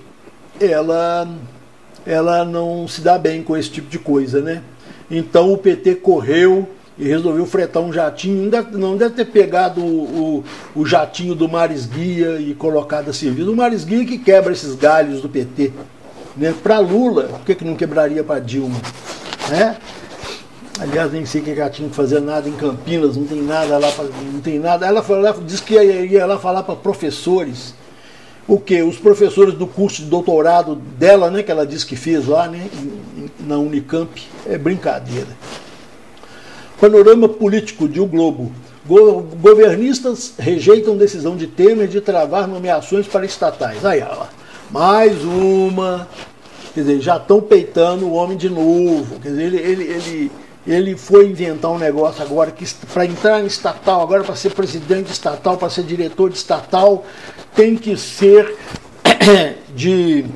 ela, 0.60 1.28
ela 2.06 2.44
não 2.44 2.86
se 2.86 3.00
dá 3.00 3.18
bem 3.18 3.42
com 3.42 3.56
esse 3.56 3.70
tipo 3.70 3.88
de 3.88 3.98
coisa, 3.98 4.40
né? 4.40 4.62
Então 5.10 5.52
o 5.52 5.58
PT 5.58 5.96
correu 5.96 6.68
e 6.98 7.04
resolveu 7.04 7.46
fretar 7.46 7.82
um 7.82 7.92
jatinho. 7.92 8.50
Não 8.72 8.96
deve, 8.96 9.14
ter 9.14 9.24
pegado 9.26 9.80
o, 9.80 10.44
o, 10.74 10.80
o, 10.80 10.86
jatinho 10.86 11.34
do 11.34 11.48
Maris 11.48 11.86
Guia 11.86 12.38
e 12.40 12.54
colocado 12.54 13.08
a 13.08 13.12
serviço. 13.12 13.50
O 13.50 13.56
Maris 13.56 13.84
Guia 13.84 14.04
que 14.04 14.18
quebra 14.18 14.52
esses 14.52 14.74
galhos 14.74 15.22
do 15.22 15.28
PT. 15.28 15.72
Né? 16.36 16.54
Para 16.62 16.78
Lula, 16.78 17.24
por 17.24 17.40
que, 17.40 17.54
que 17.54 17.64
não 17.64 17.76
quebraria 17.76 18.22
para 18.22 18.40
Dilma? 18.40 18.80
Né? 19.48 19.76
Aliás, 20.80 21.12
nem 21.12 21.26
sei 21.26 21.40
que 21.40 21.50
ela 21.50 21.68
tinha 21.68 21.88
que 21.88 21.94
fazer 21.94 22.20
nada 22.20 22.48
em 22.48 22.52
Campinas, 22.52 23.16
não 23.16 23.26
tem 23.26 23.42
nada 23.42 23.78
lá, 23.78 23.92
não 24.32 24.40
tem 24.40 24.58
nada. 24.60 24.86
Ela, 24.86 25.04
ela 25.08 25.36
disse 25.44 25.62
que 25.62 25.74
ia, 25.74 25.82
ia 26.04 26.26
lá 26.26 26.38
falar 26.38 26.62
para 26.62 26.76
professores. 26.76 27.74
O 28.46 28.58
que? 28.58 28.80
Os 28.82 28.96
professores 28.96 29.54
do 29.54 29.66
curso 29.66 30.02
de 30.02 30.08
doutorado 30.08 30.76
dela, 30.76 31.30
né, 31.30 31.42
que 31.42 31.50
ela 31.50 31.66
disse 31.66 31.84
que 31.84 31.96
fez 31.96 32.26
lá, 32.26 32.46
né, 32.46 32.70
na 33.40 33.58
Unicamp. 33.58 34.22
É 34.46 34.56
brincadeira. 34.56 35.28
Panorama 36.80 37.28
político 37.28 37.88
de 37.88 38.00
O 38.00 38.06
Globo. 38.06 38.52
Go 38.86 39.22
governistas 39.42 40.32
rejeitam 40.38 40.96
decisão 40.96 41.36
de 41.36 41.46
Temer 41.46 41.88
de 41.88 42.00
travar 42.00 42.46
nomeações 42.46 43.06
para 43.06 43.26
estatais. 43.26 43.84
Aí, 43.84 44.02
ó, 44.02 44.26
mais 44.70 45.22
uma. 45.24 46.08
Quer 46.72 46.80
dizer, 46.80 47.00
já 47.00 47.16
estão 47.16 47.40
peitando 47.40 48.06
o 48.06 48.12
homem 48.12 48.36
de 48.36 48.48
novo. 48.48 49.18
Quer 49.20 49.30
dizer, 49.30 49.42
ele, 49.42 49.56
ele, 49.58 49.82
ele 49.84 50.32
ele 50.68 50.96
foi 50.96 51.28
inventar 51.28 51.70
um 51.70 51.78
negócio 51.78 52.22
agora 52.22 52.50
que 52.50 52.66
para 52.92 53.06
entrar 53.06 53.42
em 53.42 53.46
estatal, 53.46 54.02
agora 54.02 54.22
para 54.22 54.36
ser 54.36 54.50
presidente 54.50 55.10
estatal, 55.10 55.56
para 55.56 55.70
ser 55.70 55.82
diretor 55.82 56.28
de 56.28 56.36
estatal, 56.36 57.06
tem 57.54 57.74
que 57.74 57.96
ser 57.96 58.54
de 59.74 60.26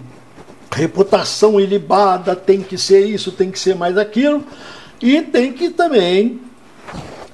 reputação 0.73 1.61
ilibada, 1.61 2.35
tem 2.35 2.63
que 2.63 2.79
ser 2.79 3.05
isso, 3.05 3.31
tem 3.31 3.51
que 3.51 3.59
ser 3.59 3.75
mais 3.75 3.99
aquilo, 3.99 4.43
e 5.03 5.21
tem 5.21 5.53
que 5.53 5.69
também 5.69 6.41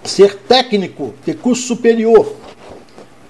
ser 0.02 0.34
técnico, 0.34 1.14
ter 1.24 1.36
curso 1.36 1.62
superior. 1.62 2.34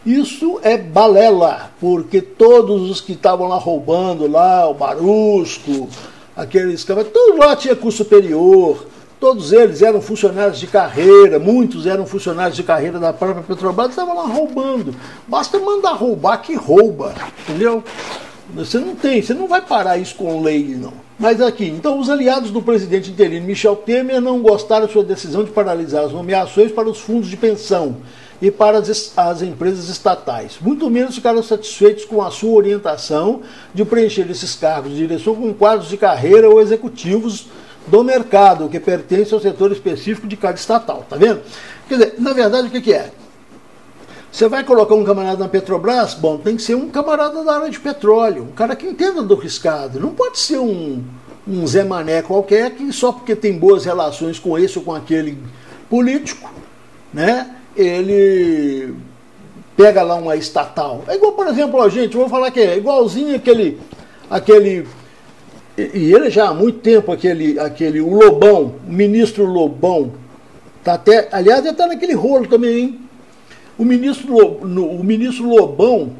Isso 0.06 0.58
é 0.62 0.78
balela, 0.78 1.72
porque 1.78 2.22
todos 2.22 2.90
os 2.90 3.02
que 3.02 3.12
estavam 3.12 3.48
lá 3.48 3.58
roubando 3.58 4.26
lá, 4.26 4.66
o 4.66 4.72
Barusco, 4.72 5.90
aqueles 6.34 6.82
caras, 6.84 7.08
tudo 7.12 7.36
lá 7.36 7.54
tinha 7.54 7.76
curso 7.76 7.98
superior 7.98 8.86
Todos 9.20 9.52
eles 9.52 9.82
eram 9.82 10.00
funcionários 10.00 10.60
de 10.60 10.68
carreira, 10.68 11.40
muitos 11.40 11.86
eram 11.86 12.06
funcionários 12.06 12.54
de 12.54 12.62
carreira 12.62 13.00
da 13.00 13.12
própria 13.12 13.42
Petrobras, 13.42 13.90
estavam 13.90 14.16
lá 14.16 14.22
roubando. 14.22 14.94
Basta 15.26 15.58
mandar 15.58 15.94
roubar 15.94 16.38
que 16.38 16.54
rouba, 16.54 17.14
entendeu? 17.40 17.82
Você 18.54 18.78
não 18.78 18.94
tem, 18.94 19.20
você 19.20 19.34
não 19.34 19.48
vai 19.48 19.60
parar 19.60 19.98
isso 19.98 20.14
com 20.14 20.40
lei, 20.40 20.76
não. 20.76 20.92
Mas 21.18 21.40
aqui, 21.40 21.66
então 21.66 21.98
os 21.98 22.08
aliados 22.08 22.52
do 22.52 22.62
presidente 22.62 23.10
interino 23.10 23.44
Michel 23.44 23.74
Temer 23.74 24.20
não 24.20 24.40
gostaram 24.40 24.86
de 24.86 24.92
sua 24.92 25.02
decisão 25.02 25.42
de 25.42 25.50
paralisar 25.50 26.04
as 26.04 26.12
nomeações 26.12 26.70
para 26.70 26.88
os 26.88 27.00
fundos 27.00 27.28
de 27.28 27.36
pensão 27.36 27.96
e 28.40 28.52
para 28.52 28.78
as, 28.78 29.12
as 29.16 29.42
empresas 29.42 29.88
estatais. 29.88 30.58
Muito 30.60 30.88
menos 30.88 31.16
ficaram 31.16 31.42
satisfeitos 31.42 32.04
com 32.04 32.22
a 32.22 32.30
sua 32.30 32.52
orientação 32.52 33.42
de 33.74 33.84
preencher 33.84 34.30
esses 34.30 34.54
cargos 34.54 34.92
de 34.92 34.98
direção 34.98 35.34
com 35.34 35.52
quadros 35.52 35.88
de 35.88 35.96
carreira 35.96 36.48
ou 36.48 36.60
executivos 36.60 37.48
do 37.89 38.05
mercado, 38.05 38.68
que 38.68 38.78
pertence 38.78 39.34
ao 39.34 39.41
setor 39.41 39.72
específico 39.72 40.26
de 40.26 40.36
cada 40.36 40.55
estatal. 40.55 41.07
Tá 41.09 41.16
vendo? 41.16 41.41
Quer 41.89 41.95
dizer, 41.99 42.14
na 42.18 42.32
verdade, 42.32 42.68
o 42.68 42.70
que, 42.70 42.80
que 42.80 42.93
é? 42.93 43.11
Você 44.30 44.47
vai 44.47 44.62
colocar 44.62 44.95
um 44.95 45.05
camarada 45.05 45.39
na 45.39 45.49
Petrobras? 45.49 46.14
Bom, 46.14 46.36
tem 46.39 46.55
que 46.57 46.62
ser 46.62 46.74
um 46.74 46.91
camarada 46.91 47.43
da 47.43 47.57
área 47.57 47.70
de 47.70 47.80
petróleo, 47.80 48.45
um 48.45 48.53
cara 48.53 48.76
que 48.76 48.86
entenda 48.86 49.22
do 49.22 49.34
riscado. 49.34 49.99
Não 49.99 50.11
pode 50.11 50.39
ser 50.39 50.59
um, 50.59 51.03
um 51.47 51.66
Zé 51.66 51.82
Mané 51.82 52.22
qualquer 52.22 52.72
que 52.72 52.93
só 52.93 53.11
porque 53.11 53.34
tem 53.34 53.59
boas 53.59 53.84
relações 53.84 54.39
com 54.39 54.59
esse 54.59 54.78
ou 54.78 54.84
com 54.84 54.95
aquele 54.95 55.39
político, 55.89 56.53
né? 57.12 57.57
Ele 57.74 58.95
pega 59.76 60.03
lá 60.03 60.16
uma 60.16 60.36
estatal. 60.36 61.05
É 61.09 61.14
igual, 61.14 61.32
por 61.32 61.47
exemplo, 61.47 61.89
gente, 61.89 62.16
vou 62.16 62.28
falar 62.28 62.51
que 62.51 62.61
é 62.61 62.76
igualzinho 62.76 63.34
aquele, 63.34 63.80
aquele 64.28 64.86
e 65.79 66.12
ele 66.12 66.29
já 66.29 66.49
há 66.49 66.55
muito 66.55 66.81
tempo, 66.81 67.12
aquele, 67.12 67.59
aquele 67.59 68.01
o 68.01 68.12
Lobão, 68.12 68.74
o 68.87 68.93
ministro 68.93 69.45
Lobão, 69.45 70.12
tá 70.83 70.95
até, 70.95 71.29
aliás, 71.31 71.61
ele 71.61 71.70
está 71.70 71.87
naquele 71.87 72.14
rolo 72.14 72.47
também, 72.47 72.79
hein? 72.79 73.01
O 73.79 73.85
ministro, 73.85 74.37
o 74.37 75.05
ministro 75.05 75.49
Lobão, 75.49 76.11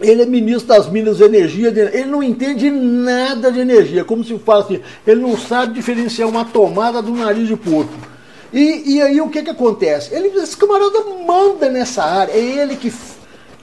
ele 0.00 0.22
é 0.22 0.26
ministro 0.26 0.68
das 0.68 0.88
Minas 0.88 1.18
de 1.18 1.24
Energia, 1.24 1.68
ele 1.68 2.06
não 2.06 2.22
entende 2.22 2.70
nada 2.70 3.52
de 3.52 3.60
energia, 3.60 4.04
como 4.04 4.24
se 4.24 4.38
fala 4.38 4.64
assim, 4.64 4.80
ele 5.06 5.20
não 5.20 5.36
sabe 5.36 5.74
diferenciar 5.74 6.28
uma 6.28 6.46
tomada 6.46 7.02
do 7.02 7.12
nariz 7.12 7.46
de 7.46 7.56
porco. 7.56 7.92
E, 8.52 8.94
e 8.94 9.02
aí 9.02 9.20
o 9.20 9.28
que, 9.28 9.42
que 9.42 9.50
acontece? 9.50 10.14
Ele, 10.14 10.28
esse 10.28 10.56
camarada 10.56 11.00
manda 11.26 11.68
nessa 11.68 12.02
área, 12.02 12.32
é 12.32 12.38
ele 12.38 12.76
que 12.76 12.90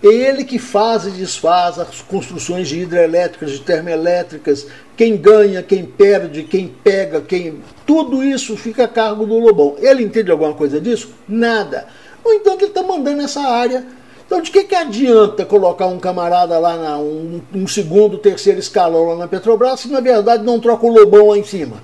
ele 0.02 0.44
que 0.44 0.58
faz 0.58 1.06
e 1.06 1.12
desfaz 1.12 1.78
as 1.78 2.02
construções 2.02 2.68
de 2.68 2.80
hidrelétricas, 2.80 3.52
de 3.52 3.60
termoelétricas, 3.60 4.66
quem 4.98 5.16
ganha, 5.16 5.62
quem 5.62 5.86
perde, 5.86 6.44
quem 6.44 6.68
pega, 6.68 7.22
quem. 7.22 7.62
Tudo 7.86 8.24
isso 8.24 8.58
fica 8.58 8.86
a 8.86 8.88
cargo 8.88 9.26
do 9.26 9.38
Lobão. 9.38 9.76
Ele 9.78 10.04
entende 10.04 10.32
alguma 10.32 10.54
coisa 10.54 10.82
disso? 10.82 11.10
Nada. 11.28 11.88
No 12.26 12.32
entanto, 12.34 12.62
ele 12.62 12.72
está 12.72 12.82
mandando 12.82 13.18
nessa 13.18 13.42
área. 13.42 13.86
Então, 14.26 14.42
de 14.42 14.50
que, 14.50 14.64
que 14.64 14.76
adianta 14.76 15.46
colocar 15.46 15.88
um 15.88 16.00
camarada 16.00 16.58
lá, 16.58 16.78
na, 16.78 16.98
um, 16.98 17.42
um 17.54 17.68
segundo, 17.68 18.18
terceiro 18.18 18.60
escalão 18.60 19.10
lá 19.10 19.16
na 19.18 19.28
Petrobras, 19.28 19.82
se 19.82 19.90
na 19.90 20.00
verdade 20.00 20.44
não 20.44 20.60
troca 20.60 20.86
o 20.86 20.90
Lobão 20.90 21.28
lá 21.28 21.38
em 21.38 21.44
cima? 21.44 21.78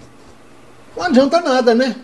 Não 0.96 1.04
adianta 1.04 1.42
nada, 1.42 1.76
né? 1.76 1.96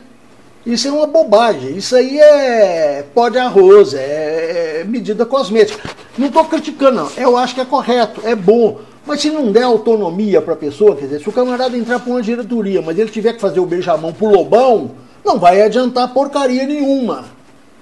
Isso 0.66 0.88
é 0.88 0.92
uma 0.92 1.08
bobagem. 1.08 1.76
Isso 1.76 1.96
aí 1.96 2.20
é 2.20 3.06
pó 3.14 3.30
de 3.30 3.38
arroz, 3.38 3.94
é, 3.94 4.82
é 4.82 4.84
medida 4.86 5.26
cosmética. 5.26 5.90
Não 6.18 6.28
estou 6.28 6.46
criticando, 6.46 6.96
não. 6.96 7.12
Eu 7.18 7.36
acho 7.38 7.56
que 7.56 7.62
é 7.62 7.66
correto, 7.66 8.22
é 8.24 8.36
bom. 8.36 8.80
Mas 9.06 9.22
se 9.22 9.30
não 9.30 9.52
der 9.52 9.64
autonomia 9.64 10.42
para 10.42 10.54
a 10.54 10.58
pessoa, 10.58 10.96
quer 10.96 11.06
dizer, 11.06 11.20
se 11.20 11.28
o 11.28 11.34
camarada 11.34 11.78
entrar 11.78 12.00
para 12.00 12.10
uma 12.10 12.22
diretoria, 12.22 12.82
mas 12.82 12.98
ele 12.98 13.12
tiver 13.12 13.34
que 13.34 13.42
fazer 13.42 13.60
o 13.60 13.66
beijamão 13.66 14.14
pro 14.14 14.28
lobão, 14.28 14.92
não 15.26 15.38
vai 15.38 15.62
adiantar 15.62 16.14
porcaria 16.14 16.66
nenhuma. 16.66 17.26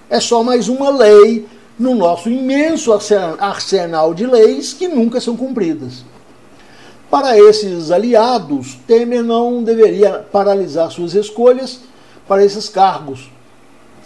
É 0.09 0.19
só 0.19 0.43
mais 0.43 0.67
uma 0.67 0.89
lei 0.89 1.45
no 1.77 1.93
nosso 1.93 2.29
imenso 2.29 2.91
arsenal 3.39 4.13
de 4.13 4.25
leis 4.25 4.73
que 4.73 4.87
nunca 4.87 5.21
são 5.21 5.37
cumpridas. 5.37 6.03
Para 7.09 7.37
esses 7.37 7.91
aliados, 7.91 8.79
Temer 8.87 9.23
não 9.23 9.63
deveria 9.63 10.25
paralisar 10.31 10.89
suas 10.89 11.13
escolhas 11.13 11.81
para 12.31 12.45
esses 12.45 12.69
cargos, 12.69 13.29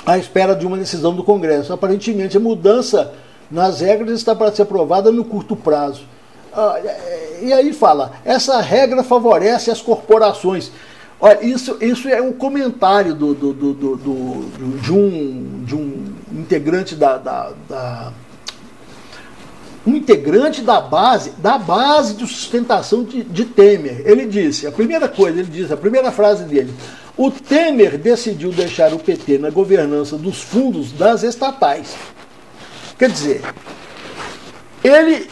à 0.04 0.18
espera 0.18 0.56
de 0.56 0.66
uma 0.66 0.78
decisão 0.78 1.16
do 1.16 1.24
Congresso. 1.24 1.72
Aparentemente, 1.72 2.36
a 2.36 2.40
mudança 2.40 3.14
nas 3.52 3.82
regras 3.82 4.18
está 4.18 4.34
para 4.34 4.52
ser 4.52 4.64
aprovada 4.64 5.12
no 5.12 5.24
curto 5.24 5.56
prazo. 5.56 6.06
Ah, 6.52 6.80
e 7.40 7.54
aí 7.54 7.72
fala, 7.72 8.14
essa 8.26 8.60
regra 8.62 9.04
favorece 9.04 9.70
as 9.70 9.80
corporações. 9.80 10.72
Olha, 11.22 11.46
isso, 11.46 11.78
isso 11.80 12.10
é 12.10 12.20
um 12.20 12.34
comentário 12.34 13.14
do, 13.14 13.36
do, 13.36 13.54
do, 13.54 13.74
do, 13.74 14.80
de, 14.82 14.92
um, 14.92 15.64
de 15.64 15.76
um 15.76 16.16
integrante 16.32 16.96
da, 16.96 17.20
da, 17.20 17.52
da 17.70 18.12
um 19.86 19.96
integrante 19.96 20.62
da 20.62 20.82
base, 20.82 21.32
da 21.38 21.58
base 21.58 22.16
de 22.16 22.26
sustentação 22.26 23.04
de, 23.04 23.24
de, 23.24 23.46
Temer. 23.46 24.02
Ele 24.06 24.26
disse, 24.26 24.66
a 24.66 24.72
primeira 24.72 25.08
coisa, 25.08 25.40
ele 25.40 25.50
diz, 25.50 25.72
a 25.72 25.78
primeira 25.78 26.12
frase 26.12 26.44
dele, 26.46 26.74
o 27.16 27.30
Temer 27.30 27.98
decidiu 27.98 28.52
deixar 28.52 28.94
o 28.94 29.00
PT 29.00 29.38
na 29.38 29.50
governança 29.50 30.18
dos 30.18 30.42
fundos 30.42 30.92
das 30.92 31.24
estatais. 31.24 31.96
Quer 32.98 33.10
dizer, 33.10 33.42
ele, 34.84 35.28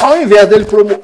ao 0.00 0.20
invés 0.20 0.48
dele, 0.48 0.64
promo 0.64 1.00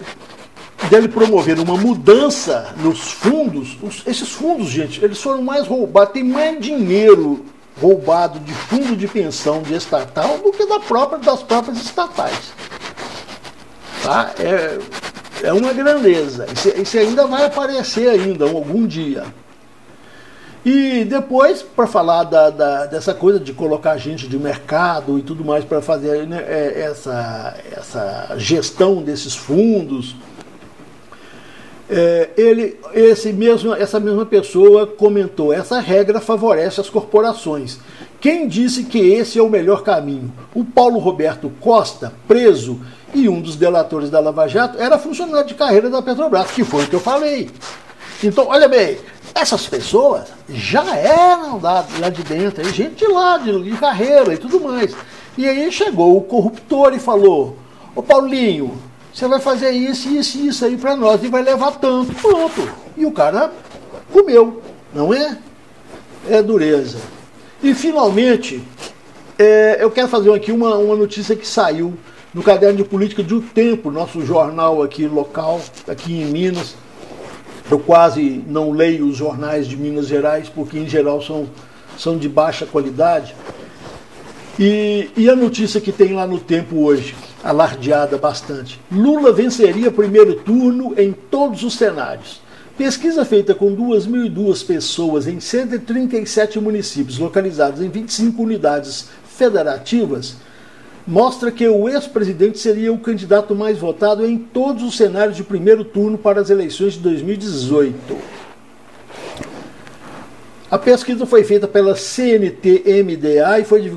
dele 0.88 1.08
promover 1.08 1.58
uma 1.58 1.76
mudança 1.76 2.74
nos 2.78 3.12
fundos, 3.12 3.76
os, 3.82 4.02
esses 4.06 4.30
fundos, 4.30 4.68
gente, 4.68 5.02
eles 5.02 5.20
foram 5.20 5.42
mais 5.42 5.66
roubados, 5.66 6.12
tem 6.12 6.22
mais 6.24 6.60
dinheiro 6.60 7.44
roubado 7.80 8.38
de 8.38 8.52
fundo 8.52 8.96
de 8.96 9.08
pensão 9.08 9.62
de 9.62 9.74
estatal 9.74 10.38
do 10.38 10.52
que 10.52 10.66
da 10.66 10.78
própria, 10.80 11.18
das 11.18 11.42
próprias 11.42 11.78
estatais. 11.78 12.52
Tá? 14.04 14.34
É, 14.38 14.78
é 15.48 15.52
uma 15.54 15.72
grandeza. 15.72 16.46
Isso, 16.52 16.68
isso 16.80 16.98
ainda 16.98 17.26
vai 17.26 17.46
aparecer 17.46 18.10
ainda 18.10 18.44
algum 18.44 18.86
dia. 18.86 19.24
E 20.62 21.04
depois, 21.04 21.62
para 21.62 21.86
falar 21.86 22.24
da, 22.24 22.50
da, 22.50 22.86
dessa 22.86 23.14
coisa 23.14 23.40
de 23.40 23.54
colocar 23.54 23.96
gente 23.96 24.28
de 24.28 24.38
mercado 24.38 25.18
e 25.18 25.22
tudo 25.22 25.42
mais 25.42 25.64
para 25.64 25.80
fazer 25.80 26.26
né, 26.26 26.42
é, 26.46 26.82
essa, 26.82 27.56
essa 27.72 28.34
gestão 28.36 29.02
desses 29.02 29.34
fundos, 29.34 30.14
é, 31.88 32.30
ele, 32.36 32.78
esse 32.92 33.32
mesmo, 33.32 33.74
essa 33.74 33.98
mesma 33.98 34.26
pessoa 34.26 34.86
comentou: 34.86 35.50
essa 35.50 35.80
regra 35.80 36.20
favorece 36.20 36.78
as 36.78 36.90
corporações. 36.90 37.78
Quem 38.24 38.48
disse 38.48 38.84
que 38.84 38.98
esse 38.98 39.38
é 39.38 39.42
o 39.42 39.50
melhor 39.50 39.82
caminho? 39.82 40.32
O 40.54 40.64
Paulo 40.64 40.98
Roberto 40.98 41.52
Costa, 41.60 42.10
preso 42.26 42.80
e 43.12 43.28
um 43.28 43.38
dos 43.38 43.54
delatores 43.54 44.08
da 44.08 44.18
Lava 44.18 44.48
Jato, 44.48 44.78
era 44.78 44.96
funcionário 44.96 45.46
de 45.46 45.52
carreira 45.52 45.90
da 45.90 46.00
Petrobras, 46.00 46.50
que 46.50 46.64
foi 46.64 46.84
o 46.84 46.86
que 46.86 46.96
eu 46.96 47.00
falei. 47.00 47.50
Então, 48.22 48.46
olha 48.48 48.66
bem, 48.66 48.96
essas 49.34 49.66
pessoas 49.66 50.24
já 50.48 50.96
eram 50.96 51.60
lá, 51.60 51.84
lá 52.00 52.08
de 52.08 52.22
dentro, 52.22 52.64
gente 52.72 53.06
lá 53.06 53.36
de, 53.36 53.62
de 53.62 53.76
carreira 53.76 54.32
e 54.32 54.38
tudo 54.38 54.58
mais. 54.58 54.96
E 55.36 55.46
aí 55.46 55.70
chegou 55.70 56.16
o 56.16 56.22
corruptor 56.22 56.94
e 56.94 56.98
falou: 56.98 57.58
Ô 57.94 58.02
Paulinho, 58.02 58.72
você 59.12 59.28
vai 59.28 59.38
fazer 59.38 59.72
isso, 59.72 60.08
isso 60.08 60.38
e 60.38 60.46
isso 60.46 60.64
aí 60.64 60.78
para 60.78 60.96
nós 60.96 61.22
e 61.22 61.28
vai 61.28 61.42
levar 61.42 61.72
tanto. 61.72 62.14
Pronto. 62.14 62.70
E 62.96 63.04
o 63.04 63.12
cara 63.12 63.52
comeu, 64.10 64.62
não 64.94 65.12
é? 65.12 65.36
É 66.26 66.42
dureza. 66.42 66.96
E 67.64 67.72
finalmente, 67.72 68.62
é, 69.38 69.78
eu 69.82 69.90
quero 69.90 70.06
fazer 70.06 70.30
aqui 70.34 70.52
uma, 70.52 70.76
uma 70.76 70.94
notícia 70.94 71.34
que 71.34 71.48
saiu 71.48 71.94
no 72.34 72.42
caderno 72.42 72.76
de 72.76 72.84
política 72.84 73.22
de 73.22 73.32
O 73.32 73.40
Tempo, 73.40 73.90
nosso 73.90 74.20
jornal 74.20 74.82
aqui 74.82 75.06
local, 75.06 75.62
aqui 75.88 76.12
em 76.12 76.26
Minas 76.26 76.76
eu 77.70 77.78
quase 77.78 78.44
não 78.46 78.70
leio 78.70 79.06
os 79.06 79.16
jornais 79.16 79.66
de 79.66 79.78
Minas 79.78 80.06
Gerais, 80.06 80.50
porque 80.50 80.78
em 80.78 80.86
geral 80.86 81.22
são, 81.22 81.48
são 81.96 82.18
de 82.18 82.28
baixa 82.28 82.66
qualidade. 82.66 83.34
E, 84.58 85.08
e 85.16 85.30
a 85.30 85.34
notícia 85.34 85.80
que 85.80 85.90
tem 85.90 86.12
lá 86.12 86.26
no 86.26 86.38
tempo 86.38 86.84
hoje, 86.84 87.16
alardeada 87.42 88.18
bastante: 88.18 88.78
Lula 88.92 89.32
venceria 89.32 89.90
primeiro 89.90 90.34
turno 90.34 90.94
em 90.98 91.12
todos 91.12 91.62
os 91.62 91.74
cenários. 91.74 92.43
Pesquisa 92.76 93.24
feita 93.24 93.54
com 93.54 93.76
2.002 93.76 94.66
pessoas 94.66 95.28
em 95.28 95.38
137 95.38 96.58
municípios, 96.58 97.18
localizados 97.18 97.80
em 97.80 97.88
25 97.88 98.42
unidades 98.42 99.10
federativas, 99.24 100.34
mostra 101.06 101.52
que 101.52 101.68
o 101.68 101.88
ex-presidente 101.88 102.58
seria 102.58 102.92
o 102.92 102.98
candidato 102.98 103.54
mais 103.54 103.78
votado 103.78 104.26
em 104.26 104.36
todos 104.36 104.82
os 104.82 104.96
cenários 104.96 105.36
de 105.36 105.44
primeiro 105.44 105.84
turno 105.84 106.18
para 106.18 106.40
as 106.40 106.50
eleições 106.50 106.94
de 106.94 106.98
2018. 106.98 107.94
A 110.68 110.76
pesquisa 110.76 111.24
foi 111.24 111.44
feita 111.44 111.68
pela 111.68 111.94
CNT-MDA 111.94 113.60
e 113.60 113.64
foi 113.64 113.88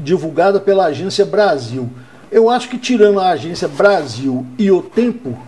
divulgada 0.00 0.58
pela 0.58 0.86
Agência 0.86 1.24
Brasil. 1.24 1.88
Eu 2.32 2.50
acho 2.50 2.68
que 2.68 2.76
tirando 2.76 3.20
a 3.20 3.28
Agência 3.28 3.68
Brasil 3.68 4.44
e 4.58 4.68
o 4.68 4.82
Tempo, 4.82 5.38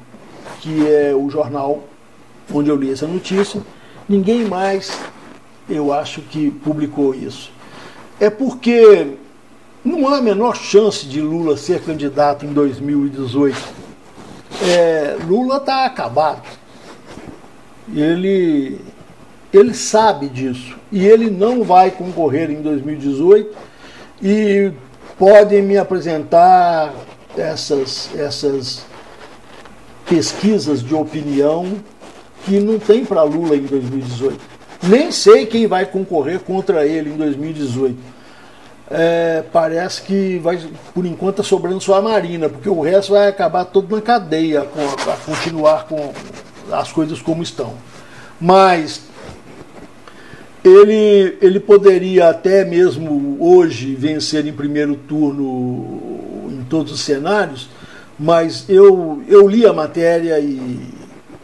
que 0.60 0.86
é 0.86 1.12
o 1.12 1.28
jornal 1.28 1.87
onde 2.52 2.70
eu 2.70 2.76
li 2.76 2.92
essa 2.92 3.06
notícia, 3.06 3.60
ninguém 4.08 4.44
mais, 4.44 4.90
eu 5.68 5.92
acho 5.92 6.22
que 6.22 6.50
publicou 6.50 7.14
isso. 7.14 7.50
É 8.18 8.30
porque 8.30 9.14
não 9.84 10.08
há 10.08 10.18
a 10.18 10.22
menor 10.22 10.56
chance 10.56 11.06
de 11.06 11.20
Lula 11.20 11.56
ser 11.56 11.82
candidato 11.82 12.44
em 12.44 12.52
2018. 12.52 13.56
É, 14.62 15.16
Lula 15.26 15.58
está 15.58 15.84
acabado. 15.84 16.42
Ele, 17.94 18.80
ele 19.52 19.74
sabe 19.74 20.28
disso. 20.28 20.76
E 20.90 21.06
ele 21.06 21.30
não 21.30 21.62
vai 21.62 21.90
concorrer 21.90 22.50
em 22.50 22.60
2018. 22.60 23.56
E 24.22 24.72
podem 25.16 25.62
me 25.62 25.76
apresentar 25.76 26.92
essas, 27.36 28.10
essas 28.16 28.84
pesquisas 30.08 30.82
de 30.82 30.94
opinião 30.94 31.76
que 32.44 32.60
não 32.60 32.78
tem 32.78 33.04
para 33.04 33.22
Lula 33.22 33.56
em 33.56 33.62
2018. 33.62 34.38
Nem 34.82 35.10
sei 35.10 35.46
quem 35.46 35.66
vai 35.66 35.86
concorrer 35.86 36.40
contra 36.40 36.86
ele 36.86 37.10
em 37.10 37.16
2018. 37.16 37.96
É, 38.90 39.44
parece 39.52 40.02
que 40.02 40.38
vai, 40.38 40.58
por 40.94 41.04
enquanto, 41.04 41.36
tá 41.36 41.42
sobrando 41.42 41.80
só 41.80 41.96
a 41.96 42.02
Marina, 42.02 42.48
porque 42.48 42.68
o 42.68 42.80
resto 42.80 43.12
vai 43.12 43.28
acabar 43.28 43.66
todo 43.66 43.94
na 43.94 44.00
cadeia 44.00 44.62
para 44.62 45.16
continuar 45.16 45.86
com 45.86 46.12
as 46.72 46.90
coisas 46.90 47.20
como 47.20 47.42
estão. 47.42 47.74
Mas 48.40 49.02
ele, 50.64 51.36
ele 51.40 51.60
poderia 51.60 52.30
até 52.30 52.64
mesmo 52.64 53.36
hoje 53.40 53.94
vencer 53.94 54.46
em 54.46 54.52
primeiro 54.52 54.96
turno 54.96 56.48
em 56.50 56.64
todos 56.68 56.92
os 56.92 57.00
cenários, 57.00 57.68
mas 58.18 58.64
eu, 58.68 59.22
eu 59.28 59.48
li 59.48 59.66
a 59.66 59.72
matéria 59.72 60.38
e, 60.40 60.80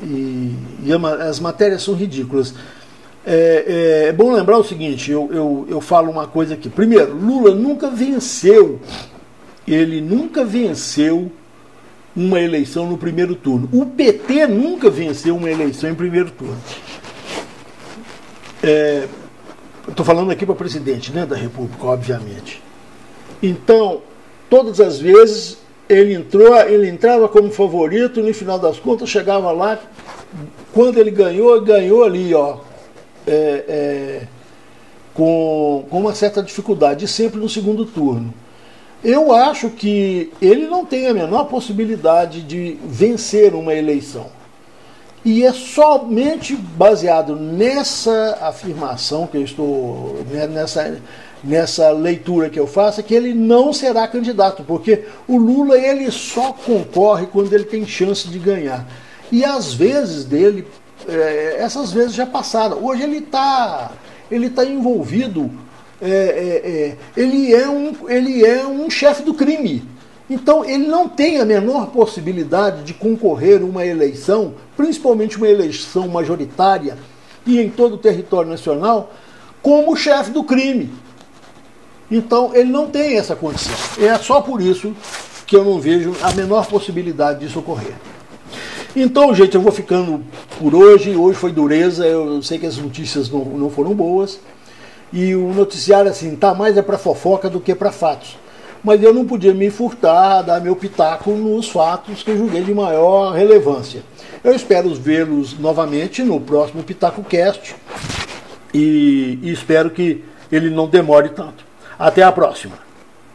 e, 0.03 0.57
e 0.85 0.93
as 0.93 1.41
matérias 1.41 1.83
são 1.83 1.95
ridículas. 1.95 2.55
É, 3.27 4.05
é, 4.05 4.09
é, 4.09 4.13
bom 4.13 4.33
lembrar 4.33 4.59
o 4.59 4.65
seguinte: 4.65 5.11
eu, 5.11 5.29
eu, 5.33 5.67
eu 5.69 5.81
falo 5.81 6.11
uma 6.11 6.27
coisa 6.27 6.55
aqui. 6.55 6.69
Primeiro, 6.69 7.17
Lula 7.17 7.55
nunca 7.55 7.91
venceu, 7.91 8.79
ele 9.67 10.01
nunca 10.01 10.45
venceu 10.45 11.33
uma 12.15 12.41
eleição 12.41 12.87
no 12.87 12.99
primeiro 12.99 13.35
turno. 13.35 13.69
O 13.73 13.87
PT 13.87 14.47
nunca 14.47 14.91
venceu 14.91 15.37
uma 15.37 15.51
eleição 15.51 15.91
em 15.91 15.95
primeiro 15.95 16.31
turno. 16.31 16.59
É, 18.63 19.09
Estou 19.87 20.05
falando 20.05 20.31
aqui 20.31 20.47
para 20.47 20.55
presidente 20.55 21.13
né, 21.13 21.27
da 21.27 21.37
República, 21.37 21.85
obviamente. 21.85 22.63
Então, 23.43 24.01
todas 24.49 24.81
as 24.81 24.99
vezes 24.99 25.59
ele 25.87 26.15
entrou, 26.15 26.57
ele 26.63 26.89
entrava 26.89 27.29
como 27.29 27.51
favorito, 27.51 28.23
no 28.23 28.33
final 28.33 28.59
das 28.59 28.79
contas 28.79 29.11
chegava 29.11 29.53
lá, 29.53 29.79
quando 30.75 30.99
ele 30.99 31.13
ganhou, 31.13 31.59
ganhou 31.63 32.03
ali, 32.03 32.35
ó, 32.35 32.59
é, 33.27 33.65
é, 33.69 34.23
com, 35.15 35.87
com 35.89 36.01
uma 36.01 36.15
certa 36.15 36.43
dificuldade, 36.43 37.07
sempre 37.07 37.39
no 37.39 37.49
segundo 37.49 37.87
turno. 37.87 38.35
Eu 39.03 39.33
acho 39.33 39.71
que 39.71 40.33
ele 40.43 40.67
não 40.67 40.85
tem 40.85 41.07
a 41.07 41.15
menor 41.15 41.45
possibilidade 41.45 42.43
de 42.43 42.77
vencer 42.85 43.55
uma 43.55 43.73
eleição. 43.73 44.27
E 45.25 45.45
é 45.45 45.53
somente 45.53 46.57
baseado 46.57 47.37
nessa 47.37 48.39
afirmação 48.43 49.27
que 49.29 49.37
eu 49.37 49.43
estou, 49.43 50.25
né, 50.29 50.47
nessa, 50.49 50.99
nessa 51.43 51.91
leitura 51.91 52.51
que 52.51 52.59
eu 52.59 52.67
faço, 52.67 53.03
que 53.03 53.15
ele 53.15 53.33
não 53.33 53.73
será 53.73 54.09
candidato, 54.09 54.65
porque 54.65 55.05
o 55.29 55.37
Lula 55.37 55.79
ele 55.79 56.11
só 56.11 56.53
concorre 56.53 57.27
quando 57.27 57.53
ele 57.53 57.65
tem 57.65 57.87
chance 57.87 58.27
de 58.29 58.39
ganhar. 58.39 58.87
E 59.35 59.45
às 59.45 59.75
vezes 59.75 60.25
dele, 60.25 60.65
é, 61.09 61.57
essas 61.59 61.91
vezes 61.91 62.15
já 62.15 62.25
passaram. 62.25 62.85
Hoje 62.85 63.03
ele 63.03 63.19
está 63.19 63.91
ele 64.31 64.49
tá 64.49 64.65
envolvido, 64.65 65.51
é, 66.01 66.09
é, 66.09 66.71
é, 66.71 66.97
ele 67.17 67.53
é 67.53 67.69
um, 67.69 67.93
ele 68.09 68.45
é 68.47 68.65
um 68.65 68.89
chefe 68.89 69.25
do 69.25 69.35
crime. 69.35 69.83
Então 70.31 70.65
ele 70.65 70.87
não 70.87 71.09
tem 71.09 71.41
a 71.41 71.45
menor 71.45 71.89
possibilidade 71.89 72.85
de 72.85 72.95
concorrer 72.95 73.65
uma 73.65 73.85
eleição, 73.85 74.55
principalmente 74.77 75.37
uma 75.37 75.49
eleição 75.49 76.07
majoritária 76.07 76.97
e 77.45 77.61
em 77.61 77.69
todo 77.69 77.97
o 77.97 77.99
território 77.99 78.49
nacional, 78.49 79.13
como 79.61 79.97
chefe 79.97 80.31
do 80.31 80.45
crime. 80.45 80.93
Então 82.09 82.55
ele 82.55 82.71
não 82.71 82.89
tem 82.89 83.19
essa 83.19 83.35
condição. 83.35 83.75
É 83.99 84.17
só 84.17 84.41
por 84.41 84.63
isso 84.63 84.95
que 85.45 85.57
eu 85.57 85.65
não 85.65 85.81
vejo 85.81 86.15
a 86.23 86.33
menor 86.35 86.67
possibilidade 86.67 87.41
disso 87.41 87.59
ocorrer. 87.59 87.95
Então, 88.97 89.35
gente, 89.35 89.55
eu 89.55 89.61
vou 89.61 89.73
ficando 89.73 90.23
por 90.59 90.75
hoje. 90.75 91.17
Hoje 91.17 91.39
foi 91.39 91.53
dureza, 91.53 92.07
eu 92.07 92.43
sei 92.43 92.59
que 92.59 92.67
as 92.67 92.77
notícias 92.77 93.29
não, 93.29 93.45
não 93.45 93.71
foram 93.71 93.95
boas. 93.95 94.39
E 95.13 95.35
o 95.35 95.53
noticiário, 95.53 96.11
assim, 96.11 96.35
tá 96.37 96.55
mais 96.55 96.77
é 96.77 96.83
para 96.83 96.99
fofoca 96.99 97.49
do 97.49 97.61
que 97.61 97.75
para 97.75 97.93
fatos 97.93 98.37
mas 98.85 99.03
eu 99.03 99.15
não 99.15 99.25
podia 99.25 99.55
me 99.55 99.71
furtar, 99.71 100.43
dar 100.43 100.61
meu 100.61 100.77
pitaco 100.77 101.31
nos 101.31 101.71
fatos 101.71 102.23
que 102.23 102.31
eu 102.31 102.37
julguei 102.37 102.63
de 102.63 102.75
maior 102.75 103.33
relevância. 103.33 104.03
Eu 104.45 104.55
espero 104.55 104.95
vê-los 104.95 105.59
novamente 105.59 106.23
no 106.23 106.39
próximo 106.39 106.83
Pitaco 106.83 107.25
Cast 107.25 107.75
e, 108.75 109.39
e 109.43 109.51
espero 109.51 109.89
que 109.89 110.23
ele 110.53 110.69
não 110.69 110.87
demore 110.87 111.31
tanto. 111.31 111.65
Até 111.99 112.23
a 112.23 112.31
próxima. 112.31 112.84